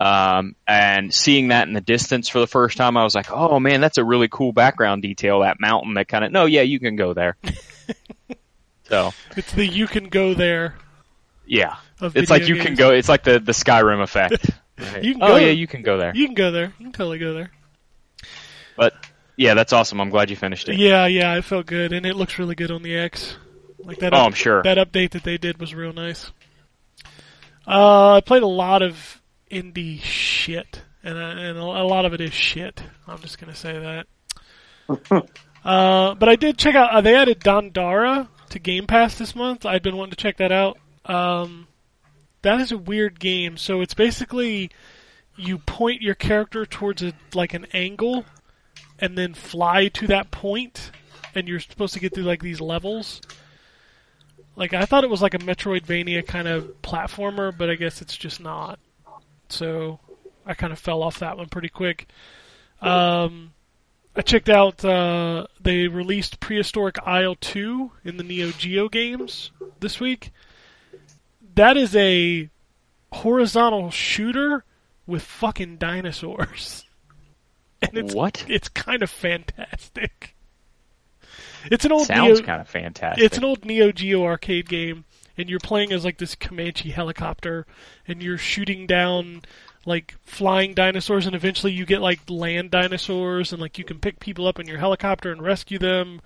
[0.00, 3.58] Um, and seeing that in the distance for the first time, I was like, "Oh
[3.58, 5.40] man, that's a really cool background detail.
[5.40, 7.36] That mountain that kind of no, yeah, you can go there."
[8.88, 10.76] so It's the you can go there.
[11.46, 12.90] yeah, it's like you can go.
[12.90, 14.32] It's like the the Skyrim effect.
[14.32, 14.54] Right.
[15.02, 16.14] You can oh go- yeah, you can go there.
[16.14, 16.72] You can go there.
[16.78, 17.50] You can totally go there.
[18.76, 18.94] But
[19.36, 20.00] yeah, that's awesome.
[20.00, 20.76] I'm glad you finished it.
[20.78, 23.36] Yeah, yeah, it felt good, and it looks really good on the X.
[23.78, 24.12] Like that.
[24.14, 24.62] Oh, up- I'm sure.
[24.62, 26.30] that update that they did was real nice.
[27.66, 32.14] Uh, I played a lot of indie shit, and uh, and a a lot of
[32.14, 32.82] it is shit.
[33.06, 34.06] I'm just gonna say that.
[35.64, 36.90] uh, but I did check out.
[36.90, 39.66] Uh, they added Dandara to Game Pass this month.
[39.66, 40.78] I'd been wanting to check that out.
[41.04, 41.68] Um,
[42.42, 43.56] that is a weird game.
[43.56, 44.70] So it's basically
[45.36, 48.24] you point your character towards a like an angle,
[48.98, 50.90] and then fly to that point,
[51.34, 53.20] and you're supposed to get through like these levels.
[54.58, 58.16] Like I thought it was like a Metroidvania kind of platformer, but I guess it's
[58.16, 58.80] just not.
[59.48, 60.00] So
[60.44, 62.08] I kind of fell off that one pretty quick.
[62.82, 63.52] Um,
[64.16, 64.84] I checked out.
[64.84, 70.32] Uh, they released Prehistoric Isle 2 in the Neo Geo games this week.
[71.54, 72.50] That is a
[73.12, 74.64] horizontal shooter
[75.06, 76.84] with fucking dinosaurs.
[77.80, 80.34] And it's what it's kind of fantastic.
[81.70, 83.24] It's an old sounds kind of fantastic?
[83.24, 85.04] it's an old Neo Geo arcade game,
[85.36, 87.66] and you're playing as like this Comanche helicopter,
[88.06, 89.42] and you're shooting down
[89.86, 94.20] like flying dinosaurs, and eventually you get like land dinosaurs, and like you can pick
[94.20, 96.20] people up in your helicopter and rescue them.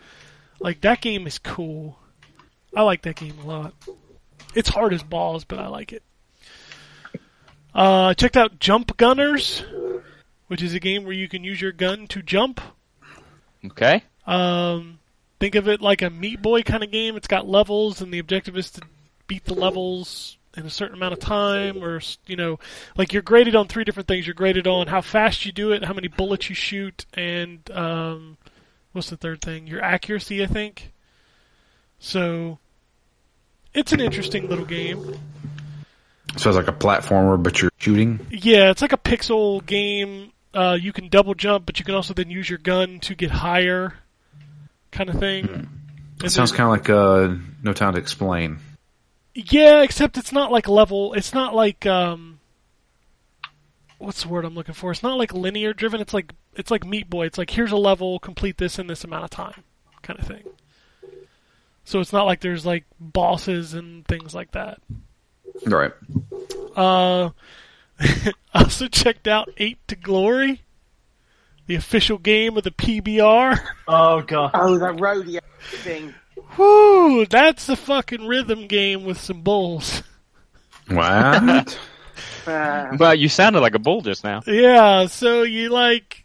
[0.61, 1.99] Like that game is cool.
[2.75, 3.75] I like that game a lot.
[4.55, 6.03] It's hard as balls, but I like it.
[7.75, 9.65] Uh, I checked out Jump Gunners,
[10.49, 12.61] which is a game where you can use your gun to jump.
[13.65, 14.03] okay.
[14.27, 14.99] Um,
[15.43, 17.17] think of it like a Meat Boy kind of game.
[17.17, 18.83] It's got levels, and the objective is to
[19.27, 22.61] beat the levels in a certain amount of time, or you know,
[22.97, 24.25] like you're graded on three different things.
[24.25, 28.37] You're graded on how fast you do it, how many bullets you shoot, and um,
[28.93, 29.67] what's the third thing?
[29.67, 30.93] Your accuracy, I think.
[31.99, 32.61] So,
[33.75, 35.19] it's an interesting little game.
[36.37, 38.25] So it's like a platformer, but you're shooting.
[38.31, 40.31] Yeah, it's like a pixel game.
[40.55, 43.33] Uh, you can double jump, but you can also then use your gun to get
[43.33, 43.95] higher,
[44.93, 45.45] kind of thing.
[46.19, 48.59] It And sounds kind of like uh, No Time to Explain.
[49.35, 51.15] Yeah, except it's not like level.
[51.15, 52.39] It's not like um.
[53.99, 54.91] What's the word I'm looking for?
[54.91, 56.01] It's not like linear driven.
[56.01, 57.27] It's like it's like Meat Boy.
[57.27, 59.65] It's like here's a level, complete this in this amount of time,
[60.03, 60.43] kind of thing.
[61.85, 64.81] So it's not like there's like bosses and things like that.
[65.67, 65.93] Right.
[66.77, 67.31] Uh,
[68.01, 70.63] I also checked out Eight to Glory,
[71.73, 73.59] the official game of the PBR.
[73.89, 74.51] Oh god.
[74.53, 76.13] Oh, that rodeo thing.
[76.59, 80.03] Whoo, that's a fucking rhythm game with some bulls.
[80.89, 81.79] What?
[82.47, 84.43] Uh, Well, you sounded like a bull just now.
[84.47, 86.25] Yeah, so you like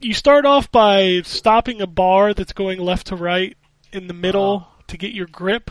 [0.00, 3.56] you start off by stopping a bar that's going left to right
[3.92, 5.70] in the middle to get your grip,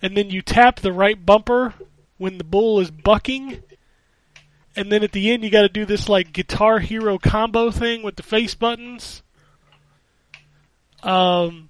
[0.00, 1.74] and then you tap the right bumper
[2.16, 3.62] when the bull is bucking.
[4.74, 8.02] And then at the end you got to do this like guitar hero combo thing
[8.02, 9.22] with the face buttons.
[11.02, 11.68] Um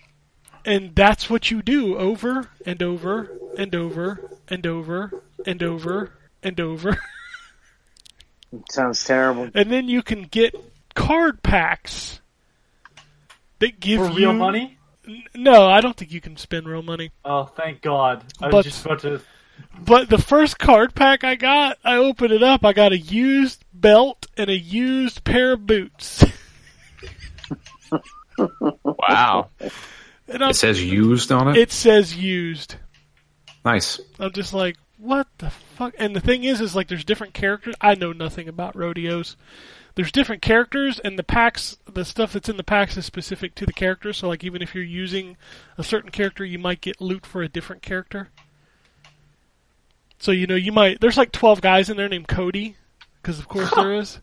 [0.65, 6.12] and that's what you do over and over and over and over and over
[6.43, 6.99] and over.
[8.70, 9.49] sounds terrible.
[9.55, 10.55] and then you can get
[10.95, 12.20] card packs
[13.59, 14.79] that give For you real money?
[15.35, 17.11] No, I don't think you can spend real money.
[17.24, 18.23] Oh, thank God.
[18.41, 19.20] I But- was just about to.
[19.85, 22.65] But the first card pack I got, I opened it up.
[22.65, 26.24] I got a used belt and a used pair of boots.
[28.85, 29.51] Wow.
[30.29, 31.57] and I'm, it says used on it.
[31.57, 32.77] it says used.
[33.65, 34.01] nice.
[34.19, 35.95] I'm just like, what the fuck?
[35.99, 37.74] And the thing is, is like, there's different characters.
[37.81, 39.37] I know nothing about rodeos.
[39.95, 43.66] There's different characters, and the packs, the stuff that's in the packs is specific to
[43.66, 44.12] the character.
[44.12, 45.37] So, like, even if you're using
[45.77, 48.31] a certain character, you might get loot for a different character.
[50.23, 51.01] So, you know, you might.
[51.01, 52.77] There's like 12 guys in there named Cody,
[53.20, 54.20] because of course there is.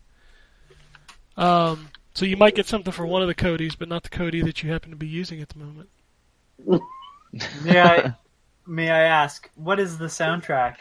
[1.36, 4.40] Um, so you might get something for one of the Codys, but not the Cody
[4.40, 5.90] that you happen to be using at the moment.
[7.62, 8.14] May I,
[8.66, 10.76] may I ask, what is the soundtrack?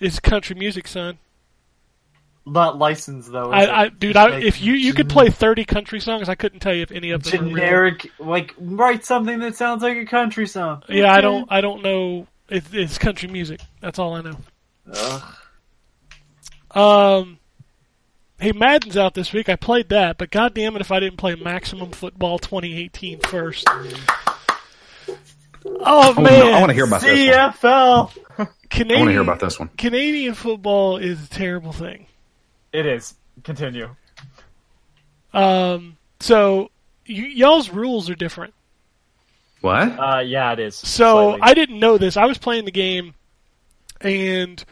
[0.00, 1.18] It's country music, son.
[2.44, 3.52] Not licensed though.
[3.52, 3.70] is I, it?
[3.70, 6.74] I, dude, I, Like, if you you could play thirty country songs, I couldn't tell
[6.74, 7.54] you if any of them were real.
[7.54, 10.82] generic, like write something that sounds like a country song.
[10.88, 12.26] Yeah, I don't, I don't know.
[12.48, 13.60] It, it's country music.
[13.80, 14.36] That's all I know.
[14.92, 15.34] Ugh.
[16.70, 17.38] Um,
[18.38, 19.48] hey, Madden's out this week.
[19.48, 23.64] I played that, but goddamn it, if I didn't play Maximum Football 2018 first.
[25.66, 27.52] Oh I man, wanna- I want to hear about this one.
[27.52, 28.10] CFL.
[28.38, 28.50] I want
[29.06, 29.68] to hear about this one.
[29.78, 32.06] Canadian football is a terrible thing.
[32.72, 33.14] It is.
[33.44, 33.94] Continue.
[35.32, 36.70] Um, so
[37.08, 38.52] y- y'all's rules are different.
[39.60, 39.98] What?
[39.98, 40.76] Uh, yeah, it is.
[40.76, 41.40] So Slightly.
[41.42, 42.16] I didn't know this.
[42.16, 43.14] I was playing the game,
[44.04, 44.62] and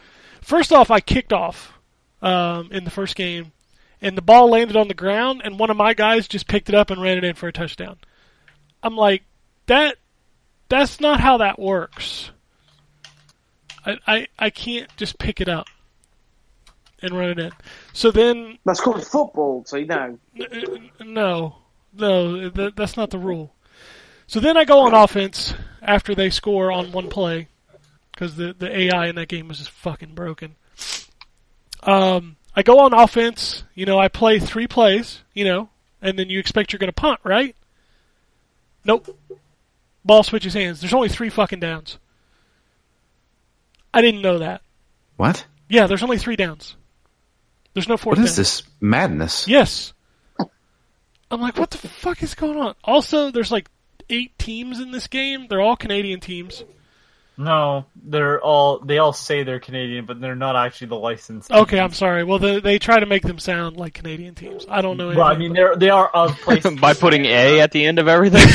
[0.43, 1.73] first off, I kicked off
[2.21, 3.53] um, in the first game,
[4.01, 6.75] and the ball landed on the ground, and one of my guys just picked it
[6.75, 7.97] up and ran it in for a touchdown.
[8.83, 9.23] I'm like,
[9.67, 9.97] that.
[10.69, 12.31] That's not how that works.
[13.85, 15.67] I, I I can't just pick it up
[17.03, 17.53] and run it in.
[17.93, 20.19] So then That's called football, so you know.
[21.05, 21.57] No,
[21.93, 23.55] no, th- that's not the rule.
[24.27, 25.53] So then I go on offense
[25.83, 27.49] after they score on one play
[28.23, 30.55] because the the AI in that game was just fucking broken.
[31.83, 33.65] Um, I go on offense.
[33.75, 35.23] You know, I play three plays.
[35.35, 35.71] You know,
[36.01, 37.57] and then you expect you're going to punt, right?
[38.85, 39.19] Nope.
[40.05, 40.81] Ball switches hands.
[40.81, 41.99] There's only three fucking downs.
[43.93, 44.63] I didn't know that.
[45.17, 45.45] What?
[45.69, 46.77] Yeah, there's only three downs.
[47.75, 48.41] There's no fourth What is down.
[48.41, 49.49] this madness?
[49.49, 49.93] Yes.
[51.31, 52.75] I'm like, what the fuck is going on?
[52.85, 53.69] Also, there's like
[54.11, 55.47] eight teams in this game.
[55.49, 56.65] They're all Canadian teams.
[57.37, 61.51] No, they're all they all say they're Canadian, but they're not actually the licensed.
[61.51, 62.25] Okay, I'm sorry.
[62.25, 64.67] Well, they, they try to make them sound like Canadian teams.
[64.69, 65.07] I don't know.
[65.07, 66.79] Anything Well, I mean, they're they are of places.
[66.81, 68.43] By putting A at the end of everything?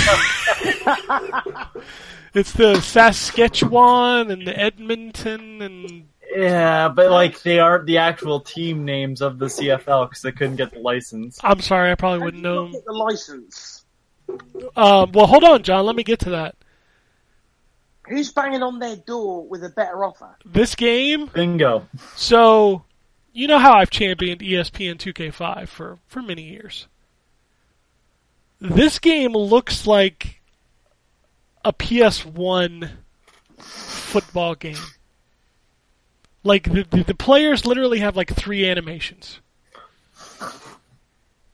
[2.34, 8.86] it's the Saskatchewan and the Edmonton and yeah, but like they aren't the actual team
[8.86, 11.40] names of the CFL because they couldn't get the license.
[11.44, 12.66] I'm sorry, I probably wouldn't know.
[12.66, 13.86] did you not get the license.
[14.76, 15.86] Um, well, hold on, John.
[15.86, 16.57] Let me get to that.
[18.08, 20.38] Who's banging on their door with a better offer?
[20.46, 21.28] This game.
[21.28, 21.88] Bingo.
[22.16, 22.84] So,
[23.34, 26.88] you know how I've championed ESPN 2K5 for for many years.
[28.60, 30.42] This game looks like
[31.64, 32.92] a PS1
[33.60, 34.78] football game.
[36.44, 39.42] Like the, the the players literally have like three animations.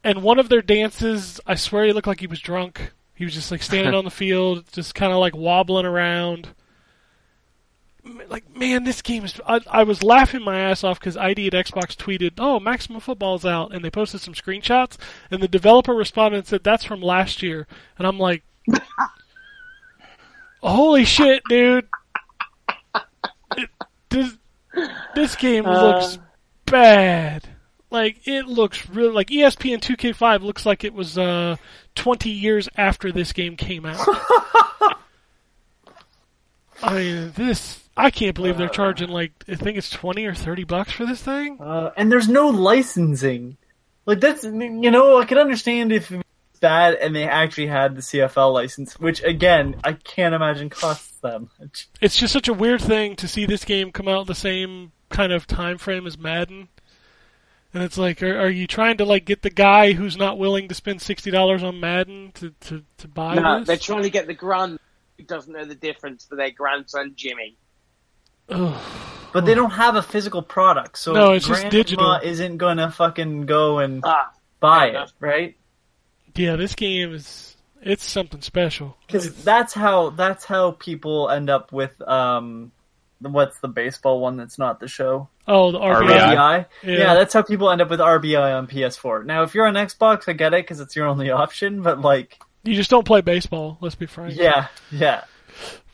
[0.03, 2.91] And one of their dances, I swear he looked like he was drunk.
[3.15, 6.49] He was just like standing on the field, just kind of like wobbling around.
[8.27, 9.39] Like, man, this game is.
[9.47, 13.45] I, I was laughing my ass off because ID at Xbox tweeted, "Oh, Maximum Football's
[13.45, 14.97] out," and they posted some screenshots,
[15.31, 17.65] and the developer responded and said, "That's from last year,"
[17.97, 18.43] and I'm like,
[20.61, 21.87] "Holy shit, dude!
[23.55, 23.69] It,
[24.09, 24.37] this
[25.15, 26.21] this game looks uh.
[26.65, 27.52] bad."
[27.93, 31.57] Like it looks really like ESPN 2K5 looks like it was uh
[31.93, 34.03] 20 years after this game came out.
[36.81, 40.63] I mean, this I can't believe they're charging like I think it's 20 or 30
[40.63, 41.61] bucks for this thing.
[41.61, 43.57] Uh, and there's no licensing.
[44.07, 46.23] Like that's you know I can understand if it's
[46.59, 51.41] bad and they actually had the CFL license, which again I can't imagine costs that
[51.59, 51.89] much.
[52.01, 55.31] It's just such a weird thing to see this game come out the same kind
[55.31, 56.69] of time frame as Madden.
[57.73, 60.67] And it's like, are, are you trying to like get the guy who's not willing
[60.67, 63.67] to spend sixty dollars on Madden to, to, to buy No, this?
[63.67, 64.79] they're trying to get the grand
[65.17, 67.55] who doesn't know the difference for their grandson Jimmy.
[68.49, 68.79] Ugh.
[69.31, 72.19] But they don't have a physical product, so No, it's just Grandma digital.
[72.23, 75.57] Isn't gonna fucking go and Ah, buy it, right?
[76.35, 78.95] Yeah, this game is it's something special.
[79.07, 82.82] Because that's how that's how people end up with um, the-
[83.31, 85.29] what's the baseball one that's not the show?
[85.47, 86.07] oh, the RBI.
[86.07, 86.35] RBI.
[86.35, 86.65] RBI.
[86.83, 86.97] Yeah.
[86.97, 87.13] Yeah.
[87.15, 89.25] that's how people end up with RBI on PS4.
[89.25, 91.81] Now, if you're on Xbox, I get it because it's your only option.
[91.81, 93.77] But like, You just don't play baseball.
[93.81, 94.35] Let's be frank.
[94.37, 95.23] yeah, yeah,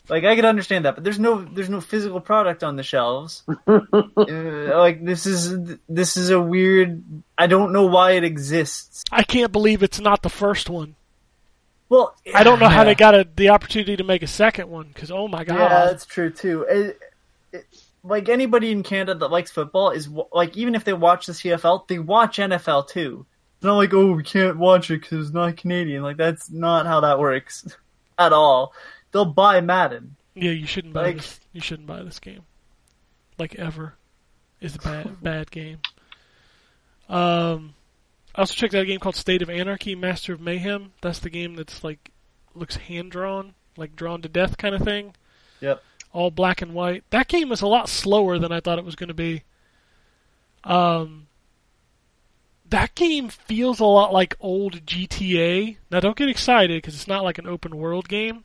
[0.09, 0.95] like I could understand that.
[0.95, 3.43] But there's no there's no physical product on the shelves.
[3.67, 3.79] uh,
[4.17, 7.03] like this is this is a weird.
[7.37, 9.03] I don't know why it exists.
[9.11, 10.95] I can't believe it's not the first one.
[11.89, 14.87] Well, I don't know how they got a, the opportunity to make a second one
[14.87, 15.57] because oh my god.
[15.57, 16.65] Yeah, that's true too.
[16.69, 16.99] It,
[17.53, 17.65] it,
[18.03, 21.87] like anybody in Canada that likes football is like, even if they watch the CFL,
[21.87, 23.25] they watch NFL too.
[23.57, 26.01] It's not like, oh, we can't watch it because it's not Canadian.
[26.03, 27.67] Like that's not how that works
[28.17, 28.73] at all.
[29.11, 30.15] They'll buy Madden.
[30.35, 31.39] Yeah, you shouldn't buy Like- this.
[31.51, 32.43] You shouldn't buy this game.
[33.37, 33.95] Like ever,
[34.61, 35.79] it's a bad bad game.
[37.07, 37.73] Um,
[38.35, 40.93] I also checked out a game called State of Anarchy: Master of Mayhem.
[41.01, 42.11] That's the game that's like
[42.53, 45.15] looks hand drawn, like drawn to death kind of thing.
[45.61, 45.83] Yep.
[46.11, 47.03] All black and white.
[47.11, 49.43] That game was a lot slower than I thought it was going to be.
[50.63, 51.27] Um,
[52.67, 55.77] that game feels a lot like old GTA.
[55.91, 58.43] Now, don't get excited because it's not like an open world game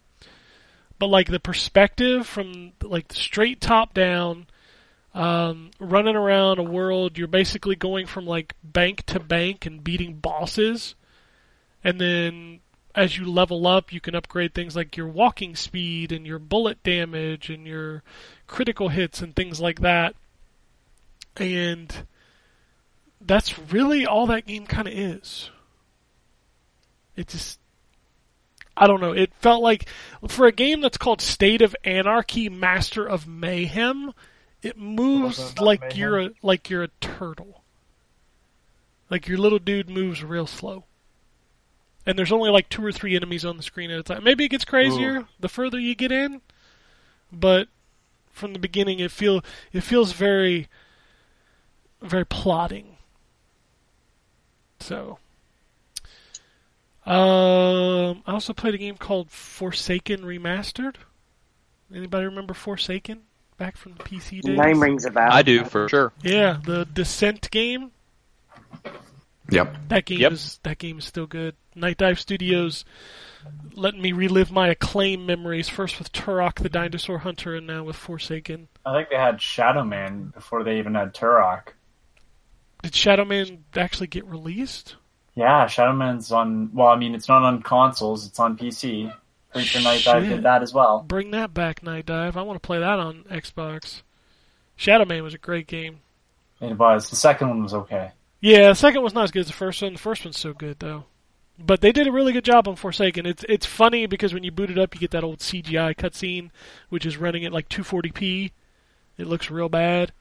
[0.99, 4.47] but like the perspective from like straight top down
[5.12, 10.15] um, running around a world you're basically going from like bank to bank and beating
[10.15, 10.95] bosses
[11.82, 12.61] and then
[12.94, 16.82] as you level up you can upgrade things like your walking speed and your bullet
[16.82, 18.02] damage and your
[18.46, 20.14] critical hits and things like that
[21.36, 22.04] and
[23.26, 25.50] that's really all that game kind of is.
[27.16, 27.58] It just,
[28.76, 29.12] I don't know.
[29.12, 29.88] It felt like
[30.28, 34.12] for a game that's called State of Anarchy, Master of Mayhem,
[34.62, 35.98] it moves like mayhem.
[35.98, 37.62] you're a like you're a turtle.
[39.10, 40.84] Like your little dude moves real slow.
[42.06, 44.24] And there's only like two or three enemies on the screen at a time.
[44.24, 46.43] Maybe it gets crazier the further you get in,
[47.32, 47.68] but
[48.31, 50.68] from the beginning it feel it feels very
[52.02, 52.97] very plotting.
[54.81, 55.18] So
[57.06, 60.97] um I also played a game called Forsaken Remastered.
[61.94, 63.22] Anybody remember Forsaken
[63.56, 64.59] back from the PC days?
[64.59, 65.28] Name rings a bell.
[65.31, 66.12] I do for sure.
[66.22, 67.93] Yeah, the Descent game.
[69.50, 69.76] Yep.
[69.88, 70.32] That game Yep.
[70.32, 71.54] is that game is still good.
[71.76, 72.84] Nightdive Studios
[73.74, 77.96] letting me relive my Acclaim memories first with Turok the Dinosaur Hunter and now with
[77.96, 78.68] Forsaken.
[78.86, 81.68] I think they had Shadow Man before they even had Turok.
[82.82, 84.96] Did Shadow Man actually get released?
[85.34, 86.70] Yeah, Shadow Man's on.
[86.72, 89.12] Well, I mean, it's not on consoles; it's on PC.
[89.52, 91.04] Pretty sure Nightdive did that as well.
[91.06, 92.36] Bring that back, Nightdive.
[92.36, 94.02] I want to play that on Xbox.
[94.76, 96.00] Shadow Man was a great game.
[96.60, 97.10] It was.
[97.10, 98.12] The second one was okay.
[98.44, 99.94] Yeah, the second one's not as good as the first one.
[99.94, 101.06] The first one's so good though.
[101.58, 103.24] But they did a really good job on Forsaken.
[103.24, 106.50] It's it's funny because when you boot it up, you get that old CGI cutscene,
[106.90, 108.52] which is running at like 240p.
[109.16, 110.12] It looks real bad.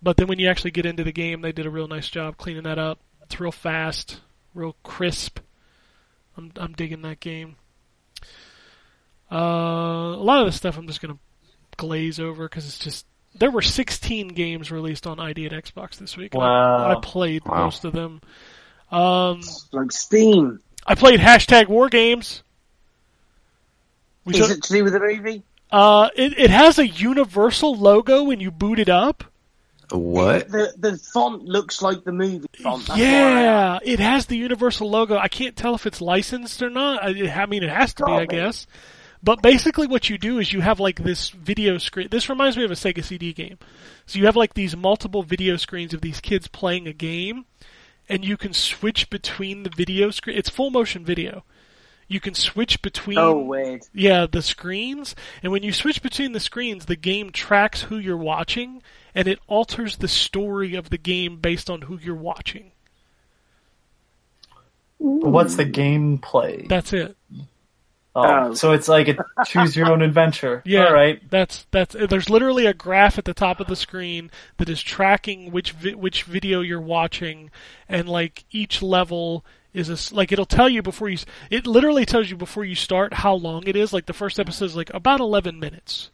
[0.00, 2.36] But then when you actually get into the game, they did a real nice job
[2.36, 3.00] cleaning that up.
[3.24, 4.20] It's real fast,
[4.54, 5.40] real crisp.
[6.36, 7.56] I'm I'm digging that game.
[9.32, 11.18] Uh, a lot of the stuff I'm just gonna
[11.76, 13.04] glaze over because it's just
[13.34, 16.34] there were 16 games released on ID at Xbox this week.
[16.34, 16.90] and I- Wow.
[16.96, 17.64] I played Wow.
[17.64, 18.20] most of them.
[18.90, 19.40] Um,
[19.72, 20.60] Like Steam.
[20.86, 22.42] I played hashtag War Games.
[24.24, 25.42] We Is took- it to do with the movie?
[25.70, 29.24] uh, it, it has a universal logo when you boot it up.
[29.90, 30.48] What?
[30.50, 32.86] The the font looks like the movie font.
[32.86, 35.18] That's yeah, it has the universal logo.
[35.18, 37.02] I can't tell if it's licensed or not.
[37.04, 37.08] I,
[37.42, 38.66] I mean, it has to be, I guess.
[39.24, 42.08] But basically, what you do is you have like this video screen.
[42.10, 43.58] This reminds me of a Sega CD game.
[44.04, 47.46] So you have like these multiple video screens of these kids playing a game,
[48.06, 50.36] and you can switch between the video screen.
[50.36, 51.42] It's full motion video.
[52.06, 53.16] You can switch between.
[53.16, 53.84] Oh, weird.
[53.94, 55.16] Yeah, the screens.
[55.42, 58.82] And when you switch between the screens, the game tracks who you're watching
[59.14, 62.72] and it alters the story of the game based on who you're watching.
[64.98, 66.68] What's the gameplay?
[66.68, 67.16] That's it.
[68.16, 68.54] Oh, Oh.
[68.54, 70.62] so it's like a choose your own adventure.
[70.66, 70.86] Yeah.
[70.86, 71.20] All right.
[71.30, 75.50] That's that's there's literally a graph at the top of the screen that is tracking
[75.50, 77.50] which vi- which video you're watching
[77.88, 81.18] and like each level is a, like it'll tell you before you
[81.50, 84.66] it literally tells you before you start how long it is like the first episode
[84.66, 86.10] is like about 11 minutes.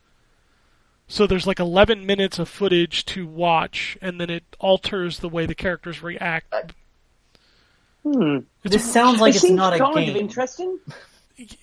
[1.07, 5.45] So there's like 11 minutes of footage to watch and then it alters the way
[5.45, 6.55] the characters react.
[8.03, 8.39] Hmm.
[8.65, 10.11] It's, This sounds like it it's not a kind game.
[10.11, 10.79] of interesting.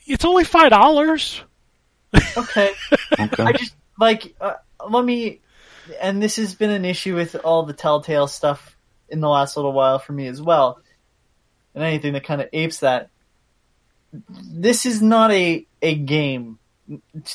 [0.05, 1.41] It's only $5.
[2.37, 2.71] Okay.
[3.19, 3.43] Okay.
[3.43, 4.53] I just like uh,
[4.87, 5.39] let me,
[6.01, 8.75] and this has been an issue with all the Telltale stuff
[9.09, 10.79] in the last little while for me as well,
[11.73, 13.09] and anything that kind of apes that.
[14.29, 16.59] This is not a a game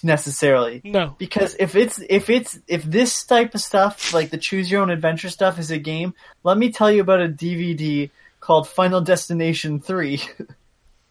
[0.03, 1.15] necessarily No.
[1.19, 4.91] because if it's if it's if this type of stuff like the choose your own
[4.91, 6.15] adventure stuff is a game,
[6.45, 8.11] let me tell you about a DVD
[8.41, 10.21] called Final Destination 3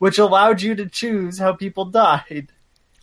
[0.01, 2.47] which allowed you to choose how people died.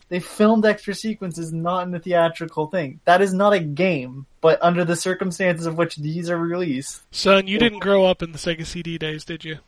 [0.09, 2.99] They filmed extra sequences not in the theatrical thing.
[3.05, 7.03] That is not a game, but under the circumstances of which these are released.
[7.13, 9.59] Son, you didn't grow up in the Sega CD days, did you?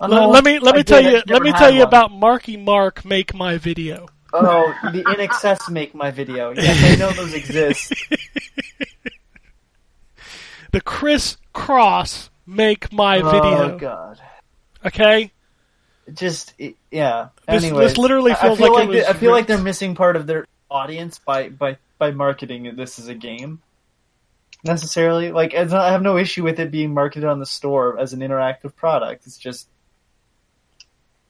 [0.00, 1.78] Oh, Let, let me let I me did, tell I you let me tell you
[1.80, 1.88] one.
[1.88, 4.08] about Marky Mark make my video.
[4.32, 6.50] Oh, the INXS make my video.
[6.56, 7.94] Yes, I know those exist.
[10.72, 13.30] The Kris Kross make my Video.
[13.32, 13.78] Oh video.
[13.78, 14.20] god.
[14.86, 15.32] Okay?
[16.14, 16.54] Just
[16.90, 17.28] yeah.
[17.48, 19.58] This- Anyways, this literally I- I feels feel like they- was I feel like they're
[19.58, 23.60] missing part of their audience by by by marketing this as a game.
[24.64, 28.20] Necessarily, like I have no issue with it being marketed on the store as an
[28.20, 29.26] interactive product.
[29.26, 29.68] It's just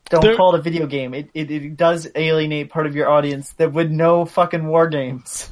[0.08, 1.14] don't There- call it a video game.
[1.14, 5.48] It, it it does alienate part of your audience that would know fucking war games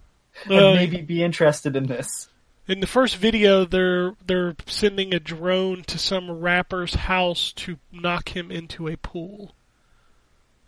[0.46, 2.28] and Uh, maybe be interested in this.
[2.70, 8.36] In the first video they're they're sending a drone to some rapper's house to knock
[8.36, 9.54] him into a pool.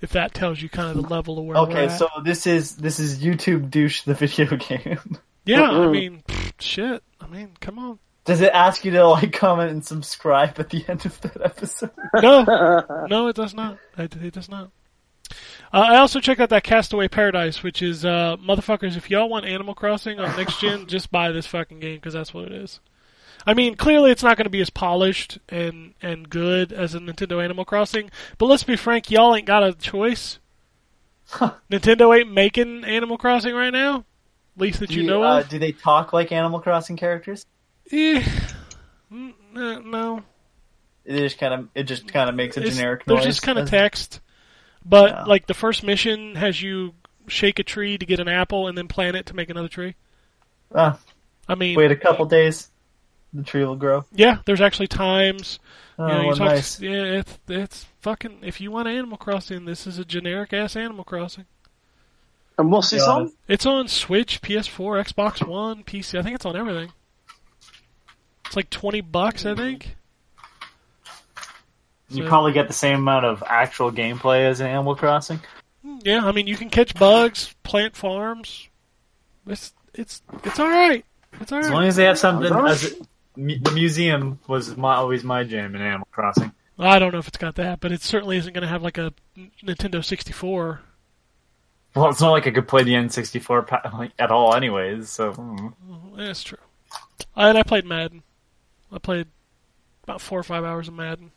[0.01, 1.97] If that tells you kind of the level of where we're Okay, at.
[1.97, 4.99] so this is this is YouTube douche the video game.
[5.45, 7.03] Yeah, I mean pfft, shit.
[7.21, 7.99] I mean, come on.
[8.25, 11.91] Does it ask you to like comment and subscribe at the end of that episode?
[12.21, 13.79] No, no, it does not.
[13.97, 14.71] It, it does not.
[15.73, 18.97] Uh, I also checked out that Castaway Paradise, which is uh, motherfuckers.
[18.97, 22.35] If y'all want Animal Crossing on next gen, just buy this fucking game because that's
[22.35, 22.81] what it is.
[23.47, 26.99] I mean, clearly it's not going to be as polished and and good as a
[27.01, 28.11] Nintendo Animal Crossing.
[28.39, 30.39] But let's be frank, y'all ain't got a choice.
[31.71, 34.05] Nintendo ain't making Animal Crossing right now,
[34.57, 35.49] at least that Do you know uh, of.
[35.49, 37.47] do they talk like Animal Crossing characters?
[37.91, 38.23] Eh,
[39.11, 40.23] mm, uh, no,
[41.05, 43.25] It just kind of it just kind of makes a It's- generic There's noise.
[43.27, 44.21] just kind of text,
[44.85, 45.25] but Yeah.
[45.25, 46.95] like the first mission has you
[47.29, 49.95] shake a tree to get an apple and then plant it to make another tree.
[50.75, 50.99] Ah,
[51.49, 52.69] I mean, wait a couple days,
[53.33, 54.05] the tree will grow.
[54.13, 55.59] yeah, there's actually times.
[55.99, 56.81] Oh, you know, you talk, nice.
[56.81, 56.91] Yeah,
[57.21, 58.39] it's it's fucking.
[58.43, 61.45] If you want Animal Crossing, this is a generic ass Animal Crossing.
[62.59, 63.13] And what's this Yeah.
[63.13, 63.33] on?
[63.49, 66.19] It's on Switch, PS4, Xbox One, PC.
[66.19, 66.93] I think it's on everything.
[68.47, 69.97] It's like twenty bucks, I think.
[72.13, 75.41] You So- probably get the same amount of actual gameplay as in Animal Crossing.
[76.05, 78.69] Yeah, I mean you can catch bugs, plant farms.
[79.47, 81.05] It's it's it's all right.
[81.41, 82.53] It's all As long as they have something.
[82.53, 83.03] As it,
[83.37, 86.53] the museum was my, always my jam in Animal Crossing.
[86.79, 88.99] I don't know if it's got that, but it certainly isn't going to have like
[88.99, 89.13] a
[89.63, 90.81] Nintendo 64.
[91.95, 95.11] Well, it's not like I could play the N64 like, at all, anyways.
[95.11, 95.69] So hmm.
[96.17, 96.59] That's true.
[97.37, 98.23] And I played Madden.
[98.91, 99.29] I played
[100.03, 101.33] about four or five hours of Madden.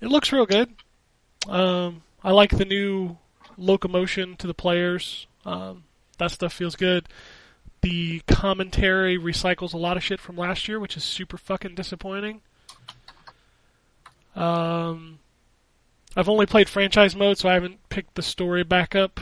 [0.00, 0.74] It looks real good.
[1.48, 3.18] Um, I like the new
[3.56, 5.26] locomotion to the players.
[5.44, 5.84] Um,
[6.18, 7.08] that stuff feels good.
[7.82, 12.42] The commentary recycles a lot of shit from last year, which is super fucking disappointing.
[14.36, 15.18] Um,
[16.16, 19.20] I've only played franchise mode, so I haven't picked the story back up.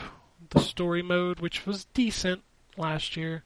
[0.49, 2.41] The story mode, which was decent
[2.75, 3.43] last year.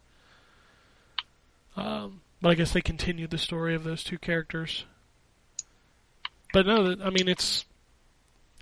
[1.75, 4.85] Um, but I guess they continued the story of those two characters.
[6.53, 7.65] But no, I mean it's.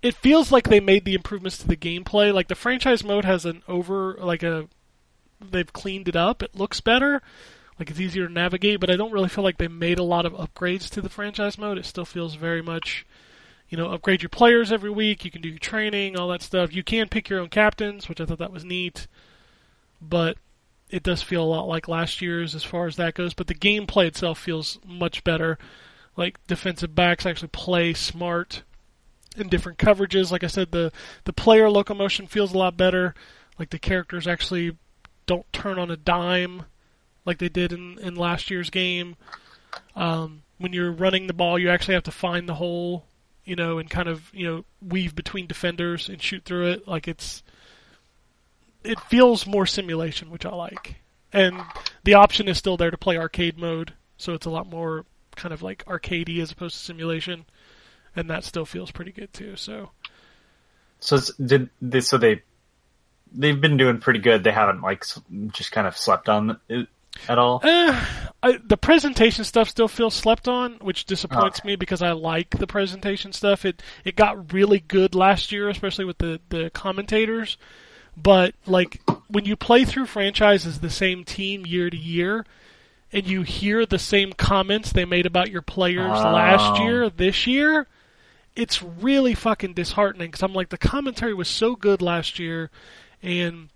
[0.01, 2.33] It feels like they made the improvements to the gameplay.
[2.33, 4.67] Like the franchise mode has an over, like a,
[5.39, 6.41] they've cleaned it up.
[6.41, 7.21] It looks better,
[7.77, 8.79] like it's easier to navigate.
[8.79, 11.59] But I don't really feel like they made a lot of upgrades to the franchise
[11.59, 11.77] mode.
[11.77, 13.05] It still feels very much,
[13.69, 15.23] you know, upgrade your players every week.
[15.23, 16.73] You can do your training, all that stuff.
[16.73, 19.05] You can pick your own captains, which I thought that was neat.
[20.01, 20.37] But
[20.89, 23.53] it does feel a lot like last year's as far as that goes, but the
[23.53, 25.59] gameplay itself feels much better.
[26.15, 28.63] Like defensive backs actually play smart
[29.37, 30.31] in different coverages.
[30.31, 30.91] Like I said, the
[31.23, 33.15] the player locomotion feels a lot better.
[33.57, 34.77] Like the characters actually
[35.25, 36.65] don't turn on a dime
[37.25, 39.15] like they did in, in last year's game.
[39.95, 43.05] Um, when you're running the ball, you actually have to find the hole,
[43.45, 46.87] you know, and kind of you know weave between defenders and shoot through it.
[46.87, 47.43] Like it's
[48.83, 50.95] it feels more simulation, which I like.
[51.33, 51.61] And
[52.03, 55.05] the option is still there to play arcade mode, so it's a lot more
[55.41, 57.45] kind of like arcadey as opposed to simulation,
[58.15, 59.55] and that still feels pretty good too.
[59.55, 59.89] So
[60.99, 62.43] So did they, so they
[63.33, 64.43] they've been doing pretty good.
[64.43, 65.03] They haven't like
[65.51, 66.87] just kind of slept on it
[67.27, 67.59] at all.
[67.63, 68.05] Uh,
[68.43, 72.67] I, the presentation stuff still feels slept on, which disappoints me because I like the
[72.67, 73.65] presentation stuff.
[73.65, 77.57] It it got really good last year, especially with the the commentators.
[78.15, 82.45] But like when you play through franchises the same team year to year,
[83.13, 86.83] and you hear the same comments they made about your players last Oh.
[86.83, 87.87] year, this year,
[88.55, 92.69] it's really fucking disheartening because I'm like the commentary was so good last year,
[93.21, 93.69] and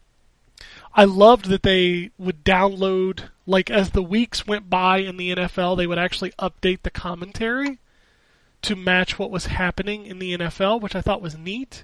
[0.93, 5.77] I loved that they would download like as the weeks went by in the NFL,
[5.77, 7.79] they would actually update the commentary
[8.63, 11.83] to match what was happening in the NFL, which I thought was neat.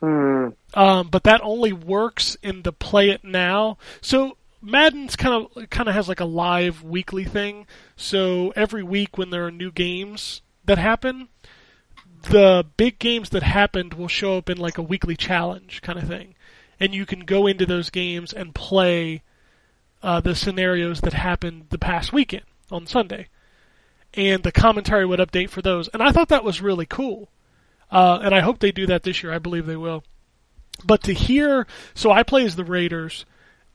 [0.00, 0.48] Hmm.
[0.74, 3.78] Um, but that only works in the play it now.
[4.00, 7.66] So Madden's kind of kind of has like a live weekly thing.
[7.96, 11.28] So every week when there are new games that happen,
[12.22, 16.06] the big games that happened will show up in like a weekly challenge kind of
[16.06, 16.34] thing,
[16.78, 19.22] and you can go into those games and play
[20.02, 23.28] uh, the scenarios that happened the past weekend on Sunday,
[24.14, 25.88] and the commentary would update for those.
[25.88, 27.28] And I thought that was really cool.
[27.90, 29.32] Uh, and I hope they do that this year.
[29.32, 30.04] I believe they will.
[30.84, 33.24] But to hear, so I play as the Raiders,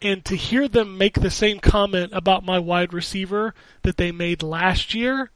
[0.05, 4.43] and to hear them make the same comment about my wide receiver that they made
[4.43, 5.31] last year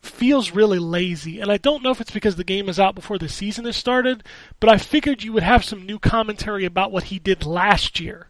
[0.00, 1.40] feels really lazy.
[1.40, 3.76] And I don't know if it's because the game is out before the season has
[3.76, 4.22] started,
[4.60, 8.28] but I figured you would have some new commentary about what he did last year.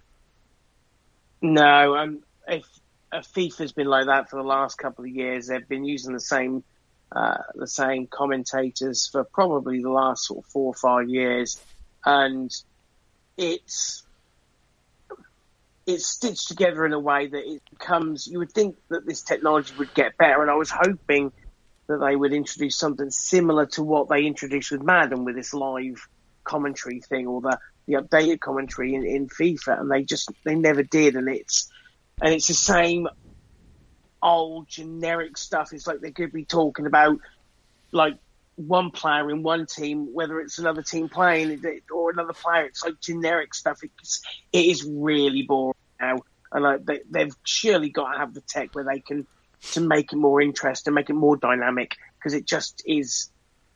[1.42, 2.64] No, um, if,
[3.12, 5.48] if FIFA's been like that for the last couple of years.
[5.48, 6.64] They've been using the same
[7.12, 11.60] uh, the same commentators for probably the last sort of four or five years,
[12.04, 12.50] and
[13.36, 14.04] it's
[15.86, 18.26] it's stitched together in a way that it becomes.
[18.26, 21.32] You would think that this technology would get better, and I was hoping
[21.88, 26.06] that they would introduce something similar to what they introduced with Madden with this live
[26.44, 30.82] commentary thing or the the updated commentary in, in FIFA, and they just they never
[30.82, 31.68] did, and it's
[32.22, 33.08] and it's the same
[34.22, 35.72] old generic stuff.
[35.72, 37.18] It's like they could be talking about
[37.92, 38.16] like
[38.66, 42.64] one player in one team, whether it's another team playing it or another player.
[42.64, 43.80] It's like generic stuff.
[43.82, 44.22] It's,
[44.52, 46.18] it is really boring now,
[46.52, 49.26] and like they, they've surely got to have the tech where they can
[49.72, 53.30] to make it more interesting, and make it more dynamic, because it just is.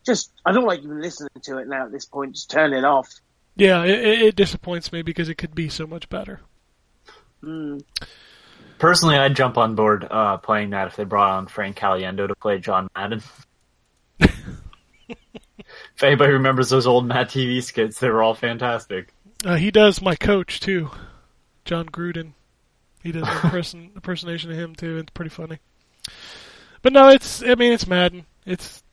[0.05, 2.35] Just I don't like even listening to it now at this point.
[2.35, 3.09] Just turn it off.
[3.55, 6.41] Yeah, it, it it disappoints me because it could be so much better.
[7.43, 7.83] Mm.
[8.77, 12.35] Personally, I'd jump on board uh, playing that if they brought on Frank Caliendo to
[12.35, 13.21] play John Madden.
[15.95, 19.13] If anybody remembers those old Mad TV skits, they were all fantastic.
[19.45, 20.91] Uh, he does my coach too,
[21.63, 22.33] Jon Gruden.
[23.01, 24.97] He does an imperson, impersonation of him too.
[24.97, 25.59] It's pretty funny.
[26.81, 28.25] But no, it's I mean it's Madden.
[28.45, 28.83] It's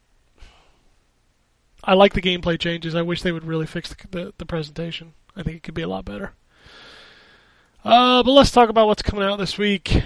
[1.83, 2.95] I like the gameplay changes.
[2.95, 5.15] I wish they would really fix the the, the presentation.
[5.37, 6.33] I think it could be a lot better.
[7.85, 10.03] Uh, but let's talk about what's coming out this week.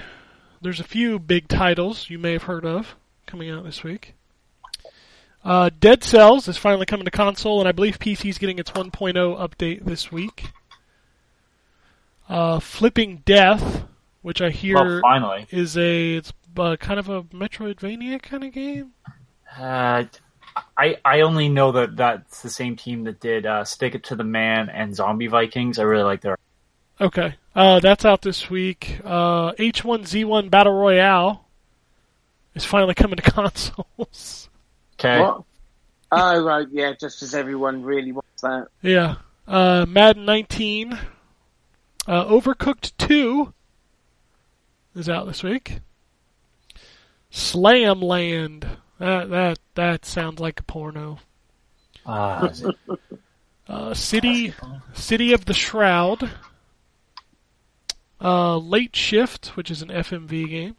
[0.62, 2.96] There's a few big titles you may have heard of
[3.26, 4.14] coming out this week.
[5.46, 8.72] Uh, Dead Cells is finally coming to console, and I believe PC is getting its
[8.72, 10.50] 1.0 update this week.
[12.28, 13.84] Uh, Flipping Death,
[14.22, 15.46] which I hear Well, finally.
[15.50, 18.90] is a it's uh, kind of a Metroidvania kind of game.
[19.56, 20.02] Uh,
[20.76, 24.16] I I only know that that's the same team that did uh, Stick It to
[24.16, 25.78] the Man and Zombie Vikings.
[25.78, 26.36] I really like their.
[27.00, 29.00] Okay, uh, that's out this week.
[29.04, 31.44] Uh, H1Z1 Battle Royale
[32.56, 34.45] is finally coming to consoles.
[34.98, 35.20] Okay.
[35.20, 35.42] What?
[36.12, 36.92] Oh right, yeah.
[36.98, 38.68] Just as everyone really wants that.
[38.80, 39.16] yeah,
[39.46, 40.92] uh, Madden 19,
[42.06, 43.52] uh, Overcooked 2
[44.94, 45.80] is out this week.
[47.30, 48.66] Slam Land.
[48.98, 51.18] That that that sounds like a porno.
[52.04, 52.48] Uh,
[53.68, 54.54] Uh, City
[54.94, 56.30] City of the Shroud.
[58.20, 60.76] Uh, Late Shift, which is an FMV game.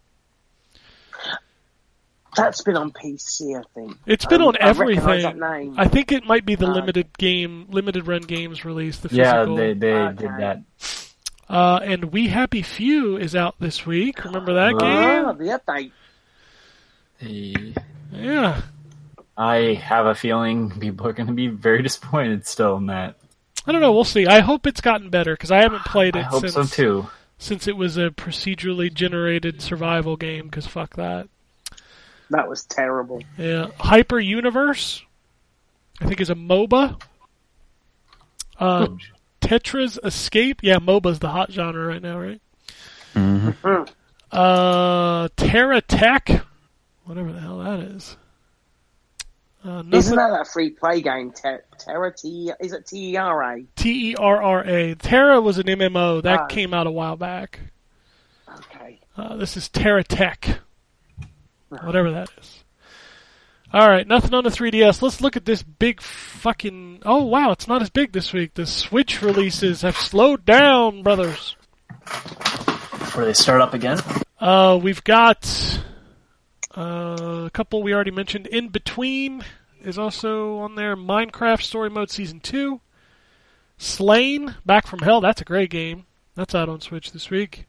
[2.36, 3.98] That's been on PC, I think.
[4.06, 5.22] It's been Um, on I everything.
[5.24, 5.74] that name.
[5.78, 8.98] I think it might be the Uh, limited game, limited run games release.
[9.00, 10.16] The yeah, they they Okay.
[10.18, 10.62] did that.
[11.50, 14.24] Uh, and We Happy Few is out this week.
[14.26, 15.38] Remember that Uh, Ah, game?
[15.48, 15.92] the update.
[17.20, 17.74] The-
[18.12, 18.62] Yeah.
[19.38, 23.16] I have a feeling people are going to be very disappointed still in that.
[23.66, 23.92] I don't know.
[23.94, 24.28] We'll see.
[24.28, 27.08] I hope it's gotten better because I haven't played it I hope since so too.
[27.38, 30.46] since it was a procedurally generated survival game.
[30.46, 31.28] Because fuck that.
[32.30, 33.22] That was terrible.
[33.38, 33.68] Yeah.
[33.80, 35.04] Hyper Universe,
[36.02, 37.02] I think is a MOBA.
[38.60, 38.88] Uh,
[39.42, 40.60] Tetris Escape.
[40.64, 42.42] Yeah, MOBA's the hot genre right now, right?
[43.14, 43.84] Mm-hmm.
[44.32, 46.44] Uh, Terra Tech,
[47.06, 48.18] whatever the hell that is.
[49.64, 51.32] Uh, Isn't that a free play game?
[51.32, 52.52] Ter- Terra T.
[52.60, 53.64] Is it T E R A?
[53.76, 54.96] T E R R A.
[54.96, 56.46] Terra was an MMO that Ah.
[56.48, 57.60] came out a while back.
[58.50, 59.00] Okay.
[59.18, 60.60] Uh, this is Terra Tech,
[61.70, 62.64] whatever that is.
[63.74, 65.02] All right, nothing on the 3DS.
[65.02, 67.02] Let's look at this big fucking.
[67.06, 68.54] Oh wow, it's not as big this week.
[68.54, 71.58] The Switch releases have slowed down, brothers.
[73.14, 74.00] Where they start up again?
[74.40, 75.82] Uh, we've got
[76.78, 78.48] uh, a couple we already mentioned.
[78.48, 79.44] In between
[79.82, 80.96] is also on there.
[80.96, 82.80] Minecraft Story Mode Season Two.
[83.78, 85.20] Slain Back from Hell.
[85.20, 86.06] That's a great game.
[86.36, 87.66] That's out on Switch this week.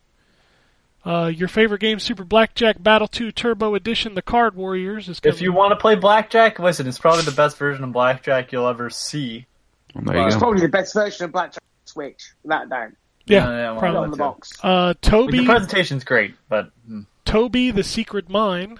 [1.04, 5.34] Uh, your favorite game, Super Blackjack Battle 2 Turbo Edition, The Card Warriors, is coming.
[5.34, 8.66] If you want to play blackjack, listen, it's probably the best version of blackjack you'll
[8.68, 9.46] ever see.
[9.94, 10.40] Well, there you It's go.
[10.40, 12.32] probably the best version of Blackjack Switch.
[12.44, 12.94] That down.
[13.26, 13.98] yeah, Yeah, yeah, well, probably.
[14.00, 14.22] on the too.
[14.22, 14.52] box.
[14.62, 18.78] Uh, Like, the Toby, presentation's great, but mm, Toby, The Secret Mine.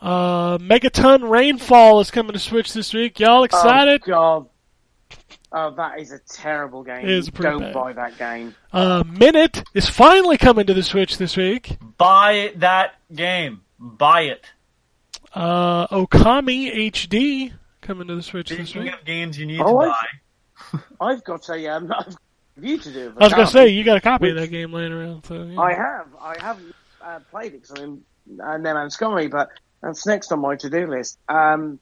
[0.00, 3.20] Uh, Megaton Rainfall is coming to Switch this week.
[3.20, 4.02] Y'all excited?
[4.04, 4.46] Oh God.
[5.52, 6.98] Oh, that is a terrible game.
[7.04, 7.74] It is pretty Don't bad.
[7.74, 8.54] buy that game.
[8.72, 11.76] Uh, Minit is finally coming to the Switch this week.
[11.98, 13.62] buy that game.
[13.78, 14.44] Buy it.
[15.34, 18.94] Uh, Okami HD coming to the Switch this Speaking week.
[18.94, 19.94] of games you need Oh, to I-
[20.72, 22.16] buy, I've got a um, I've got a
[22.56, 23.06] review to do.
[23.08, 23.52] of I was gonna Okami.
[23.52, 25.24] say you got a copy of that game laying around.
[25.24, 25.58] So yeah.
[25.60, 26.06] I have.
[26.20, 29.48] I haven't uh, played it because I'm in uh, No Man's Sky, but
[29.82, 31.18] that's next on my to-do list.
[31.28, 31.78] Um,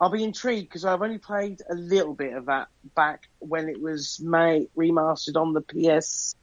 [0.00, 3.80] I'll be intrigued because I've only played a little bit of that back when it
[3.80, 6.34] was made remastered on the PS3.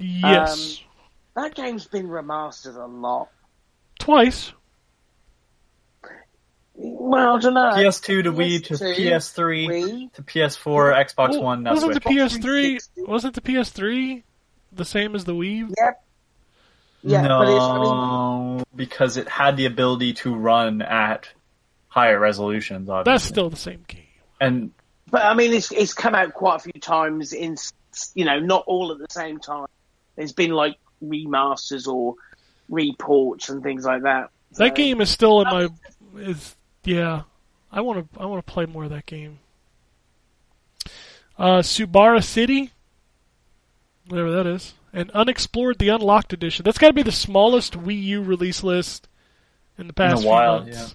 [0.00, 0.84] yes, um,
[1.44, 3.28] That game's been remastered a lot.
[3.98, 4.52] twice.
[6.76, 7.70] Well, I don't know.
[7.76, 10.12] PS2 to Wii to PS2, PS3 Wii.
[10.14, 12.02] to PS4, Xbox Well, One, now wasn't Switch.
[12.02, 14.24] the PS3 wasn't the PS3
[14.72, 15.72] the same as the Wii?
[15.78, 16.03] Yep.
[17.04, 21.28] Yeah, no, but it's, I because it had the ability to run at
[21.88, 22.88] higher resolutions.
[22.88, 23.12] Obviously.
[23.12, 24.00] That's still the same game.
[24.40, 24.70] and
[25.10, 27.56] but I mean, it's it's come out quite a few times in
[28.14, 29.66] you know, not all at the same time.
[30.16, 32.14] There's been like remasters or
[32.68, 34.30] reports and things like that.
[34.52, 35.68] So- That game is still in my
[36.16, 37.22] is yeah.
[37.70, 39.40] I want to I want to play more of that game.
[41.36, 42.70] Uh, Subara City,
[44.06, 46.62] whatever that is, and Unexplored the Unlocked Edition.
[46.64, 49.08] That's got to be the smallest Wii U release list
[49.76, 50.94] in the past few while, months.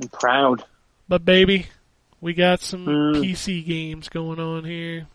[0.00, 0.64] I'm proud.
[1.08, 1.66] But baby,
[2.20, 3.16] we got some Mm.
[3.22, 5.06] PC games going on here.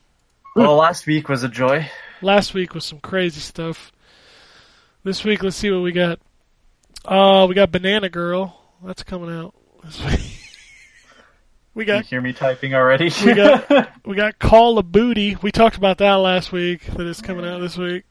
[0.56, 1.90] Well, last week was a joy.
[2.22, 3.92] Last week was some crazy stuff.
[5.04, 6.20] This week, let's see what we got.
[7.06, 8.60] Uh, we got Banana Girl.
[8.84, 9.54] That's coming out
[9.84, 10.47] this week.
[11.78, 13.12] We You got hear me typing already?
[13.26, 15.36] We got- we got Call of Booty.
[15.42, 16.84] We talked about that last week.
[16.88, 18.04] That is coming out this week.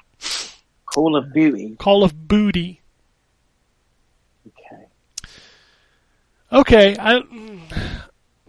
[0.86, 1.74] Call of Booty.
[1.76, 2.80] Call of Booty.
[4.46, 4.84] Okay.
[6.52, 7.20] Okay, I.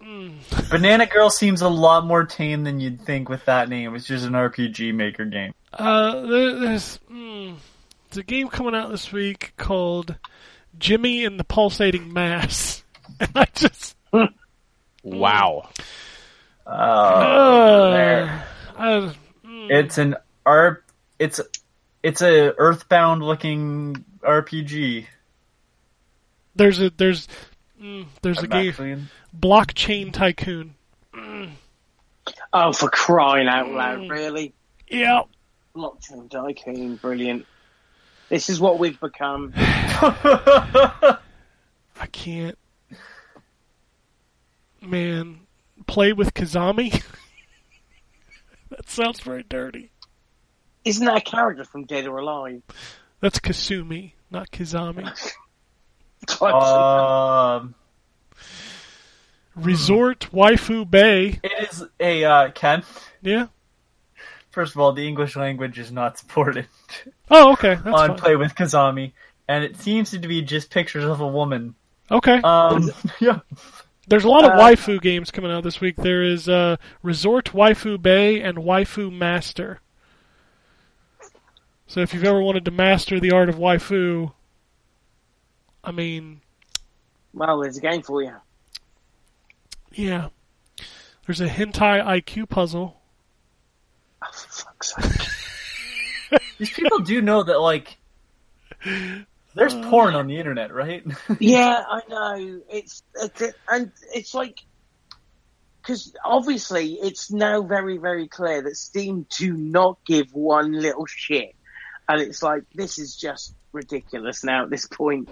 [0.00, 3.94] mm, Banana Girl seems a lot more tame than you'd think with that name.
[3.96, 5.52] It's just an RPG maker game.
[5.72, 7.56] Uh, there, there's mm,
[8.08, 10.14] there's a game coming out this week called
[10.78, 12.84] Jimmy and the Pulsating Mass,
[13.20, 13.96] and I just
[15.16, 15.68] Wow.
[16.66, 18.44] Oh, uh, there.
[18.78, 20.82] Mm, It's an R.
[21.18, 21.40] It's
[22.02, 25.06] it's a Earthbound looking RPG.
[26.54, 27.26] there's a there's
[27.80, 28.96] mm, there's a I'm game actually-
[29.38, 30.74] Blockchain Tycoon.
[32.52, 33.74] Oh, for crying out Mm.
[33.74, 34.52] loud, really?
[34.88, 35.22] Yeah,
[35.74, 37.46] Blockchain Tycoon, brilliant.
[38.28, 39.52] This is what we've become.
[39.56, 41.18] I
[42.12, 42.58] can't.
[44.80, 45.40] Man,
[45.86, 47.02] play with Kazami.
[48.70, 49.90] that sounds very dirty.
[50.84, 52.62] Isn't that a character from Dead or Alive?
[53.20, 55.06] That's Kasumi, not Kazami.
[56.42, 57.74] um,
[59.56, 61.40] Resort Waifu Bay.
[61.42, 62.84] it is a uh, Ken.
[63.22, 63.46] Yeah.
[64.50, 66.66] First of all, the English language is not supported
[67.30, 67.74] Oh, okay.
[67.74, 68.16] That's on fine.
[68.16, 69.12] Play with Kazami,
[69.46, 71.74] and it seems to be just pictures of a woman.
[72.10, 72.40] Okay.
[72.42, 72.90] Um,
[73.20, 73.40] yeah.
[74.08, 75.96] There's a lot of uh, waifu games coming out this week.
[75.96, 79.80] There is uh, Resort Waifu Bay and Waifu Master.
[81.86, 84.32] So if you've ever wanted to master the art of waifu,
[85.84, 86.40] I mean,
[87.34, 88.34] Well, there's a game for you.
[89.92, 90.28] yeah.
[91.26, 93.00] There's a hentai IQ puzzle.
[94.22, 96.40] Oh, for fuck's sake.
[96.58, 97.98] These people do know that, like,
[99.54, 99.90] there's oh.
[99.90, 101.04] porn on the internet, right?
[101.38, 102.60] yeah, I know.
[102.70, 104.58] It's, it's and it's like
[105.80, 111.54] because obviously it's now very very clear that Steam do not give one little shit,
[112.08, 115.28] and it's like this is just ridiculous now at this point.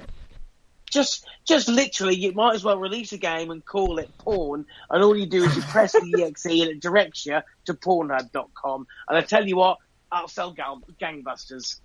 [0.91, 5.03] Just, just literally, you might as well release a game and call it porn, and
[5.03, 8.87] all you do is you press the exe and it directs you to Pornhub.com.
[9.09, 9.79] And I tell you what,
[10.11, 11.81] I'll sell gang- gangbusters.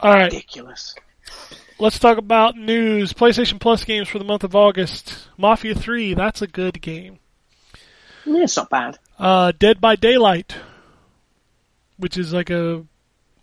[0.00, 0.32] All right.
[0.32, 0.94] Ridiculous.
[1.80, 3.12] Let's talk about news.
[3.12, 5.28] PlayStation Plus games for the month of August.
[5.36, 7.18] Mafia 3, that's a good game.
[8.24, 8.98] Yeah, it's not bad.
[9.18, 10.56] Uh, Dead by Daylight,
[11.96, 12.84] which is like a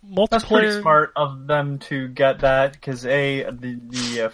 [0.06, 0.30] multiplayer.
[0.30, 4.30] That's pretty smart of them to get that because a the the uh,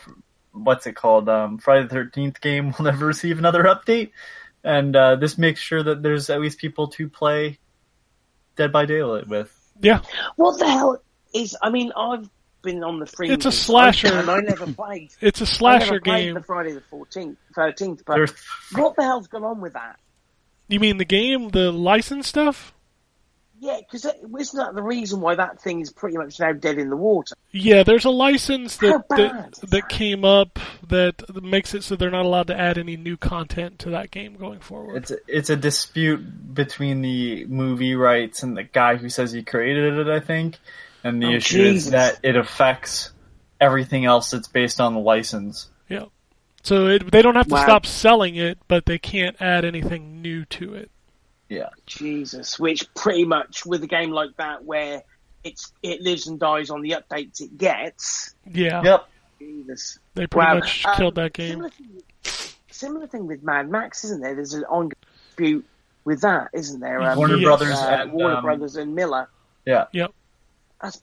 [0.52, 4.10] what's it called um, Friday the Thirteenth game will never receive another update,
[4.62, 7.58] and uh, this makes sure that there's at least people to play
[8.56, 9.56] Dead by Daylight with.
[9.80, 10.00] Yeah,
[10.36, 11.56] What the hell is?
[11.62, 12.28] I mean, I've
[12.62, 13.30] been on the free.
[13.30, 14.12] It's a slasher.
[14.12, 15.10] and I never played.
[15.20, 16.34] it's a I slasher never game.
[16.34, 18.02] the Friday the fourteenth, thirteenth.
[18.06, 18.32] But There's
[18.72, 19.98] what the hell's gone on with that?
[20.68, 22.72] You mean the game, the license stuff?
[23.60, 26.90] Yeah, because isn't that the reason why that thing is pretty much now dead in
[26.90, 27.36] the water?
[27.52, 29.88] Yeah, there's a license How that bad that, is that that?
[29.88, 33.90] came up that makes it so they're not allowed to add any new content to
[33.90, 34.96] that game going forward.
[34.96, 39.44] it's a, it's a dispute between the movie rights and the guy who says he
[39.44, 40.08] created it.
[40.08, 40.58] I think,
[41.04, 41.86] and the Oh, issue Jesus.
[41.86, 43.10] is that it affects
[43.60, 45.70] everything else that's based on the license.
[45.88, 46.06] yeah.
[46.64, 47.62] So it, they don't have to Wow.
[47.64, 50.90] stop selling it, but they can't add anything new to it.
[51.48, 51.70] Yeah.
[51.86, 55.02] Jesus, which pretty much with a game like that where
[55.44, 58.34] it's it lives and dies on the updates it gets.
[58.46, 59.08] Yeah, Yep.
[59.40, 59.98] Jesus.
[60.14, 60.54] they pretty Wow.
[60.54, 61.50] much Um, killed that game.
[61.50, 62.02] Similar thing,
[62.70, 64.36] similar thing with Mad Max, isn't there?
[64.36, 64.92] There's an ongoing
[65.30, 65.66] dispute
[66.04, 67.02] with that, isn't there?
[67.02, 67.44] Um, Warner Yes.
[67.44, 69.28] Brothers uh, and Warner um, Brothers and Miller.
[69.66, 70.12] yeah, Yep.
[70.82, 71.00] That's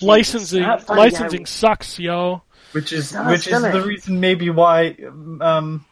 [0.00, 2.42] Licensing licensing how- sucks, yo.
[2.72, 4.96] which is Does, which is doesn't the reason maybe why
[5.40, 5.84] um,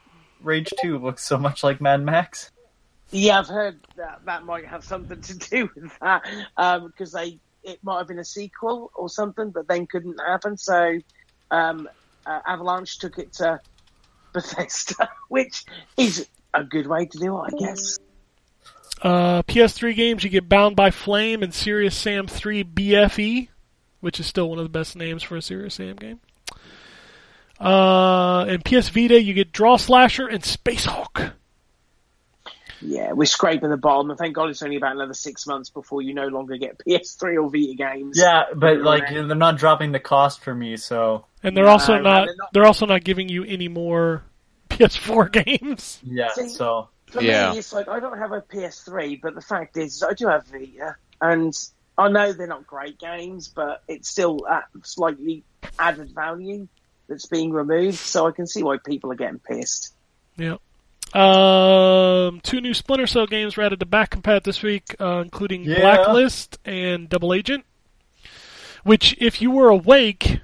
[0.42, 2.50] Rage Two looks so much like Mad Max.
[3.10, 6.22] Yeah, I've heard that that might have something to do with that
[6.86, 10.58] because they it might have been a sequel or something, but then couldn't happen.
[10.58, 10.98] So
[11.50, 11.88] um,
[12.26, 13.58] uh, Avalanche took it to
[14.34, 15.64] Bethesda, which
[15.96, 17.98] is a good way to do it, I guess.
[19.02, 23.48] Uh, PS3 games, you get Bound by Flame and Serious Sam 3 BFE,
[24.00, 26.20] which is still one of the best names for a Serious Sam game.
[27.60, 31.32] Uh, and PS Vita, you get Draw Slasher and Space Hulk.
[32.80, 36.02] Yeah, we're scraping the bottom, and thank God it's only about another six months before
[36.02, 38.18] you no longer get PS3 or Vita games.
[38.20, 38.84] Yeah, but Yeah.
[38.84, 42.36] like they're not dropping the cost for me, so And they're No, also not, they're
[42.36, 44.22] not- they're also not giving you any more
[44.70, 46.00] PS4 games.
[46.02, 46.28] yeah.
[46.32, 47.52] See- So For Yeah.
[47.52, 50.46] me, it's like I don't have a PS3, but the fact is, I do have
[50.48, 51.54] Vita, and
[51.96, 55.44] I know they're not great games, but it's still at slightly
[55.78, 56.66] added value
[57.08, 57.98] that's being removed.
[57.98, 59.94] So I can see why people are getting pissed.
[60.36, 60.56] Yeah.
[61.14, 65.62] Um, two new Splinter Cell games were added to back compat this week, uh, including
[65.62, 65.80] Yeah.
[65.80, 67.64] Blacklist and Double Agent.
[68.82, 70.40] Which, if you were awake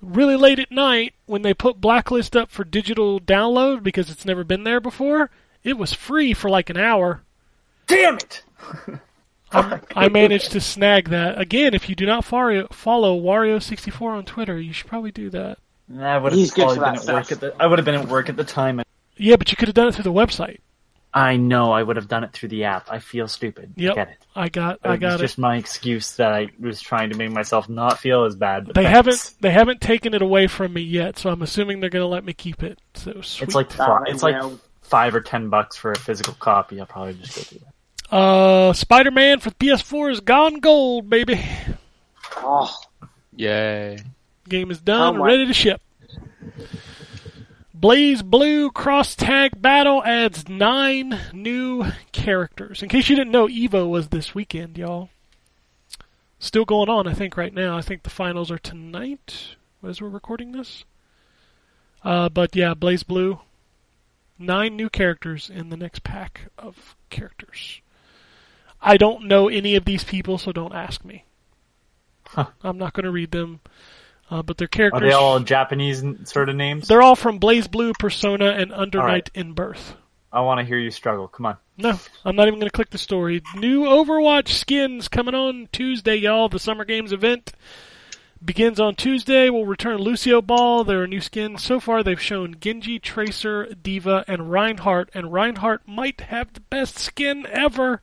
[0.00, 4.44] really late at night when they put Blacklist up for digital download because it's never
[4.44, 5.30] been there before,
[5.64, 7.22] it was free for like an hour.
[7.86, 8.42] damn it.
[9.52, 11.40] I, I managed to snag that.
[11.40, 15.58] Again, if you do not follow, follow Wario64 on Twitter, you should probably do that.
[15.98, 17.54] I would have probably been that at work at the.
[17.60, 18.82] I would have been at work at the time.
[19.16, 20.58] Yeah, but you could have done it through the website.
[21.16, 22.90] I know I would have done it through the app.
[22.90, 23.74] I feel stupid.
[23.76, 23.92] Yep.
[23.92, 24.16] I get it.
[24.34, 25.24] I got, It I got was it.
[25.26, 28.64] just my excuse that I was trying to make myself not feel as bad.
[28.66, 28.96] But They thanks.
[28.96, 32.24] haven't they haven't taken it away from me yet, so I'm assuming they're gonna let
[32.24, 32.80] me keep it.
[32.94, 33.46] So sweet.
[33.46, 33.68] It's like
[34.08, 34.58] it's like will.
[34.84, 36.78] Five or ten bucks for a physical copy.
[36.78, 38.14] I'll probably just go do that.
[38.16, 41.44] uh, Spider-Man for PS4 is gone gold, baby.
[42.36, 42.72] Oh,
[43.36, 43.98] Yay.
[44.48, 45.80] Game is done, Oh my- ready to ship.
[47.78, 52.82] BlazBlue Cross Tag Battle adds nine new characters.
[52.82, 55.10] In case you didn't know, Evo was this weekend, y'all.
[56.38, 57.76] Still going on, I think, right now.
[57.76, 59.56] I think the finals are tonight
[59.86, 60.84] as we're recording this.
[62.04, 63.40] Uh, but yeah, BlazBlue.
[64.38, 67.80] Nine new characters in the next pack of characters.
[68.80, 71.24] I don't know any of these people, so don't ask me.
[72.62, 73.60] I'm not going to read them.
[74.30, 76.88] Uh, but their characters Are they all Japanese sort of names?
[76.88, 79.14] They're all from BlazBlue, Persona, and Under All right.
[79.14, 79.94] Night in Birth.
[80.32, 81.28] I want to hear you struggle.
[81.28, 81.56] Come on.
[81.76, 83.42] No, I'm not even going to click the story.
[83.54, 86.48] New Overwatch skins coming on Tuesday, y'all.
[86.48, 87.52] The Summer Games event
[88.44, 89.50] begins on Tuesday.
[89.50, 90.84] We'll return Lucio Ball.
[90.84, 91.62] There are new skins.
[91.62, 95.10] So far, they've shown Genji, Tracer, D.Va, and Reinhardt.
[95.14, 98.02] And Reinhardt might have the best skin ever.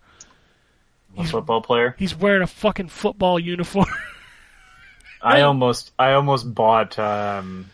[1.17, 1.95] A football player.
[1.99, 3.87] He's wearing a fucking football uniform.
[5.21, 7.69] I almost I almost bought um,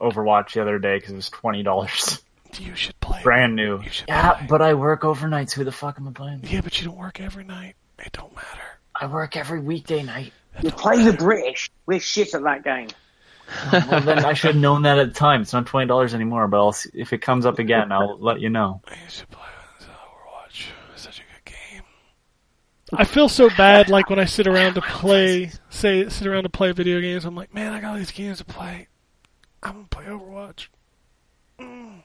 [0.00, 2.20] Overwatch the other day because it was twenty dollars,
[2.58, 3.22] you should play.
[3.22, 3.80] brand new.
[4.08, 4.46] Yeah, play.
[4.48, 5.52] but I work overnights.
[5.52, 6.40] Who the fuck am I playing?
[6.44, 7.76] Yeah, but you don't work every night.
[7.98, 8.62] It don't matter.
[8.94, 10.32] I work every weekday night.
[10.62, 11.70] You play the British.
[11.86, 12.88] We're shit at that game.
[13.72, 15.42] Well, then I should have known that at the time.
[15.42, 16.46] It's not twenty dollars anymore.
[16.48, 18.80] But I'll see, if it comes up again, I'll let you know.
[18.88, 19.42] You should play
[19.80, 20.66] Overwatch.
[20.92, 21.82] It's such a good game.
[22.92, 26.48] I feel so bad, like when I sit around to play, say, sit around to
[26.48, 27.24] play video games.
[27.24, 28.86] I'm like, man, I got all these games to play.
[29.62, 30.68] I'm gonna play Overwatch.
[31.58, 32.02] Mm.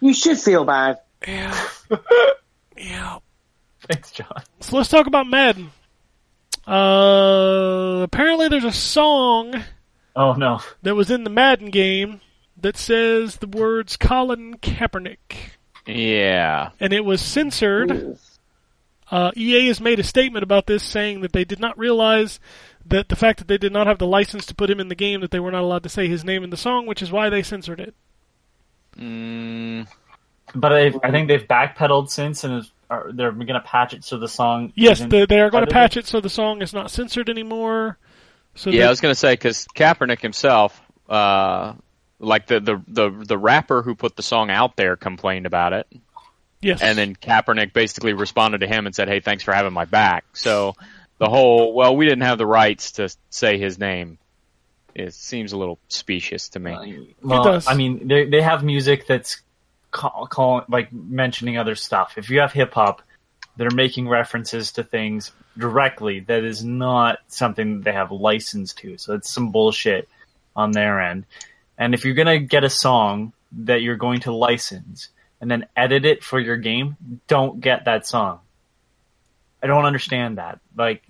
[0.00, 1.00] You should feel bad.
[1.26, 1.68] Yeah,
[2.76, 3.18] yeah.
[3.82, 4.42] Thanks, John.
[4.60, 5.70] So let's talk about Madden.
[6.66, 9.64] Uh, apparently there's a song
[10.14, 10.60] Oh no.
[10.82, 12.20] that was in the Madden game
[12.60, 15.18] that says the words Colin Kaepernick,
[15.86, 16.70] Yeah.
[16.78, 18.18] and it was censored.
[19.10, 22.38] Uh, EA has made a statement about this, saying that they did not realize
[22.86, 24.94] that the fact that they did not have the license to put him in the
[24.94, 27.10] game, that they were not allowed to say his name in the song, which is
[27.10, 27.94] why they censored it.
[28.98, 29.88] Mm,
[30.54, 34.04] But I, I think they've backpedaled since, and is, are, they're going to patch it
[34.04, 34.72] so the song.
[34.74, 37.30] Yes, isn't they, they are going to patch it so the song is not censored
[37.30, 37.98] anymore.
[38.56, 41.74] So yeah, that- I was going to say because Kaepernick himself, uh,
[42.18, 45.86] like the, the the the rapper who put the song out there, complained about it,
[46.60, 49.84] yes, and then Kaepernick basically responded to him and said, "Hey, thanks for having my
[49.86, 50.74] back." So
[51.18, 54.18] the whole, well, we didn't have the rights to say his name.
[54.94, 57.14] It seems a little specious to me.
[57.22, 57.68] Well, does.
[57.68, 59.40] I mean, they they have music that's
[59.90, 62.14] call, call, like mentioning other stuff.
[62.16, 63.02] If you have hip hop,
[63.56, 68.96] they're making references to things directly that is not something that they have license to.
[68.98, 70.08] So it's some bullshit
[70.56, 71.26] on their end.
[71.76, 75.08] And if you're gonna get a song that you're going to license
[75.40, 76.96] and then edit it for your game,
[77.26, 78.40] don't get that song.
[79.62, 80.60] I don't understand that.
[80.76, 81.02] Like,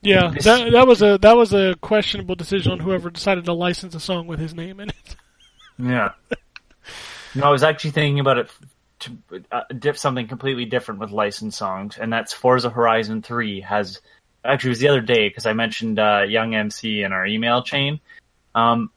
[0.00, 3.94] yeah, that that was a that was a questionable decision on whoever decided to license
[3.94, 5.16] a song with his name in it.
[5.78, 6.12] Yeah.
[7.34, 8.50] no, I was actually thinking about it
[9.00, 9.18] to
[9.50, 14.00] uh, diff something completely different with licensed songs, and that's Forza Horizon 3 has.
[14.44, 17.62] Actually, it was the other day because I mentioned uh, Young MC in our email
[17.62, 18.00] chain.
[18.54, 18.90] Um,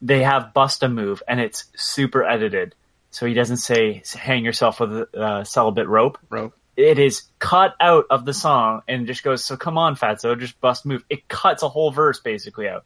[0.00, 2.74] they have Bust a Move, and it's super edited.
[3.10, 6.18] so he doesn't say hang yourself with a uh, celibate rope.
[6.28, 6.54] Rope.
[6.76, 10.60] It is cut out of the song and just goes, so come on, Fatso, just
[10.60, 11.04] bust move.
[11.10, 12.84] It cuts a whole verse basically out.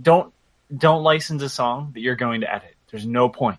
[0.00, 0.32] Don't
[0.74, 2.74] don't license a song that you're going to edit.
[2.90, 3.58] There's no point.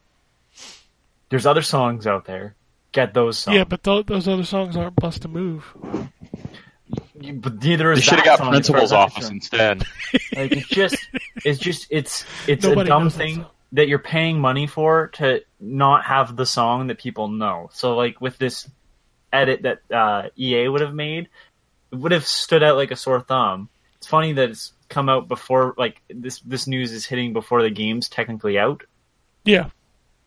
[1.29, 2.55] There's other songs out there.
[2.91, 3.57] Get those songs.
[3.57, 5.65] Yeah, but th- those other songs aren't Bust a Move.
[7.19, 9.83] You- but neither is They should have got song as far principal's as office instead.
[10.35, 10.97] Like it's just,
[11.43, 15.07] it's just, it's it's Nobody a dumb knows that thing that you're paying money for
[15.13, 17.69] to not have the song that people know.
[17.73, 18.69] So like with this
[19.33, 21.27] edit that uh, EA would have made,
[21.91, 23.69] it would have stood out like a sore thumb.
[23.97, 27.69] It's funny that it's come out before, like this this news is hitting before the
[27.71, 28.83] game's technically out.
[29.43, 29.69] Yeah.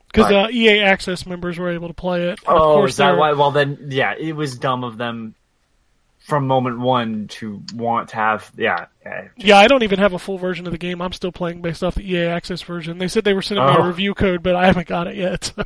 [0.08, 2.40] Because uh, EA Access members were able to play it.
[2.46, 3.32] Oh, course is that why?
[3.34, 5.34] Well, then, yeah, it was dumb of them
[6.20, 10.18] from moment one to want to have, yeah, yeah, Yeah, I don't even have a
[10.18, 11.00] full version of the game.
[11.00, 12.98] I'm still playing based off the EA Access version.
[12.98, 13.82] They said they were sending me Oh.
[13.82, 15.52] a review code, but I haven't got it yet.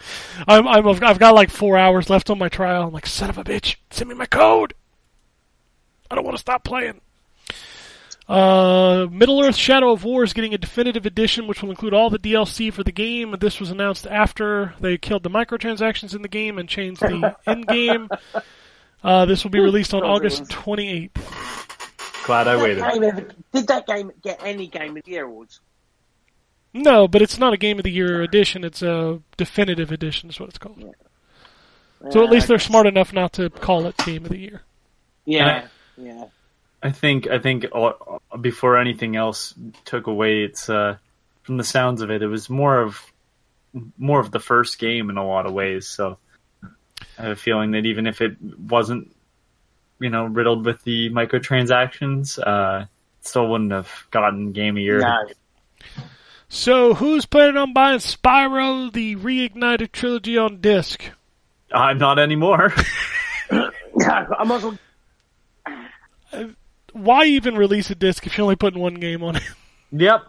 [0.00, 2.84] So I'm, I'm I've got like four hours left on my trial.
[2.84, 4.72] I'm like, son of a bitch, send me my code.
[6.08, 7.00] I don't want to stop playing.
[8.28, 12.10] Uh, Middle Earth: Shadow of War is getting a definitive edition, which will include all
[12.10, 13.34] the DLC for the game.
[13.40, 17.66] This was announced after they killed the microtransactions in the game and changed the end
[17.66, 18.08] game.
[19.02, 22.26] Uh, this will be released on August 28th.
[22.26, 22.78] glad I Did waited.
[22.82, 25.60] that ever- did that game get any Game of the Year awards?
[26.74, 28.62] No, but it's not a Game of the Year edition.
[28.62, 30.94] It's a definitive edition, is what it's called.
[32.10, 34.62] So at least they're smart enough not to call it Game of the Year.
[35.24, 36.26] Yeah, yeah.
[36.82, 37.92] I think I think uh,
[38.40, 40.96] before anything else took away, it's uh,
[41.42, 43.00] from the sounds of it, it was more of
[43.98, 45.88] more of the first game in a lot of ways.
[45.88, 46.18] So
[47.18, 49.14] I have a feeling that even if it wasn't,
[49.98, 52.84] you know, riddled with the microtransactions, uh,
[53.20, 55.00] it still wouldn't have gotten game of year.
[55.00, 55.26] No.
[56.48, 61.02] So who's planning on buying Spyro: The Reignited Trilogy on disc?
[61.72, 62.72] I'm not anymore.
[63.50, 64.78] I might as well.
[66.92, 69.42] Why even release a disc if you're only putting one game on it?
[69.92, 70.22] yep,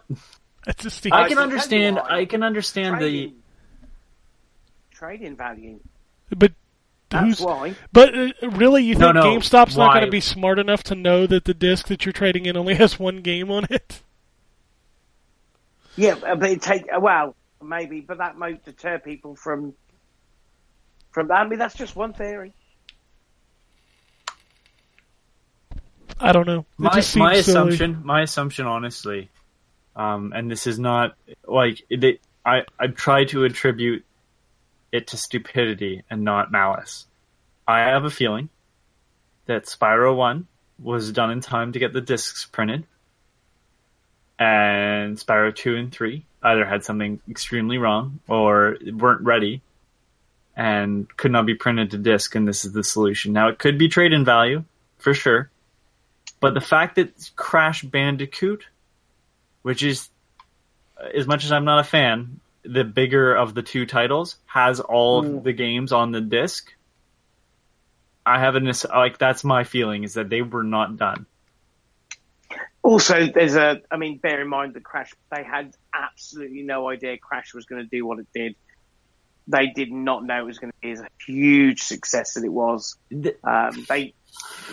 [0.66, 1.96] That's just I can understand.
[1.96, 2.20] tell you why.
[2.20, 3.00] I can understand the.
[3.00, 3.34] Trading,
[4.90, 5.80] trading value.
[6.36, 6.52] but
[7.10, 7.74] That's who's why.
[7.92, 9.94] but uh, really you No, think no, GameStop's not why?
[9.94, 12.74] going to be smart enough to know that the disc that you're trading in only
[12.76, 14.02] has one game on it?
[15.96, 19.74] Yeah, uh, but it take uh, well, maybe, but that might deter people from
[21.10, 21.30] from.
[21.32, 22.52] I mean, that's just one theory.
[26.20, 26.60] I don't know.
[26.60, 27.38] It my my silly.
[27.38, 29.30] assumption my assumption honestly
[29.96, 31.16] um and this is not
[31.46, 34.04] like it, i i try to attribute
[34.92, 37.06] it to stupidity and not malice
[37.66, 38.48] i have a feeling
[39.46, 40.46] that spyro 1
[40.78, 42.86] was done in time to get the discs printed
[44.38, 49.60] and spyro 2 and 3 either had something extremely wrong or weren't ready
[50.56, 53.76] and could not be printed to disc and this is the solution now it could
[53.76, 54.64] be trade in value
[54.98, 55.50] for sure
[56.40, 58.64] but the fact that Crash Bandicoot,
[59.62, 60.08] which is,
[61.14, 65.24] as much as I'm not a fan, the bigger of the two titles, has all
[65.24, 66.72] of the games on the disc.
[68.24, 71.26] I have an like that's my feeling is that they were not done.
[72.82, 73.82] Also, there's a.
[73.90, 75.12] I mean, bear in mind that Crash.
[75.34, 78.56] They had absolutely no idea Crash was going to do what it did.
[79.46, 82.52] They did not know it was going to be as a huge success that it
[82.52, 82.96] was.
[83.42, 84.14] Um, they,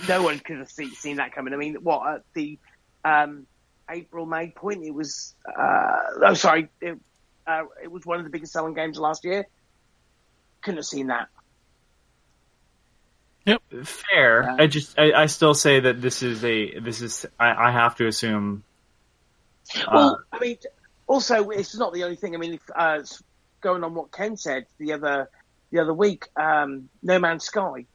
[0.08, 1.54] no one could have seen, seen that coming.
[1.54, 2.58] I mean, what at the
[3.04, 3.48] um,
[3.90, 4.84] April May point?
[4.84, 5.36] It was.
[5.46, 6.70] Uh, oh, sorry.
[6.82, 7.00] It,
[7.46, 9.48] uh, it was one of the biggest selling games last year.
[10.62, 11.30] Couldn't have seen that.
[13.46, 14.44] Yep, fair.
[14.44, 14.56] Yeah.
[14.60, 17.96] I just I, I still say that this is a this is I, I have
[17.96, 18.64] to assume.
[19.90, 20.58] Well, I mean,
[21.08, 22.36] also it's not the only thing.
[22.36, 23.04] I mean, if, uh,
[23.62, 25.30] going on what Ken said the other
[25.72, 27.86] the other week, um, No Man's Sky,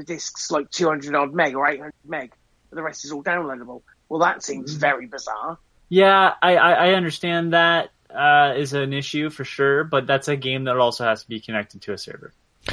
[0.00, 2.32] the disc's like 200 odd meg or 800 meg,
[2.68, 3.82] but the rest is all downloadable.
[4.08, 5.58] Well, that seems very bizarre.
[5.88, 10.36] Yeah, I, I, I understand that uh, is an issue for sure, but that's a
[10.36, 12.32] game that also has to be connected to a server.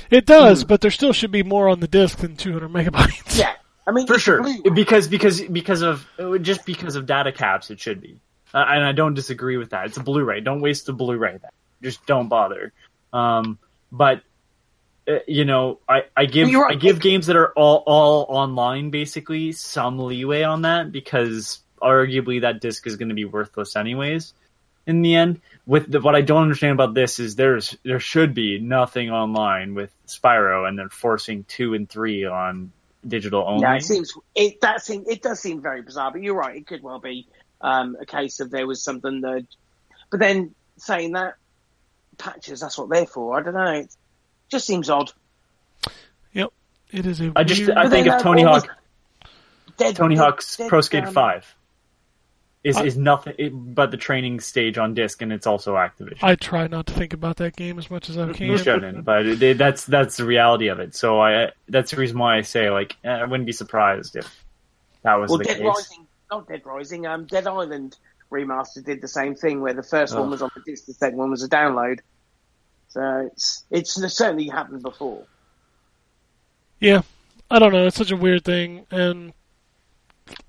[0.09, 3.37] It does, but there still should be more on the disc than 200 megabytes.
[3.37, 3.53] Yeah,
[3.85, 6.05] I mean, For sure, because because because of
[6.41, 8.19] just because of data caps, it should be,
[8.53, 9.85] uh, and I don't disagree with that.
[9.85, 10.41] It's a Blu-ray.
[10.41, 11.37] Don't waste the Blu-ray.
[11.41, 11.51] Then
[11.81, 12.73] just don't bother.
[13.13, 13.59] Um,
[13.91, 14.23] but
[15.27, 19.99] you know, I, I give I give games that are all all online basically some
[19.99, 24.33] leeway on that because arguably that disc is going to be worthless anyways.
[24.85, 28.33] In the end, with the, what I don't understand about this is there's there should
[28.33, 32.71] be nothing online with Spyro, and they're forcing two and three on
[33.05, 33.63] digital only.
[33.63, 36.11] Yeah, it seems it that seem it does seem very bizarre.
[36.11, 37.27] But you're right; it could well be
[37.61, 39.45] um, a case of there was something that.
[40.09, 41.35] But then saying that,
[42.17, 42.61] patches.
[42.61, 43.37] That's what they're for.
[43.37, 43.71] I don't know.
[43.71, 43.93] It
[44.49, 45.11] just seems odd.
[46.33, 46.49] Yep,
[46.91, 48.67] it is a I just weird- I think then, of Tony Hawk
[49.77, 51.55] Dead, Tony Dead- Hawk's Dead Pro Skate Down- Five
[52.63, 56.17] is I- is nothing it, but the training stage on disc, and it's also Activision.
[56.21, 58.47] I try not to think about that game as much as I can.
[58.47, 60.95] You shouldn't, but it, it- that's that's the reality of it.
[60.95, 64.43] So I that's the reason why I say like eh, I wouldn't be surprised if
[65.03, 65.65] that was Well, the Dead case.
[65.65, 67.05] Rising, not Dead Rising.
[67.05, 67.95] Um, Dead Island
[68.31, 71.17] remaster did the same thing, where the first one was on the disc, the second
[71.17, 71.99] one was a download.
[72.97, 75.23] So it's it's certainly happened before.
[76.79, 77.03] Yeah,
[77.51, 77.85] I don't know.
[77.85, 79.33] It's such a weird thing, and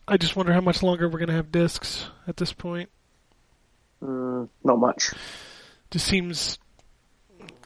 [0.06, 2.88] I just wonder how much longer we're gonna have discs at this point.
[4.02, 5.10] Mm, not much.
[5.90, 6.58] Just seems,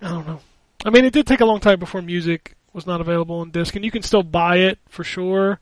[0.00, 0.40] I don't know.
[0.84, 3.76] I mean, it did take a long time before music was not available on disc,
[3.76, 5.60] and you can still buy it for sure.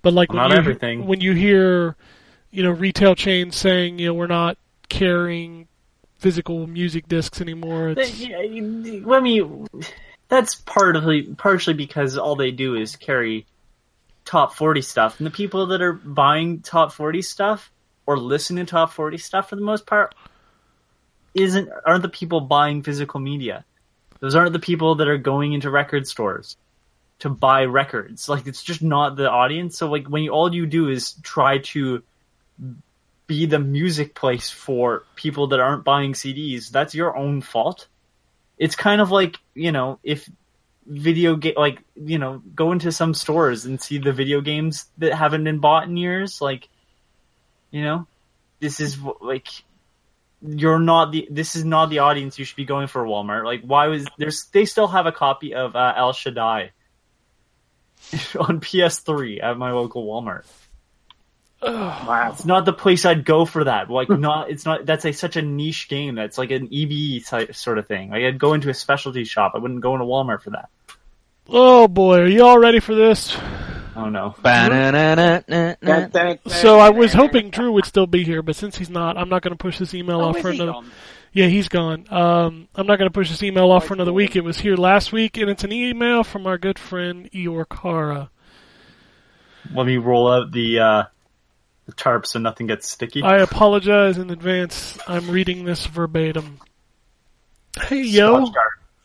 [0.00, 1.06] But like when Not you everything.
[1.06, 1.96] when you hear,
[2.50, 4.56] you know, retail chains saying, you know, we're not
[4.88, 5.68] carrying
[6.24, 7.90] physical music discs anymore.
[7.90, 9.68] It's, Yeah, you- I mean,
[10.28, 13.44] that's partly partially because all they do is carry
[14.24, 17.70] top forty stuff, and the people that are buying top forty stuff
[18.06, 20.14] or listening to top forty stuff for the most part
[21.34, 23.64] isn't aren't the people buying physical media.
[24.20, 26.56] Those aren't the people that are going into record stores
[27.18, 28.30] to buy records.
[28.30, 29.76] Like it's just not the audience.
[29.76, 32.02] So like when you, all you do is try to
[33.26, 37.88] be the music place for people that aren't buying CDs, that's your own fault.
[38.58, 40.28] It's kind of like, you know, if
[40.86, 45.14] video game, like, you know, go into some stores and see the video games that
[45.14, 46.40] haven't been bought in years.
[46.40, 46.68] Like,
[47.70, 48.06] you know,
[48.60, 49.48] this is like,
[50.42, 53.44] you're not the, this is not the audience you should be going for Walmart.
[53.44, 56.70] Like, why was, there's, they still have a copy of uh, El Shaddai
[58.38, 60.44] on PS3 at my local Walmart.
[61.64, 62.30] Wow.
[62.32, 63.88] It's not the place I'd go for that.
[63.90, 64.84] Like, not it's not.
[64.86, 66.14] That's a such a niche game.
[66.14, 68.10] That's like an EBE type sort of thing.
[68.10, 69.52] Like, I'd go into a specialty shop.
[69.54, 70.68] I wouldn't go into Walmart for that.
[71.48, 73.36] oh boy, are you all ready for this?
[73.96, 74.34] Oh no.
[76.48, 79.42] So I was hoping Drew would still be here, but since he's not, I'm not
[79.42, 80.72] going to push this email Oh, off for another.
[80.72, 80.90] gone?
[81.32, 82.06] Yeah, he's gone.
[82.10, 84.36] Um, I'm not going to push this email off for another week.
[84.36, 88.30] It was here last week, and it's an email from our good friend Eeyore Kara.
[89.74, 91.02] Let me roll out the uh,
[91.86, 93.22] the tarp so nothing gets sticky.
[93.22, 94.98] I apologize in advance.
[95.06, 96.60] I'm reading this verbatim.
[97.80, 98.52] Hey yo,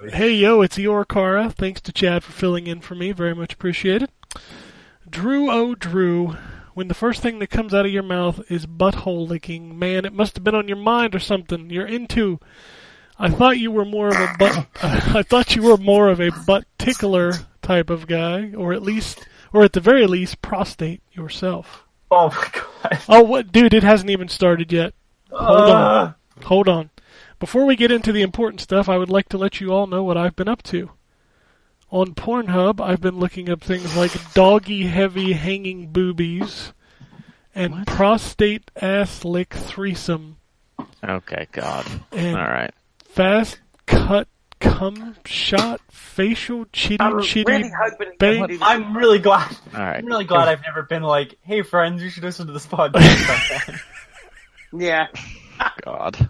[0.10, 1.50] hey yo, it's your Kara.
[1.50, 3.12] Thanks to Chad for filling in for me.
[3.12, 4.10] Very much appreciated.
[5.10, 6.36] Drew, oh Drew,
[6.76, 10.14] when the first thing that comes out of your mouth is butthole licking, man, it
[10.14, 11.70] must have been on your mind or something.
[11.70, 12.40] You're into.
[13.18, 14.68] I thought you were more of a butt.
[14.84, 19.28] I thought you were more of a butt tickler type of guy, or at least,
[19.52, 21.86] or at the very least, prostate yourself.
[22.12, 22.48] Oh my
[22.92, 23.02] god.
[23.08, 23.74] Oh, what, dude?
[23.74, 24.94] It hasn't even started yet.
[25.32, 25.74] Hold Uh.
[25.74, 26.16] on.
[26.46, 26.90] Hold on.
[27.40, 30.04] Before we get into the important stuff, I would like to let you all know
[30.04, 30.92] what I've been up to.
[31.92, 36.74] On Pornhub, I've been looking up things like doggy heavy hanging boobies
[37.56, 40.38] and prostate ass lick threesome
[41.04, 41.86] Okay, God.
[42.12, 42.74] and All right.
[43.04, 44.28] fast cut
[44.60, 47.72] cum shot facial chitty I'm chitty really bang-
[48.18, 48.60] doesn't do this.
[48.62, 49.56] I'm really glad.
[49.74, 49.98] All right.
[49.98, 53.80] I'm really glad I've never been like, "Hey friends, you should listen to this podcast."
[54.74, 55.08] Yeah.
[55.84, 56.30] God.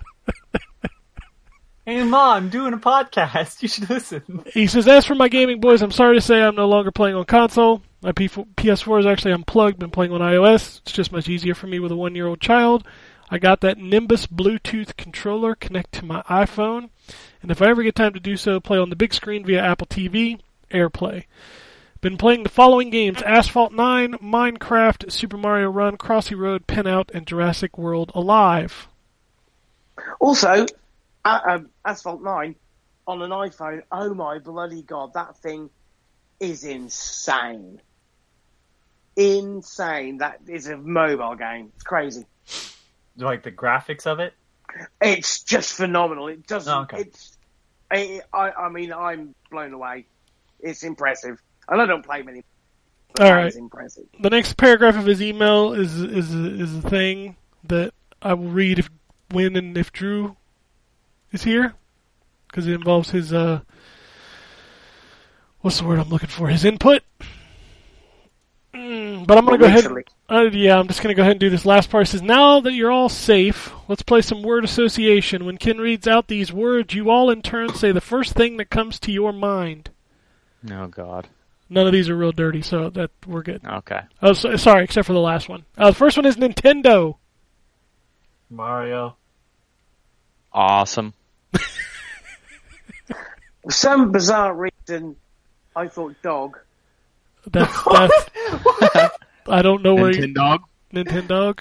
[1.86, 3.62] hey mom, I'm doing a podcast.
[3.62, 4.44] You should listen.
[4.54, 7.16] He says, as for my gaming boys, I'm sorry to say I'm no longer playing
[7.16, 7.82] on console.
[8.02, 10.80] My P- PS4 is actually unplugged, been playing on iOS.
[10.82, 12.86] It's just much easier for me with a one year old child.
[13.32, 16.90] I got that Nimbus Bluetooth controller connect to my iPhone,
[17.42, 19.62] and if I ever get time to do so, play on the big screen via
[19.62, 20.40] Apple TV,
[20.72, 21.26] AirPlay.
[22.02, 27.28] Been playing the following games Asphalt 9, Minecraft, Super Mario Run, Crossy Road, Pinout, and
[27.28, 28.88] Jurassic World Alive.
[30.20, 30.66] Also,
[31.26, 32.56] uh, um, Asphalt 9
[33.06, 35.70] on an iPhone, oh my bloody god, that thing
[36.40, 37.82] is insane.
[39.16, 40.20] Insane.
[40.20, 41.72] That is a mobile game.
[41.76, 42.26] It's crazy.
[43.20, 44.34] Like the graphics of it.
[45.02, 46.28] It's just phenomenal.
[46.28, 46.74] It doesn't.
[46.74, 47.02] Oh, okay.
[47.02, 47.38] It's.
[47.92, 48.52] I, I.
[48.52, 50.06] I mean, I'm blown away.
[50.60, 52.44] It's impressive, and I don't play many.
[53.14, 53.48] But All that right.
[53.48, 54.06] is impressive.
[54.20, 58.80] the next paragraph of his email is is is a thing that I will read
[58.80, 58.90] if
[59.32, 60.36] when and if Drew
[61.32, 61.74] is here
[62.48, 63.62] because it involves his uh
[65.62, 67.02] what's the word I'm looking for his input.
[68.74, 69.86] Mm, but I'm gonna go ahead.
[70.30, 70.48] Literally.
[70.48, 72.08] Uh, yeah, I'm just gonna go ahead and do this last part.
[72.08, 75.46] It says now that you're all safe, let's play some word association.
[75.46, 78.70] When Ken reads out these words, you all in turn say the first thing that
[78.70, 79.90] comes to your mind.
[80.70, 81.28] Oh, God.
[81.70, 83.62] None of these are real dirty, so that we're good.
[83.64, 84.02] Okay.
[84.22, 85.66] Oh, so, sorry, except for the last one.
[85.78, 87.18] Uh, the first one is Nintendo.
[88.50, 89.16] Mario.
[90.52, 91.14] Awesome.
[91.52, 91.62] For
[93.72, 95.16] some bizarre reason,
[95.76, 96.58] I thought dog.
[97.46, 97.84] That's,
[98.82, 100.60] that's I don't know where you, Nintendo.
[100.94, 101.58] Nintendo.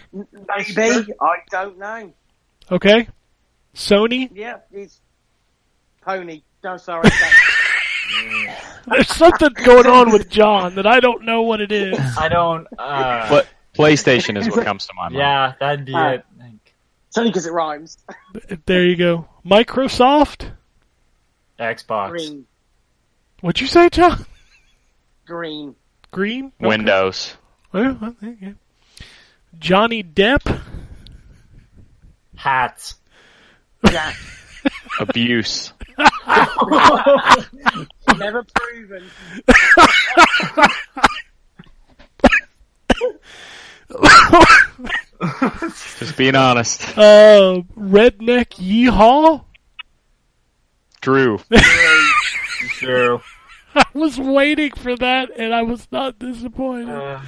[0.77, 2.13] Maybe I don't know.
[2.71, 3.09] Okay.
[3.75, 4.31] Sony.
[4.35, 5.01] Yeah, it's
[6.03, 6.43] pony.
[6.65, 7.09] No, sorry.
[8.87, 11.99] There's something going on with John that I don't know what it is.
[12.19, 12.67] I don't.
[12.79, 15.15] Uh, But PlayStation is what comes to my mind.
[15.17, 16.09] Yeah, that'd be Ah.
[16.13, 16.25] it.
[17.09, 17.97] It's only because it rhymes.
[18.67, 19.29] There you go.
[19.45, 20.51] Microsoft.
[21.59, 22.11] Xbox.
[22.11, 22.47] Green,
[23.41, 24.27] What'd you say, John?
[25.27, 25.75] green.
[26.11, 26.47] Green.
[26.61, 26.67] Okay.
[26.69, 27.37] Windows.
[27.73, 28.55] Well, well, there you.
[29.59, 30.61] Johnny Depp.
[32.37, 32.95] Hats.
[33.91, 34.13] Yeah,
[35.01, 35.73] Abuse.
[38.17, 39.05] never proven.
[45.99, 46.83] Just being honest.
[46.97, 49.45] Uh, Redneck Yeehaw.
[51.01, 51.39] Drew.
[52.71, 53.21] True.
[53.75, 56.89] I was waiting for that, and I was not disappointed.
[56.89, 57.21] Uh,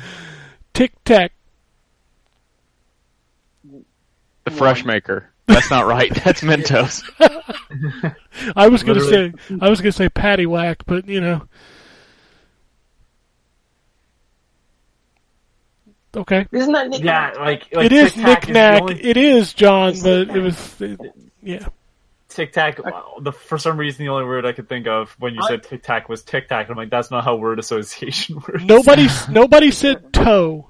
[0.80, 1.32] Tic Tac.
[4.44, 5.28] The Fresh Maker.
[5.44, 6.10] That's not right.
[6.24, 7.02] That's Mentos.
[8.56, 9.34] I was gonna Literally.
[9.46, 11.42] say I was gonna say Patty Whack, but you know.
[16.16, 16.46] Okay.
[16.50, 17.02] Isn't that Nick?
[17.04, 18.80] yeah, like, like it is Tic Tac Knick Knack.
[18.82, 21.00] only- It is John, It's but Knick it was it,
[21.42, 21.68] yeah.
[22.30, 22.80] Tic Tac.
[23.20, 25.62] The for some reason the only word I could think of when you I- said
[25.64, 26.70] Tic Tac was Tic Tac.
[26.70, 28.64] I'm like, that's not how word association works.
[28.64, 30.68] Nobody nobody said toe.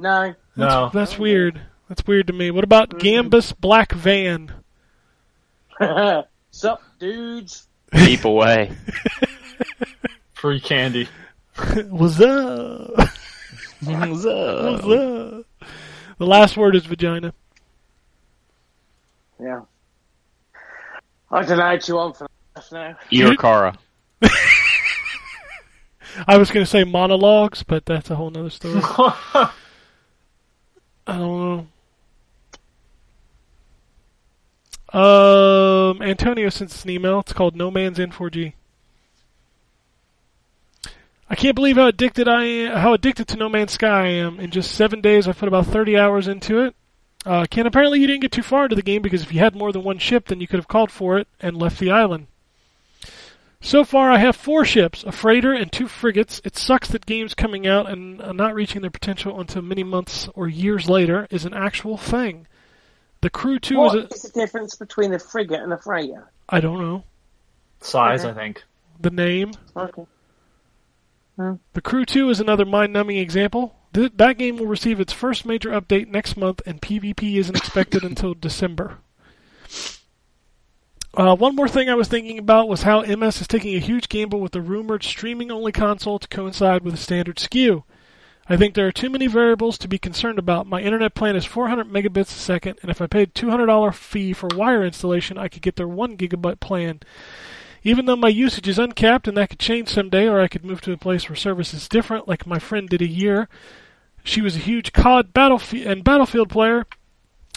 [0.00, 0.34] No.
[0.56, 0.90] That's, No.
[0.92, 1.60] that's weird.
[1.88, 2.50] That's weird to me.
[2.50, 3.28] What about mm-hmm.
[3.28, 4.52] Gambus Black Van?
[6.50, 7.68] Sup, dudes?
[7.92, 8.72] Keep away.
[10.32, 11.08] Free candy.
[11.88, 12.90] What's up?
[13.82, 14.84] What's up?
[14.84, 15.46] What's up?
[16.18, 17.34] The last word is vagina.
[19.38, 19.62] Yeah.
[21.30, 21.78] I don't know.
[21.86, 22.96] You want for that now?
[23.10, 23.76] Earcara.
[26.26, 28.80] I was going to say monologues, but that's a whole nother story.
[31.06, 31.66] I don't
[34.92, 34.98] know.
[34.98, 37.20] Um, Antonio sent us an email.
[37.20, 38.54] It's called No Man's N4G.
[41.28, 44.40] I can't believe how addicted I am, how addicted to No Man's Sky I am.
[44.40, 46.74] In just seven days, I put about 30 hours into it.
[47.24, 49.54] Uh, Ken, apparently you didn't get too far into the game because if you had
[49.54, 52.26] more than one ship, then you could have called for it and left the island.
[53.62, 56.40] So far, I have four ships, a freighter and two frigates.
[56.44, 60.28] It sucks that games coming out and uh, not reaching their potential until many months
[60.34, 62.46] or years later is an actual thing.
[63.20, 66.30] The Crew 2 What is a, is the difference between a frigate and a freighter?
[66.48, 67.04] I don't know,
[67.82, 68.30] Size, Okay.
[68.30, 68.64] I think.
[68.98, 69.52] the name.
[69.76, 70.06] Okay.
[71.36, 73.74] The Crew 2 is another mind-numbing example.
[73.94, 78.04] Th- that game will receive its first major update next month, and PvP isn't expected
[78.04, 78.98] until December.
[81.12, 84.08] Uh, one more thing I was thinking about was how MS is taking a huge
[84.08, 87.82] gamble with the rumored streaming-only console to coincide with a standard SKU.
[88.48, 90.68] I think there are too many variables to be concerned about.
[90.68, 94.48] My internet plan is 400 megabits a second, and if I paid $200 fee for
[94.54, 97.00] wire installation, I could get their 1 gigabyte plan.
[97.82, 100.80] Even though my usage is uncapped and that could change someday, or I could move
[100.82, 103.48] to a place where service is different, like my friend did a year.
[104.22, 106.86] She was a huge COD battlefield and Battlefield player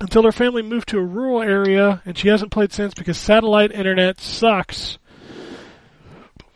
[0.04, 3.72] until her family moved to a rural area, and she hasn't played since because satellite
[3.72, 5.00] internet sucks.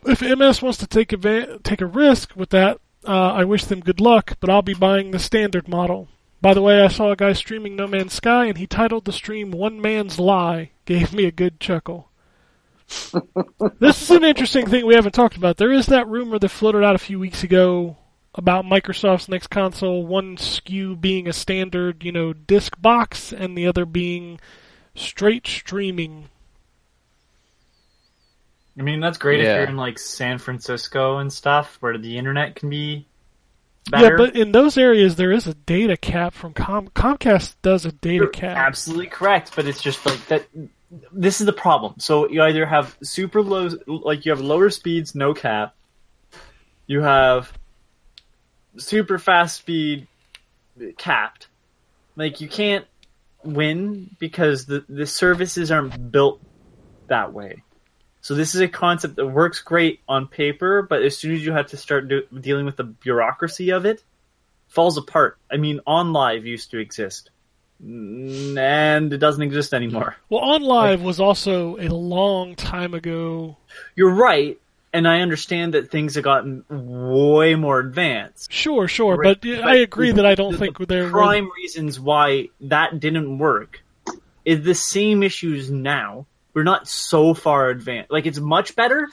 [0.06, 3.80] If MS wants to take a take a risk with that, uh, I wish them
[3.80, 4.38] good luck.
[4.40, 6.10] But I'll be buying the standard model.
[6.42, 9.12] By the way, I saw a guy streaming No Man's Sky, and he titled the
[9.12, 12.10] stream "One Man's Lie." Gave me a good chuckle.
[13.80, 15.58] this is an interesting thing we haven't talked about.
[15.58, 17.98] There is that rumor that floated out a few weeks ago
[18.38, 23.68] about Microsoft's next console, one SKU being a standard, you know, disc box, and the
[23.68, 24.40] other being
[24.96, 26.30] straight streaming.
[28.80, 29.54] I mean, that's great Yeah.
[29.54, 33.08] if you're in like San Francisco and stuff, where the internet can be
[33.90, 34.06] better.
[34.06, 37.56] Yeah, but in those areas there is a data cap from Com- Comcast.
[37.64, 38.56] Does a data You're cap?
[38.56, 40.48] absolutely correct, but it's just like that.
[41.12, 41.96] This is the problem.
[41.98, 45.74] So you either have super low, like you have lower speeds, no cap.
[46.86, 47.52] You have
[48.78, 50.08] super fast speed,
[50.98, 51.48] capped.
[52.16, 52.86] Like you can't
[53.44, 56.42] win because the the services aren't built
[57.08, 57.64] that way.
[58.22, 61.54] So this is a concept that works great on paper, but as soon as you
[61.54, 64.04] have to start do, dealing with the bureaucracy of it,
[64.68, 65.38] falls apart.
[65.50, 67.30] I mean, OnLive used to exist,
[67.80, 70.18] and it doesn't exist anymore.
[70.30, 73.56] Well, OnLive was also a long time ago.
[73.96, 74.60] You're right,
[74.98, 78.52] and I understand that things have gotten way more advanced.
[78.52, 81.12] Sure, sure, Right, but, but I agree that I don't the- think the there were.
[81.12, 83.84] prime reasons why that didn't work
[84.44, 88.10] is the same issues now, we're not so far advanced.
[88.12, 89.08] Like it's much better,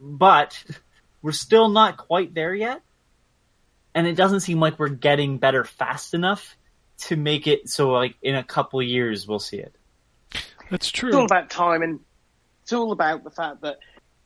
[0.00, 0.62] but
[1.22, 2.80] we're still not quite there yet.
[3.94, 6.56] And it doesn't seem like we're getting better fast enough
[6.98, 9.74] to make it so like in a couple years we'll see it.
[10.70, 11.08] That's true.
[11.08, 12.00] It's all about time, and
[12.62, 13.78] it's all about the fact that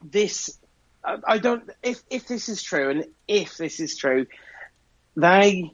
[0.02, 0.57] this.
[1.04, 1.68] I, don't.
[1.82, 4.26] If if this is true, and if this is true,
[5.16, 5.72] they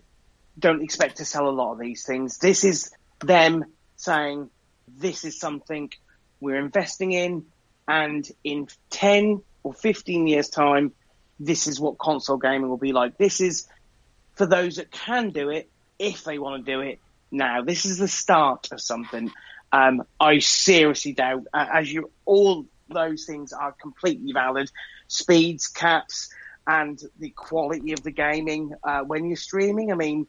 [0.58, 2.38] don't expect to sell a lot of these things.
[2.38, 3.64] This is them
[3.96, 4.50] saying
[4.86, 5.90] this is something
[6.40, 7.46] we're investing in,
[7.88, 10.92] and in ten or fifteen years' time,
[11.40, 13.16] this is what console gaming will be like.
[13.16, 13.66] This is
[14.34, 15.68] for those that can do it,
[15.98, 17.62] if they want to do it now.
[17.62, 19.32] This is the start of something.
[19.72, 24.70] Um, I seriously doubt, as you, all those things are completely valid.
[25.14, 26.28] Speeds, caps,
[26.66, 29.92] and the quality of the gaming uh, when you're streaming.
[29.92, 30.26] I mean,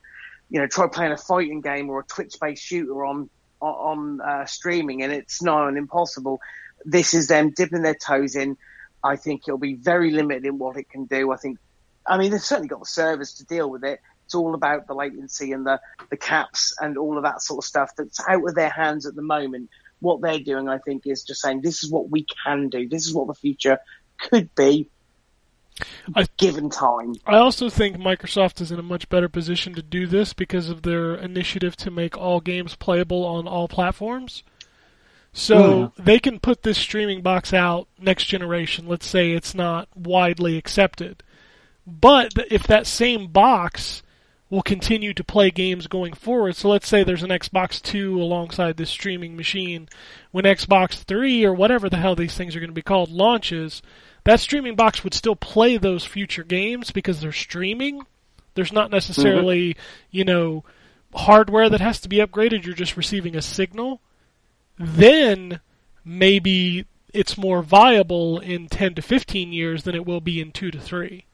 [0.50, 3.30] you know, try playing a fighting game or a Twitch-based shooter on
[3.62, 6.40] on uh, streaming, and it's not an impossible.
[6.84, 8.58] This is them dipping their toes in.
[9.04, 11.32] I think it'll be very limited in what it can do.
[11.32, 11.58] I think,
[12.06, 14.02] I mean, they've certainly got the servers to deal with it.
[14.26, 15.80] It's all about the latency and the,
[16.10, 19.16] the caps and all of that sort of stuff that's out of their hands at
[19.16, 19.70] the moment.
[20.00, 22.88] What they're doing, I think, is just saying this is what we can do.
[22.88, 23.80] This is what the future
[24.18, 24.90] could be,
[26.16, 27.16] I- given time.
[27.26, 30.82] I also think Microsoft is in a much better position to do this because of
[30.82, 34.44] their initiative to make all games playable on all platforms.
[35.34, 36.04] So hmm.
[36.04, 38.88] they can put this streaming box out next generation.
[38.88, 41.22] Let's say it's not widely accepted.
[41.86, 44.02] But if that same box
[44.56, 48.78] will continue to play games going forward, so let's say there's an Xbox 2 alongside
[48.78, 49.90] this streaming machine,
[50.32, 53.82] when Xbox 3 or whatever the hell these things are going to be called launches,
[54.24, 58.04] that streaming box would still play those future games because they're streaming.
[58.54, 59.80] There's not necessarily, mm-hmm.
[60.12, 60.64] you know,
[61.14, 62.64] hardware that has to be upgraded.
[62.64, 64.00] You're just receiving a signal.
[64.80, 65.60] Then
[66.06, 70.72] maybe it's more viable in 10 to 15 years than it will be in 2
[70.72, 71.26] to 3.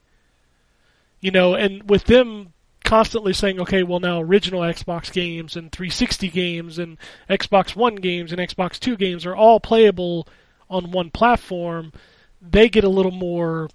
[1.20, 2.52] You know, and with them
[2.92, 6.98] constantly saying, okay, well now original Xbox games and 360 games and
[7.30, 10.28] Xbox One games and Xbox Two games are all playable
[10.68, 11.94] on one platform,
[12.42, 13.70] they get a little more.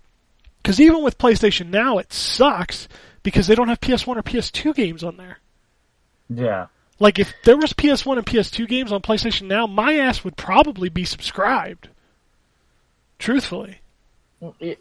[0.61, 2.87] Because even with PlayStation Now, it sucks
[3.23, 5.39] because they don't have PS1 or PS2 games on there.
[6.29, 6.67] Yeah.
[6.99, 10.89] Like if there was PS1 and PS2 games on PlayStation Now, my ass would probably
[10.89, 11.89] be subscribed.
[13.17, 13.79] Truthfully.
[14.59, 14.79] It,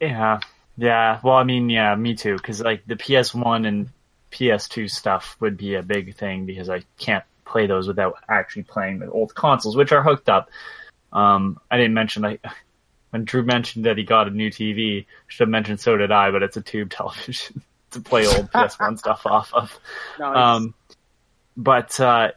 [0.00, 0.38] yeah,
[0.78, 1.20] yeah.
[1.22, 2.36] Well, I mean, yeah, me too.
[2.36, 3.88] Because like the PS1 and
[4.30, 9.00] PS2 stuff would be a big thing because I can't play those without actually playing
[9.00, 10.50] the old consoles, which are hooked up.
[11.12, 12.38] Um, I didn't mention I
[13.10, 15.06] when Drew mentioned that he got a new TV.
[15.26, 18.98] Should have mentioned so did I, but it's a tube television to play old PS1
[18.98, 19.76] stuff off of.
[20.18, 20.36] Nice.
[20.36, 20.74] Um,
[21.56, 22.28] but uh,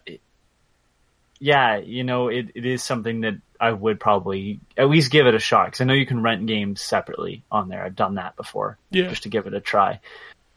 [1.39, 5.35] yeah, you know, it, it is something that I would probably at least give it
[5.35, 7.83] a shot because I know you can rent games separately on there.
[7.85, 9.07] I've done that before, Yeah.
[9.07, 9.99] just to give it a try.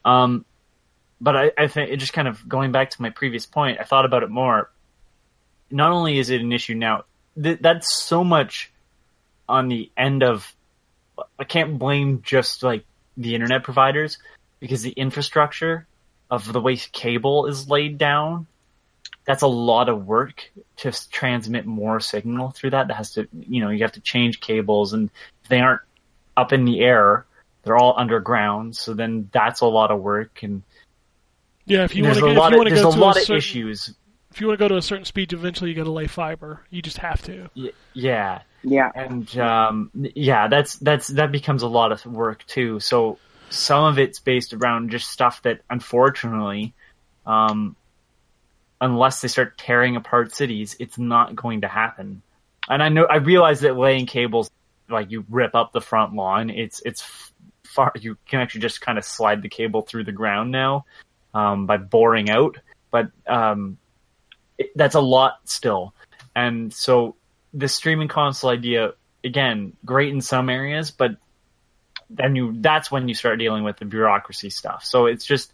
[0.07, 0.47] Um,
[1.21, 3.79] but I, I think it just kind of going back to my previous point.
[3.79, 4.71] I thought about it more.
[5.71, 7.05] Not only is it an issue now,
[7.41, 8.73] th- that's so much
[9.49, 10.51] on the end of.
[11.39, 12.85] I can't blame just like
[13.17, 14.19] the internet providers
[14.61, 15.87] because the infrastructure
[16.31, 18.47] of the way cable is laid down
[19.27, 22.89] that's a lot of work to transmit more signal through that.
[22.89, 25.11] That has to, you know, you have to change cables, and
[25.43, 25.81] if they aren't
[26.37, 27.27] up in the air,
[27.63, 28.77] they're all underground.
[28.77, 30.63] So then that's a lot of work, and
[31.67, 32.83] Yeah, if you want there's to a get, if lot you of want to there's
[32.83, 33.95] go a to lot a of certain, issues.
[34.31, 36.61] if you want to go to a certain speed, eventually you got to lay fiber.
[36.71, 37.49] You just have to.
[37.95, 38.91] Yeah, yeah.
[38.95, 42.81] and um, yeah, that's that's that becomes a lot of work too.
[42.81, 43.19] So
[43.49, 46.75] some of it's based around just stuff that unfortunately,
[47.25, 47.77] um,
[48.85, 52.23] unless they start tearing apart cities, it's not going to happen.
[52.69, 54.51] And I know I realize that laying cables,
[54.89, 57.33] like you rip up the front lawn, it's it's
[57.65, 57.93] far.
[57.99, 60.85] You can actually just kind of slide the cable through the ground now
[61.33, 62.59] um, by boring out,
[62.91, 63.79] but um,
[64.59, 65.95] it, that's a lot still.
[66.37, 67.17] And so
[67.55, 68.93] the streaming console idea
[69.23, 71.17] again great in some areas but
[72.11, 75.53] then you that's when you start dealing with the bureaucracy stuff so it's just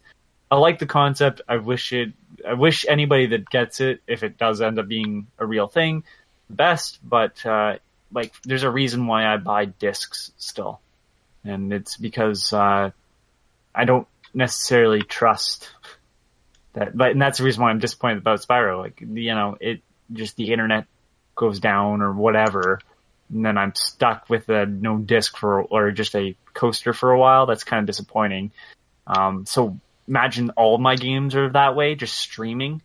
[0.50, 2.12] i like the concept i wish it
[2.46, 6.04] i wish anybody that gets it if it does end up being a real thing
[6.48, 7.76] best but uh
[8.12, 10.80] like there's a reason why i buy discs still
[11.44, 12.90] and it's because uh
[13.74, 15.70] i don't necessarily trust
[16.72, 19.80] that but and that's the reason why i'm disappointed about spyro like you know it
[20.12, 20.86] just the internet
[21.40, 22.80] goes down or whatever,
[23.32, 27.18] and then I'm stuck with a no disc for or just a coaster for a
[27.18, 27.46] while.
[27.46, 28.52] That's kind of disappointing.
[29.06, 29.78] Um, so
[30.10, 32.82] imagine all of my games are that way, just streaming.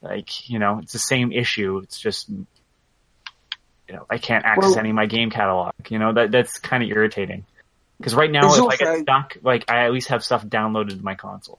[0.00, 1.78] Like you know, it's the same issue.
[1.78, 2.46] It's just you
[3.90, 5.72] know, I can't access Well- any of my game catalog.
[5.88, 7.44] You know, that that's kind of irritating.
[7.98, 10.96] Because right now, if I also- get stuck, like I at least have stuff downloaded
[10.96, 11.58] to my console.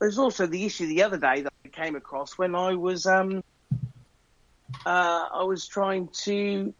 [0.00, 3.44] There's also the issue the other day that I came across when I was um
[4.86, 6.72] uh, I was trying to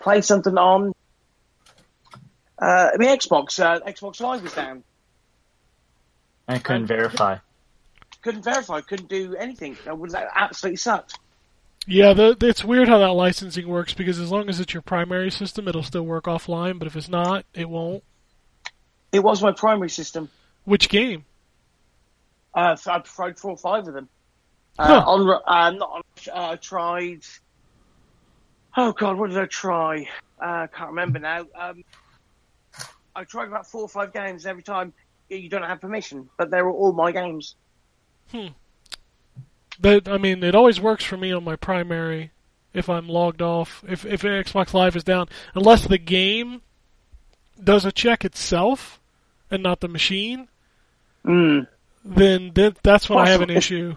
[0.00, 0.92] play something on
[2.58, 3.58] uh, the Xbox.
[3.60, 4.82] Uh, Xbox Live was down.
[6.48, 7.38] I couldn't verify.
[8.22, 8.80] Couldn't verify.
[8.80, 9.76] Couldn't do anything.
[9.86, 11.18] It was absolutely sucked.
[11.86, 15.30] Yeah, the, it's weird how that licensing works because as long as it's your primary
[15.30, 16.78] system, it'll still work offline.
[16.78, 18.02] But if it's not, it won't.
[19.12, 20.30] It was my primary system.
[20.64, 21.24] Which game?
[22.54, 24.08] Uh, so I tried four or five of them.
[24.78, 26.02] Uh, on, uh, not on,
[26.32, 27.20] uh, I tried.
[28.76, 30.08] Oh God, what did I try?
[30.40, 31.46] Uh, I can't remember now.
[31.54, 31.84] Um,
[33.14, 34.92] I tried about four or five games every time.
[35.28, 37.54] You don't have permission, but they were all my games.
[38.30, 38.48] Hmm.
[39.80, 42.30] But I mean, it always works for me on my primary
[42.72, 43.82] if I'm logged off.
[43.86, 46.62] If if Xbox Live is down, unless the game
[47.62, 49.00] does a check itself
[49.50, 50.48] and not the machine,
[51.24, 51.66] Mm.
[52.04, 53.96] then th- that's when I have an issue.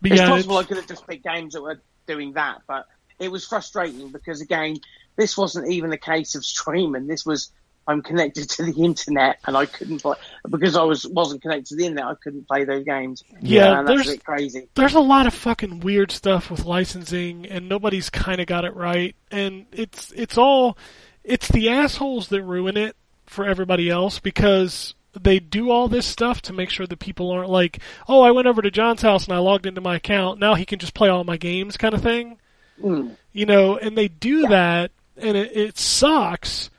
[0.00, 2.86] But It's yeah, possible I could have just picked games that were doing that, but
[3.18, 4.76] it was frustrating because again,
[5.16, 7.06] this wasn't even a case of streaming.
[7.06, 7.50] This was
[7.86, 10.16] I'm connected to the internet and I couldn't play
[10.48, 12.06] because I was wasn't connected to the internet.
[12.06, 13.24] I couldn't play those games.
[13.40, 14.68] Yeah, that's there's- crazy.
[14.74, 18.74] there's a lot of fucking weird stuff with licensing and nobody's kind of got it
[18.76, 20.76] right and it's it's all
[21.24, 22.94] it's the assholes that ruin it
[23.26, 27.50] for everybody else because they do all this stuff to make sure that people aren't
[27.50, 27.78] like
[28.08, 30.64] oh I went over to John's house and I logged into my account now he
[30.64, 32.38] can just play all my games kind of thing
[32.82, 33.16] Mm.
[33.32, 36.70] you know and they do that and it, it sucks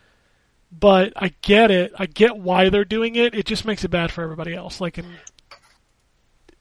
[0.79, 4.11] but I get it I get why they're doing it it just makes it bad
[4.11, 5.07] for everybody else like and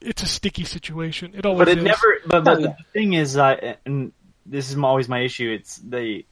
[0.01, 1.84] it's a sticky situation it always But it is.
[1.84, 2.18] never.
[2.26, 2.66] But, but Oh, yeah.
[2.78, 4.12] the thing is, uh, and
[4.44, 5.51] this is always my issue.
[5.51, 6.24] It's the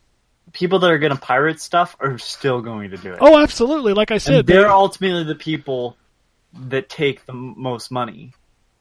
[0.52, 3.18] people that are going to pirate stuff are still going to do it.
[3.20, 3.92] Oh, absolutely.
[3.92, 5.96] Like I said, and they're they- ultimately the people
[6.68, 8.32] that take the most money.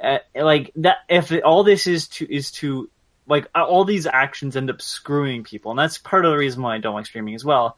[0.03, 2.89] Uh, like that, if it, all this is to is to
[3.27, 6.73] like all these actions end up screwing people, and that's part of the reason why
[6.75, 7.77] I don't like streaming as well,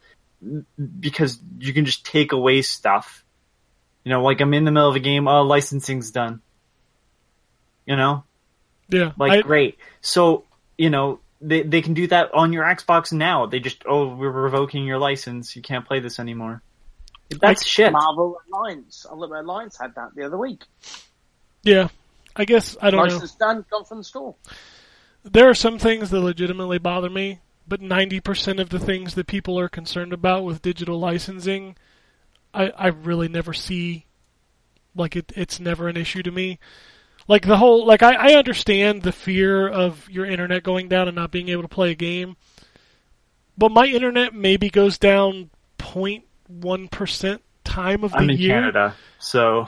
[1.00, 3.24] because you can just take away stuff.
[4.04, 6.40] You know, like I'm in the middle of a game, oh, licensing's done.
[7.86, 8.24] You know,
[8.88, 9.12] yeah.
[9.18, 9.78] like I- great.
[10.00, 10.44] So
[10.76, 13.46] you know they they can do that on your Xbox now.
[13.46, 15.54] They just oh we're revoking your license.
[15.56, 16.62] You can't play this anymore.
[17.40, 17.92] That's shit.
[17.92, 19.06] Marvel Alliance.
[19.10, 20.64] I look, Alliance had that the other week.
[21.62, 21.88] yeah.
[22.34, 23.12] I guess I don't know.
[23.12, 24.34] License done, gone from the store.
[25.24, 27.40] There are some things that legitimately bother me,
[27.72, 31.74] but 90% of the things that people are concerned about with digital licensing,
[32.52, 34.04] I, I really never see.
[34.94, 36.58] Like, it, it's never an issue to me.
[37.28, 41.14] Like, the whole, like, I, I understand the fear of your internet going down and
[41.14, 42.36] not being able to play a game,
[43.56, 48.50] but my internet maybe goes down 0.1% time of the I'm in year.
[48.50, 49.66] Canada, so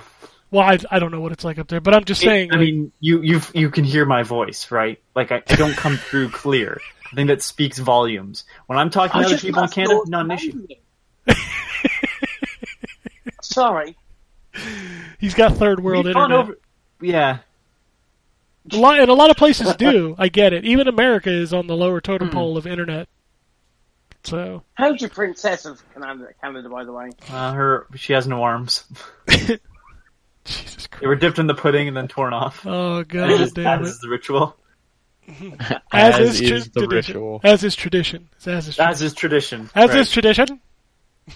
[0.51, 2.51] Well, I, I don't know what it's like up there, but I'm just saying.
[2.53, 5.01] I like, mean, you you you can hear my voice, right?
[5.17, 6.83] Like I, I don't come through clear.
[7.15, 8.45] I think that speaks volumes.
[8.67, 10.67] When I'm talking to other people in Canada, not an issue.
[13.43, 13.97] Sorry.
[15.21, 16.39] he's got third world We've internet.
[16.39, 16.59] over-
[17.01, 17.39] yeah,
[18.73, 20.17] A lot, and a lot of places do.
[20.19, 20.65] I get it.
[20.65, 22.05] Even America is on the lower Hmm.
[22.05, 23.09] totem pole of internet.
[24.25, 27.11] So How's your princess of Canada, Canada by the way?
[27.31, 28.85] uh, her she has no arms.
[29.29, 31.01] Jesus Christ.
[31.01, 32.67] They were dipped in the pudding and then torn off.
[32.67, 33.87] Oh That god is, damn that it!
[33.89, 34.57] is the ritual.
[35.93, 37.15] As, As is, tra- is the tradition.
[37.15, 37.41] ritual.
[37.45, 38.29] As is tradition.
[38.47, 39.07] As is, As tradition.
[39.07, 39.71] is tradition.
[39.75, 39.99] As Right.
[39.99, 40.61] is tradition.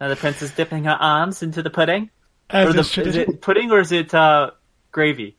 [0.00, 2.10] Now the princess dipping her arms into the pudding.
[2.50, 3.20] As or is the, is tradition.
[3.34, 4.50] it pudding or is it uh,
[4.90, 5.36] gravy?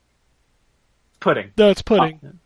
[1.19, 1.51] Pudding.
[1.57, 2.39] No, it's pudding.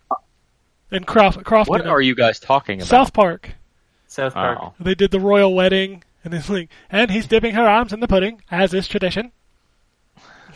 [0.90, 1.70] And Croft, Crofton.
[1.72, 2.88] What are you guys talking about?
[2.88, 3.52] South Park.
[4.08, 4.58] South Park.
[4.62, 4.74] Oh.
[4.80, 8.08] They did the royal wedding, and it's like, and he's dipping her arms in the
[8.08, 9.32] pudding, as is tradition.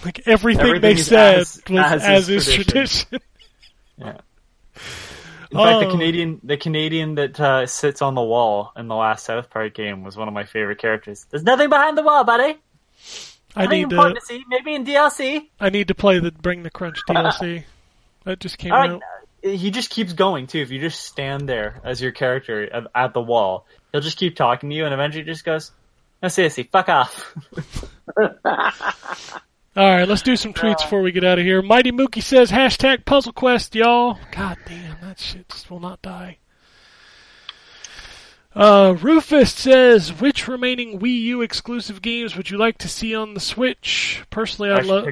[0.04, 3.08] Like everything, Everything they is said as- was as as, is is tradition.
[3.10, 3.20] tradition.
[3.98, 4.18] Yeah.
[5.52, 5.92] In fact, the Oh.
[5.92, 10.04] Canadian, the Canadian that uh, sits on the wall in the last South Park game
[10.04, 11.26] was one of my favorite characters.
[11.30, 12.58] There's nothing behind the wall, buddy.
[13.56, 14.14] I Nothing need to.
[14.16, 14.44] to see.
[14.48, 15.50] Maybe in DLC.
[15.60, 17.66] I need to play the Bring the Crunch DLC.
[18.24, 18.92] That just came All right.
[18.92, 19.02] out.
[19.44, 20.60] He just keeps going too.
[20.62, 24.36] If you just stand there as your character at, at the wall, he'll just keep
[24.38, 25.72] talking to you, and eventually just goes,
[26.24, 27.36] "No, seriously, fuck off."
[29.74, 31.62] All right, let's do some tweets before we get out of here.
[31.62, 34.20] Mighty Mookie says hashtag Puzzle Quest, y'all.
[34.32, 36.40] God damn, that shit just will not die.
[38.54, 43.34] Uh, Rufus says, which remaining Wii U exclusive games would you like to see on
[43.34, 44.22] the Switch?
[44.30, 45.08] Personally, I I'd love.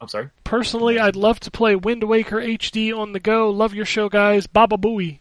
[0.00, 0.30] I'm sorry.
[0.42, 3.50] Personally, I'd love to play Wind Waker HD on the go.
[3.50, 4.46] Love your show, guys.
[4.46, 5.20] Baba Booey.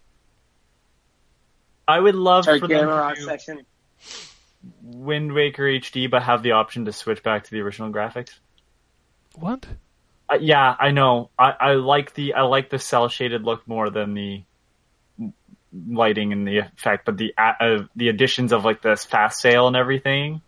[1.89, 3.65] I would love So for them gamer to art.
[4.81, 8.39] Wind Waker HD, but have the option to switch back to the original graphics.
[9.36, 9.66] What?
[10.30, 11.30] Uh, yeah, I know.
[11.38, 14.44] I, I like the I like the cel shaded look more than the
[15.88, 19.76] lighting and the effect, but the uh, the additions of like this fast sail and
[19.76, 20.41] everything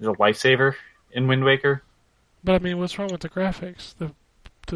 [0.00, 0.74] is a lifesaver
[1.12, 1.82] in Wind Waker.
[2.44, 3.94] But I mean, what's wrong with the graphics?
[3.96, 4.12] The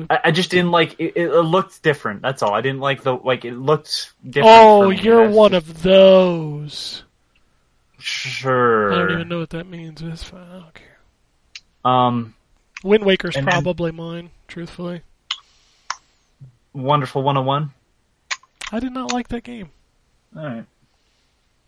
[0.08, 1.30] I, I just didn't like it, it.
[1.30, 2.22] looked different.
[2.22, 2.54] That's all.
[2.54, 4.56] I didn't like the like it looked different.
[4.58, 7.04] oh, you're That's one just- of those.
[7.98, 8.92] sure.
[8.92, 10.00] I don't even know what that means.
[10.02, 10.40] It's fine.
[10.50, 10.98] I don't care.
[11.84, 12.34] Um,
[12.82, 14.30] Wind Waker's And then- probably mine.
[14.48, 15.02] Truthfully,
[16.72, 17.70] wonderful 101.
[18.70, 19.70] I did not like that game.
[20.36, 20.64] All right.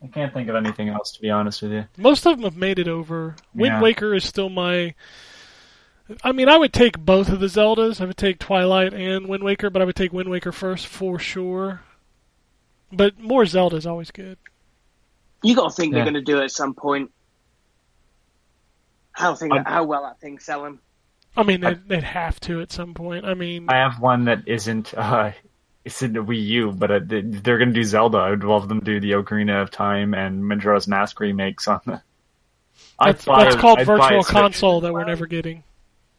[0.02, 1.86] I can't think of anything else to be honest with you.
[1.96, 3.36] Most of them have made it over.
[3.54, 3.80] Wind Yeah.
[3.80, 4.94] Waker is still my.
[6.22, 8.02] I mean, I would take both of the Zeldas.
[8.02, 11.18] I would take Twilight and Wind Waker, but I would take Wind Waker first for
[11.18, 11.80] sure.
[12.92, 14.36] But more Zelda is always good.
[15.42, 15.96] You got to think Yeah.
[16.04, 17.10] they're going to do it at some point.
[19.12, 20.78] How thing, Um, how well that thing's selling.
[21.36, 23.24] I mean, they'd, they'd have to at some point.
[23.24, 24.94] I mean, I have one that isn't.
[24.94, 25.32] Uh,
[25.84, 28.18] it's in the Wii U, but uh, they- they're going to do Zelda.
[28.18, 31.80] I would love them to do the Ocarina of Time and Majora's Mask remakes on
[31.84, 32.00] the.
[32.98, 35.62] That's, that's a- called I'd Virtual Console that we're never getting.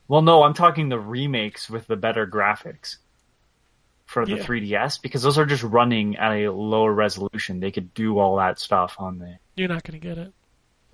[0.07, 2.97] Well, no, I'm talking the remakes with the better graphics
[4.05, 4.43] for the Yeah.
[4.45, 7.59] 3DS because those are just running at a lower resolution.
[7.59, 9.37] They could do all that stuff on the.
[9.55, 10.31] You're not going to get it.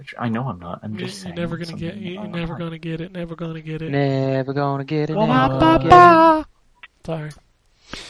[0.01, 0.79] Which I know I'm not.
[0.81, 1.35] I'm You- just You're saying.
[1.35, 1.93] never going to get.
[1.93, 3.11] something- You're never going to get it.
[3.11, 3.91] Never going to get it.
[3.91, 5.13] Never gonna get it.
[5.13, 5.93] Ba, never ba, gonna get it.
[5.93, 6.45] Oh, ba.
[7.05, 7.29] Sorry.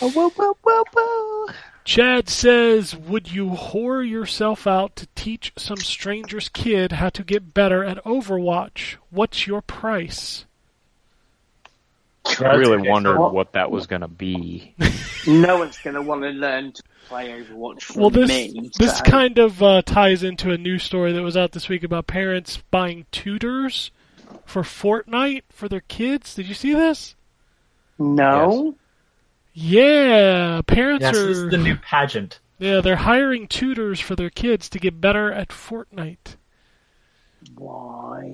[0.02, 1.54] Oh, whoa, whoa, whoa, whoa.
[1.84, 7.54] Chad says, "Would you whore yourself out to teach some stranger's kid how to get
[7.54, 8.96] better at Overwatch?
[9.10, 10.46] What's your price?"
[12.26, 14.76] I really wondered Well- what that was gonna be.
[15.28, 18.72] No one's going to want to learn to play Overwatch from Well, this me.
[18.80, 21.84] this so- kind of uh, ties into a news story that was out this week
[21.84, 23.92] about parents buying tutors
[24.46, 26.34] for Fortnite for their kids.
[26.34, 27.14] Did you see this?
[28.00, 28.74] No.
[29.54, 31.28] Yeah, parents Yes, are.
[31.28, 32.40] this is the new pageant.
[32.58, 36.36] yeah, they're hiring tutors for their kids to get better at Fortnite.
[37.56, 38.34] Why?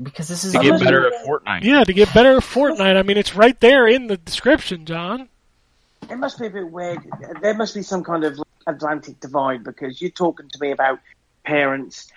[0.00, 1.64] Because this is To get better at Fortnite.
[1.64, 2.96] Yeah, to get better at Fortnite.
[2.96, 5.28] I mean, it's right there in the description, John.
[6.10, 6.98] It must be a bit weird.
[7.40, 10.98] There must be some kind of Atlantic divide because you're talking to me about
[11.44, 12.10] parents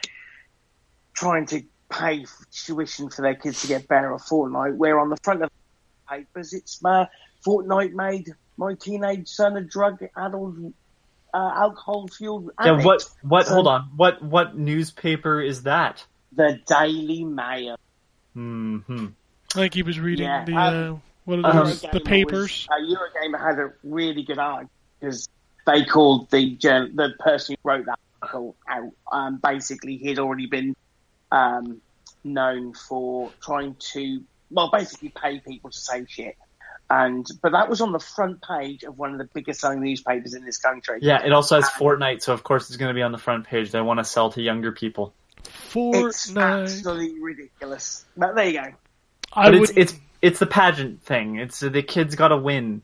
[1.14, 5.17] trying to pay tuition for their kids to get better at Fortnite, where on the
[5.24, 7.06] front of the papers it's uh,
[7.45, 10.56] Fortnite made my teenage son a drug adult,
[11.33, 12.49] uh, alcohol fueled.
[12.64, 13.03] Yeah, what?
[13.22, 13.48] What?
[13.48, 13.82] So- Hold on.
[13.95, 14.22] What?
[14.24, 16.03] What newspaper is that?
[16.35, 17.77] The Daily Mail.
[18.33, 18.80] Hmm.
[19.55, 21.81] I think he was reading Yeah, the um, uh, what are those?
[21.81, 22.67] the papers.
[22.69, 25.30] Was, uh, Eurogamer had a really good argument because
[25.65, 28.91] they called the the person who wrote that article out.
[29.11, 30.75] Um, basically, he'd already been
[31.31, 31.81] um,
[32.23, 36.35] known for trying to, well, basically pay people to say shit.
[36.88, 40.35] And but that was on the front page of one of the biggest selling newspapers
[40.35, 40.99] in this country.
[41.01, 43.47] Yeah, it also has Fortnite, so of course it's going to be on the front
[43.47, 43.72] page.
[43.72, 45.14] They want to sell to younger people.
[45.75, 48.06] It's absolutely ridiculous.
[48.15, 48.65] But there you go.
[49.33, 51.38] I But it's it's it's the pageant thing.
[51.38, 52.82] It's uh, the kid's got to win.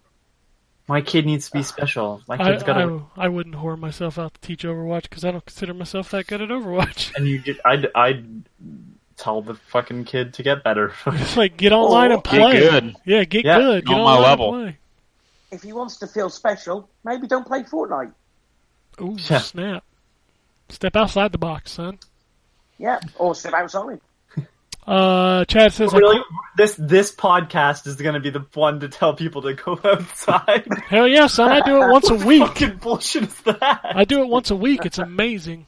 [0.87, 2.21] My kid needs to be special.
[2.27, 3.05] My kid's got to.
[3.15, 6.27] I, I wouldn't whore myself out to teach Overwatch because I don't consider myself that
[6.27, 7.15] good at Overwatch.
[7.15, 8.43] And you, just, I'd I'd
[9.15, 10.93] tell the fucking kid to get better.
[11.05, 12.59] It's like get online and Get play.
[12.59, 12.95] good.
[13.05, 13.85] Yeah, get Yeah, good.
[13.85, 14.73] Get on my level.
[15.51, 18.13] If he wants to feel special, maybe don't play Fortnite.
[19.01, 19.39] Ooh, Yeah.
[19.39, 19.83] snap!
[20.69, 21.99] Step outside the box, son.
[22.81, 24.01] Yeah, or step outside.
[24.87, 26.19] Uh, Chad says, really,
[26.57, 30.67] this this podcast is going to be the one to tell people to go outside.
[30.87, 31.51] "Hell yeah, son!
[31.51, 32.41] I do it once a week.
[32.41, 33.81] fucking bullshit is that?
[33.83, 34.83] I do it once a week.
[34.83, 35.67] It's amazing."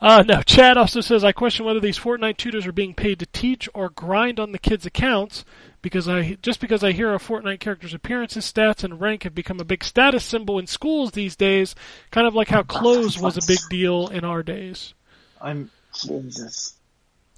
[0.00, 3.26] Uh, no, Chad also says, I question whether these Fortnite tutors are being paid to
[3.26, 5.44] teach or grind on the kids' accounts
[5.82, 9.60] because I just because I hear a Fortnite character's appearances, stats, and rank have become
[9.60, 11.74] a big status symbol in schools these days,
[12.10, 14.94] kind of like how clothes was a big deal in our days.
[15.40, 15.70] I'm.
[15.94, 16.74] Jesus.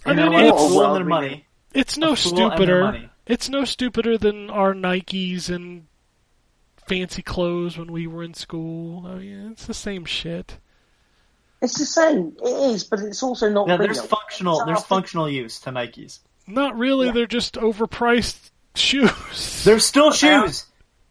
[0.05, 0.45] I You know mean, what?
[0.45, 1.47] it's- A fool Well, their money.
[1.75, 2.81] It's no A fool and their stupider.
[2.85, 3.09] money.
[3.27, 5.87] It's no stupider than our Nikes and
[6.87, 9.07] fancy clothes when we were in school.
[9.07, 10.59] I mean, it's the same shit.
[11.61, 12.37] It's the same.
[12.43, 14.59] It is, but it's also not No, there's functional.
[14.59, 16.19] So There's I think- functional use to Nikes.
[16.49, 17.07] Not really.
[17.07, 17.13] Yeah.
[17.13, 19.63] They're just overpriced shoes.
[19.65, 20.67] They're still But now- shoes.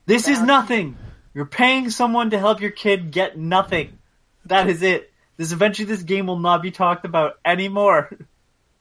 [0.06, 0.98] This is nothing.
[1.34, 3.98] You're paying someone to help your kid get nothing.
[4.46, 5.11] That is it.
[5.42, 8.16] This eventually, this game will not be talked about anymore.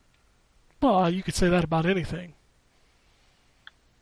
[0.83, 2.35] well, you could say that about anything.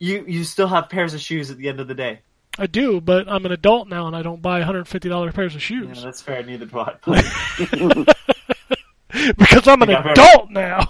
[0.00, 2.18] you you still have pairs of shoes at the end of the day.
[2.58, 5.66] I do, but I'm an adult now and I don't buy $150 pairs of Yeah,
[5.94, 6.42] shoes that's fair.
[6.42, 6.94] Neither do I.
[9.38, 10.12] Because I'm an Yeah, fair.
[10.14, 10.88] adult now.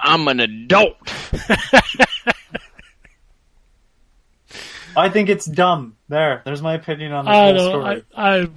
[0.00, 0.96] I'm an adult.
[4.96, 5.96] I think it's dumb.
[6.08, 8.02] There, there's my opinion on this I whole story.
[8.16, 8.48] I, I,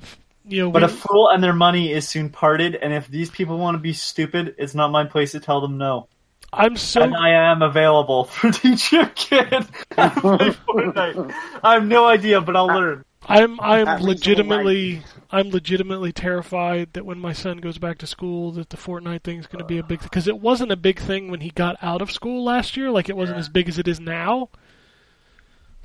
[0.47, 3.29] you know, But we- a fool and their money is soon parted, and if these
[3.29, 6.07] people want to be stupid, it's not my place to tell them no.
[6.53, 9.65] I'm so And I am available for teach your kid
[9.97, 11.33] how to play Fortnite.
[11.63, 13.03] I have no idea, but I'll learn.
[13.27, 15.01] I'm I'm At legitimately
[15.31, 19.39] I'm legitimately terrified that when my son goes back to school that the Fortnite thing
[19.39, 21.75] is going to be a big because it wasn't a big thing when he got
[21.81, 24.49] out of school last year like it wasn't as big as it is now.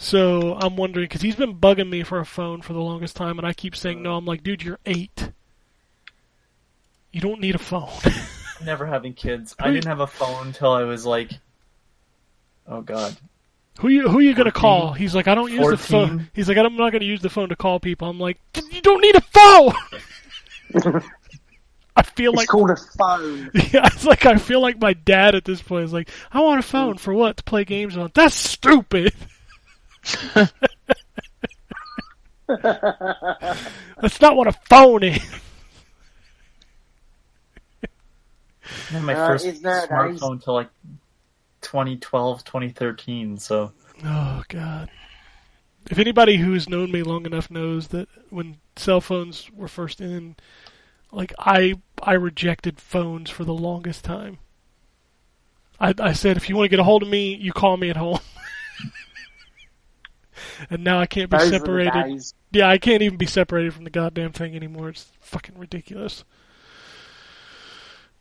[0.00, 3.38] So I'm wondering because he's been bugging me for a phone for the longest time
[3.38, 4.16] and I keep saying no.
[4.16, 5.30] I'm like, dude, you're eight.
[7.12, 7.90] You don't need a phone.
[8.64, 9.54] Never having kids.
[9.58, 11.32] I didn't have a phone until I was like,
[12.66, 13.14] oh god,
[13.80, 14.94] who you who you gonna call?
[14.94, 16.30] He's like, I don't use the phone.
[16.32, 18.08] He's like, I'm not gonna use the phone to call people.
[18.08, 18.38] I'm like,
[18.72, 21.02] you don't need a phone.
[21.94, 23.50] I feel It's like called a phone.
[23.70, 26.58] Yeah, it's like I feel like my dad at this point is like, I want
[26.58, 27.00] a phone mm.
[27.00, 27.36] for what?
[27.36, 28.10] To play games on?
[28.14, 29.12] That's stupid.
[34.00, 35.20] That's not what a phone is.
[38.90, 40.32] I had my Uh, first it's nowadays.
[40.32, 40.70] smartphone until like
[41.62, 43.38] 2012, 2013.
[43.38, 43.72] So
[44.04, 44.90] Oh god.
[45.90, 50.36] If anybody who's known me long enough knows that when cell phones were first in,
[51.12, 54.38] like I I rejected phones for the longest time.
[55.80, 57.90] I I said if you want to get a hold of me, you call me
[57.90, 58.20] at home.
[60.68, 62.22] and now I can't be Those separated.
[62.52, 64.90] Yeah, I can't even be separated from the goddamn thing anymore.
[64.90, 66.24] It's fucking ridiculous.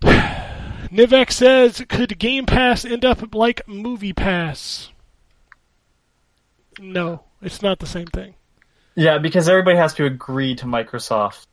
[0.04, 4.90] Nivek says, could Game Pass end up like Movie Pass?
[6.80, 8.36] No, it's not the same thing.
[8.96, 11.46] yeah, because everybody has to agree to Microsoft.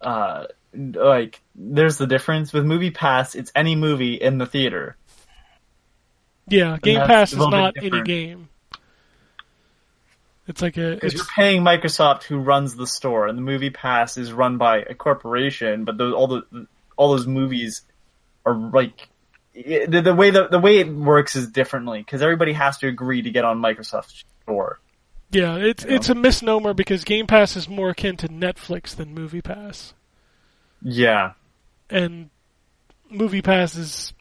[0.00, 0.44] Uh,
[0.74, 3.34] like there's the difference with Movie Pass.
[3.34, 4.96] It's any movie in the theater.
[6.46, 8.48] Yeah, Game Pass is not any game.
[10.48, 10.94] It's like a.
[10.94, 14.58] Because It's, you're paying Microsoft, who runs the store, and the Movie Pass is run
[14.58, 15.84] by a corporation.
[15.84, 17.82] But those, all the all those movies
[18.44, 19.08] are like
[19.54, 23.22] the, the way the, the way it works is differently because everybody has to agree
[23.22, 24.80] to get on Microsoft's store.
[25.30, 25.96] yeah, it's you know?
[25.96, 29.94] it's a misnomer because Game Pass is more akin to Netflix than Movie Pass,
[30.82, 31.32] Yeah,
[31.90, 32.30] and
[33.10, 34.12] Movie Pass is,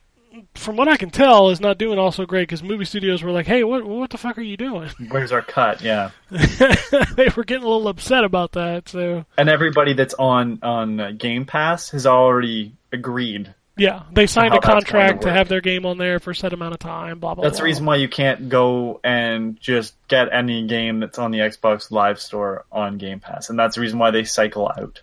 [0.56, 3.32] from what I can tell, is not doing all so great because movie studios were
[3.32, 5.82] like, "Hey, what what the fuck are you doing?" where's our cut?
[5.82, 8.90] Yeah, they were getting a little upset about that.
[8.90, 13.54] So and everybody that's on on uh, Game Pass has already agreed.
[13.78, 16.54] yeah, they signed a to contract to have their game on there for a set
[16.54, 17.20] amount of time.
[17.20, 17.44] Blah blah.
[17.44, 17.66] That's the blah.
[17.66, 22.20] reason why you can't go and just get any game that's on the Xbox Live
[22.20, 25.02] Store on Game Pass, and that's the reason why they cycle out.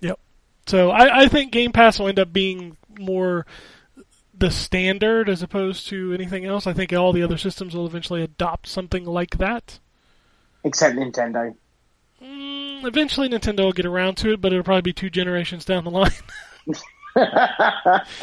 [0.00, 0.18] Yep.
[0.66, 3.46] So I, I think Game Pass will end up being more
[4.40, 6.66] the standard as opposed to anything else.
[6.66, 9.78] I think all the other systems will eventually adopt something like that.
[10.64, 11.54] Except Nintendo.
[12.22, 15.84] Mm, eventually, Nintendo will get around to it, but it'll probably be two generations down
[15.84, 16.10] the line.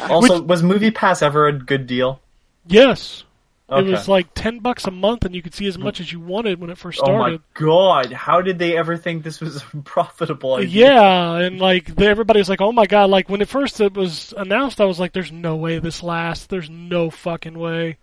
[0.00, 2.20] Also, was Movie Pass ever a good deal?
[2.66, 3.24] yes,
[3.70, 3.86] Okay.
[3.86, 6.20] it was like ten bucks a month, and you could see as much as you
[6.20, 7.14] wanted when it first started.
[7.14, 8.12] Oh my god!
[8.12, 10.54] How did they ever think this was a profitable?
[10.54, 10.86] idea?
[10.86, 13.92] Yeah, and like the, everybody was like, "Oh my god!" Like when it first it
[13.92, 16.46] was announced, I was like, "There's no way this lasts.
[16.46, 17.98] There's no fucking way."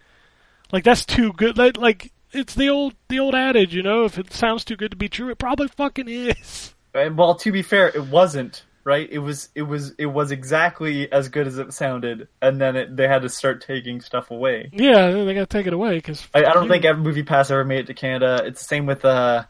[0.72, 1.58] Like that's too good.
[1.58, 4.06] Like, like it's the old the old adage, you know.
[4.06, 6.76] If it sounds too good to be true, it probably fucking is.
[6.94, 9.08] And, Well, to be fair, it wasn't right.
[9.12, 9.50] It was.
[9.54, 9.92] It was.
[9.98, 13.66] It was exactly as good as it sounded, and then it, they had to start
[13.66, 14.70] taking stuff away.
[14.72, 17.66] Yeah, they gotta take it away because I, I don't think every Movie Pass ever
[17.66, 18.44] made it to Canada.
[18.46, 19.44] It's the same with uh,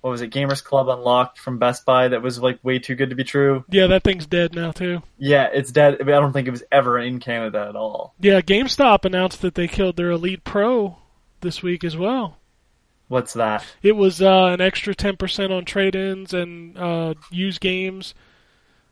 [0.00, 3.10] what was it, Gamers Club Unlocked from Best Buy that was like way too good
[3.10, 3.64] to be true.
[3.68, 5.02] Yeah, that thing's dead now too.
[5.18, 5.98] Yeah, it's dead.
[6.00, 8.14] I, mean, I don't think it was ever in Canada at all.
[8.20, 10.98] Yeah, GameStop announced that they killed their Elite Pro
[11.40, 12.36] this week as well.
[13.08, 13.64] What's that?
[13.82, 18.14] It was uh, an extra ten percent on trade-ins and uh, used games.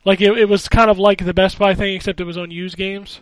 [0.07, 2.53] Like it, it was kind of like the Best Buy thing, except it was on
[2.53, 3.21] used games.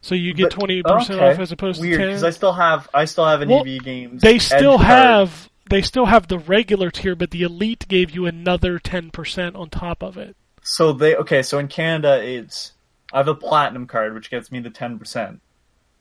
[0.00, 1.34] So you get twenty percent oh, okay.
[1.34, 2.28] off as opposed Weird, to because ten.
[2.28, 4.22] I still have I still have an Well, EB Games.
[4.22, 4.86] they still Edge card.
[4.86, 9.56] have they still have the regular tier, but the Elite gave you another ten percent
[9.56, 10.36] on top of it.
[10.62, 11.42] So they okay.
[11.42, 12.72] So in Canada, it's
[13.12, 15.40] I have a platinum card, which gets me the ten percent.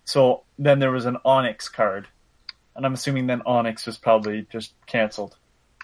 [0.05, 2.07] So then there was an Onyx card,
[2.75, 5.37] and I'm assuming then Onyx was probably just canceled.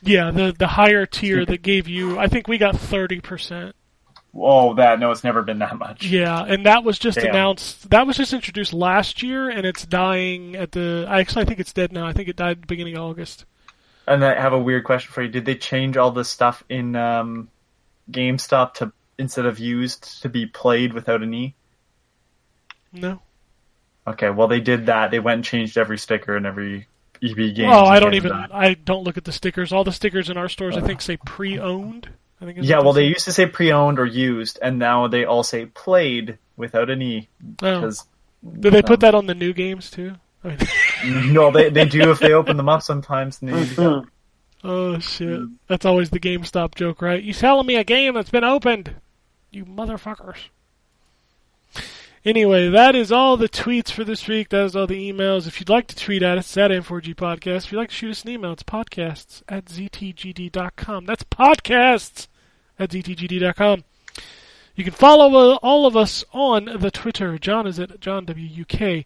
[0.04, 3.76] Yeah, the the higher tier that gave you, I think we got thirty percent.
[4.40, 6.06] Oh, that no, it's never been that much.
[6.06, 7.32] Yeah, and that was just Damn.
[7.32, 7.90] announced.
[7.90, 11.06] That was just introduced last year, and it's dying at the.
[11.10, 12.06] I actually I think it's dead now.
[12.06, 13.46] I think it died at the beginning of August.
[14.06, 15.30] And I have a weird question for you.
[15.30, 17.50] Did they change all the stuff in um,
[18.12, 21.56] GameStop to instead of used to be played without an E?
[22.94, 23.22] No.
[24.06, 25.12] Okay, well they did that.
[25.12, 26.88] They went and changed every sticker and every
[27.24, 27.70] EB game.
[27.70, 28.32] Oh, I don't even.
[28.32, 29.74] I don't look at the stickers.
[29.74, 32.10] All the stickers in our stores, I think, say pre-owned.
[32.42, 32.60] I think.
[32.62, 36.38] Yeah, well they used to say pre-owned or used, and now they all say played
[36.56, 37.30] without an E.
[37.42, 37.46] Oh.
[37.56, 38.06] Because
[38.60, 40.16] Did they put that on the new games too?
[40.44, 40.58] I
[41.04, 43.42] mean, no, they they do if they open them up sometimes.
[43.42, 44.02] And they,
[44.64, 45.28] oh shit!
[45.28, 45.56] Mm.
[45.68, 47.22] That's always the GameStop joke, right?
[47.22, 48.96] You selling me a game that's been opened,
[49.52, 50.50] you motherfuckers.
[52.28, 54.50] Anyway, that is all the tweets for this week.
[54.50, 55.48] That is all the emails.
[55.48, 57.64] If you'd like to tweet at us, it's at N4G Podcast.
[57.64, 61.06] If you'd like to shoot us an email, it's podcasts at ztgd.com.
[61.06, 62.28] That's podcasts
[62.78, 63.86] at ztgd.com.
[64.76, 67.38] You can follow all of us on the Twitter.
[67.38, 69.06] John is at John WUK.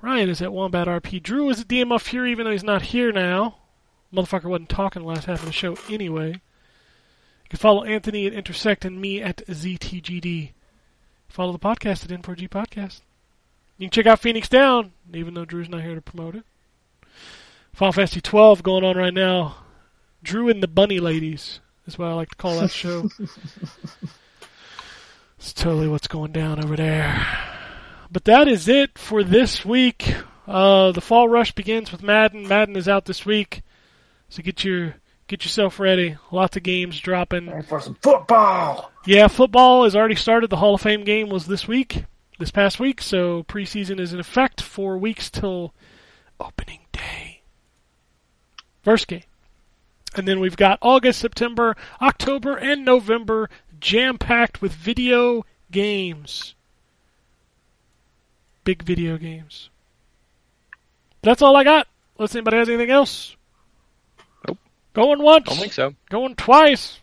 [0.00, 1.22] Ryan is at Wombat RP.
[1.22, 3.58] Drew is at DMF Fury, even though he's not here now.
[4.14, 6.30] Motherfucker wasn't talking the last half of the show anyway.
[6.30, 10.52] You can follow Anthony at Intersect and me at ZTGD.
[11.32, 13.00] Follow the podcast at N4G Podcast.
[13.78, 16.44] You can check out Phoenix Down, even though Drew's not here to promote it.
[17.72, 19.56] Final Fantasy 12 going on right now.
[20.22, 23.08] Drew and the Bunny Ladies is what I like to call that show.
[25.38, 27.26] it's totally what's going down over there.
[28.10, 30.14] But that is it for this week.
[30.46, 32.46] Uh, the fall rush begins with Madden.
[32.46, 33.62] Madden is out this week,
[34.28, 34.96] so get your
[35.32, 36.18] get yourself ready.
[36.30, 37.62] Lots of games dropping.
[37.62, 38.92] for some football.
[39.06, 40.50] Yeah, football has already started.
[40.50, 42.04] The Hall of Fame game was this week,
[42.38, 44.60] this past week, so preseason is in effect.
[44.60, 45.72] Four weeks till
[46.38, 47.40] opening day.
[48.82, 49.22] First game.
[50.14, 53.48] And then we've got August, September, October, and November
[53.80, 56.54] jam packed with video games.
[58.64, 59.70] Big video games.
[61.22, 61.88] That's all I got.
[62.18, 63.34] Unless anybody has anything else.
[64.94, 65.04] Nope.
[65.06, 65.44] Going once.
[65.46, 65.94] Don't think so.
[66.10, 66.98] Going twice.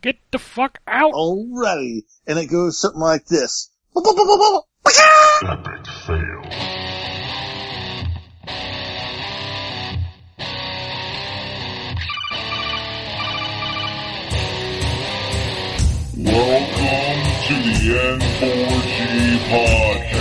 [0.00, 1.12] Get the fuck out.
[1.12, 2.02] Alrighty.
[2.26, 3.70] And it goes something like this.
[3.96, 6.42] Epic fail.
[16.14, 20.11] Welcome to the N4G podcast.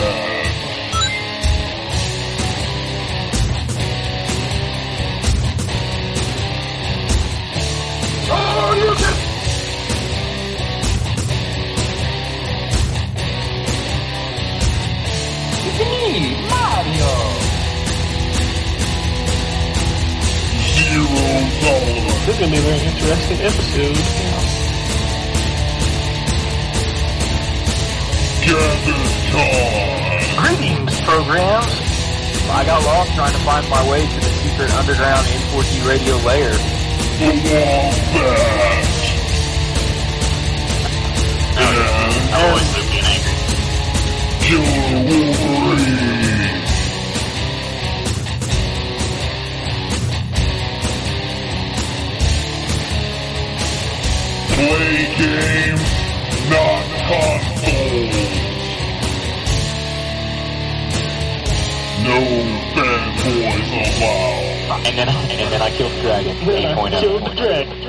[21.31, 23.95] This is going to be a very interesting episode.
[28.43, 28.99] Gather
[29.31, 30.35] time.
[30.43, 31.71] Greetings, programs.
[32.51, 36.51] I got lost trying to find my way to the secret underground N4G radio layer.
[36.51, 37.95] The Wombat.
[41.55, 43.35] And uh, Always with being angry.
[44.43, 46.10] Killer Wolverine.
[54.55, 55.89] Play games,
[56.49, 58.15] not consoles.
[62.03, 62.19] No
[62.73, 64.87] fanboys allowed.
[64.87, 66.35] And then, and then I killed the dragon.
[66.37, 66.99] 8.0.
[66.99, 67.80] Killed the dragon.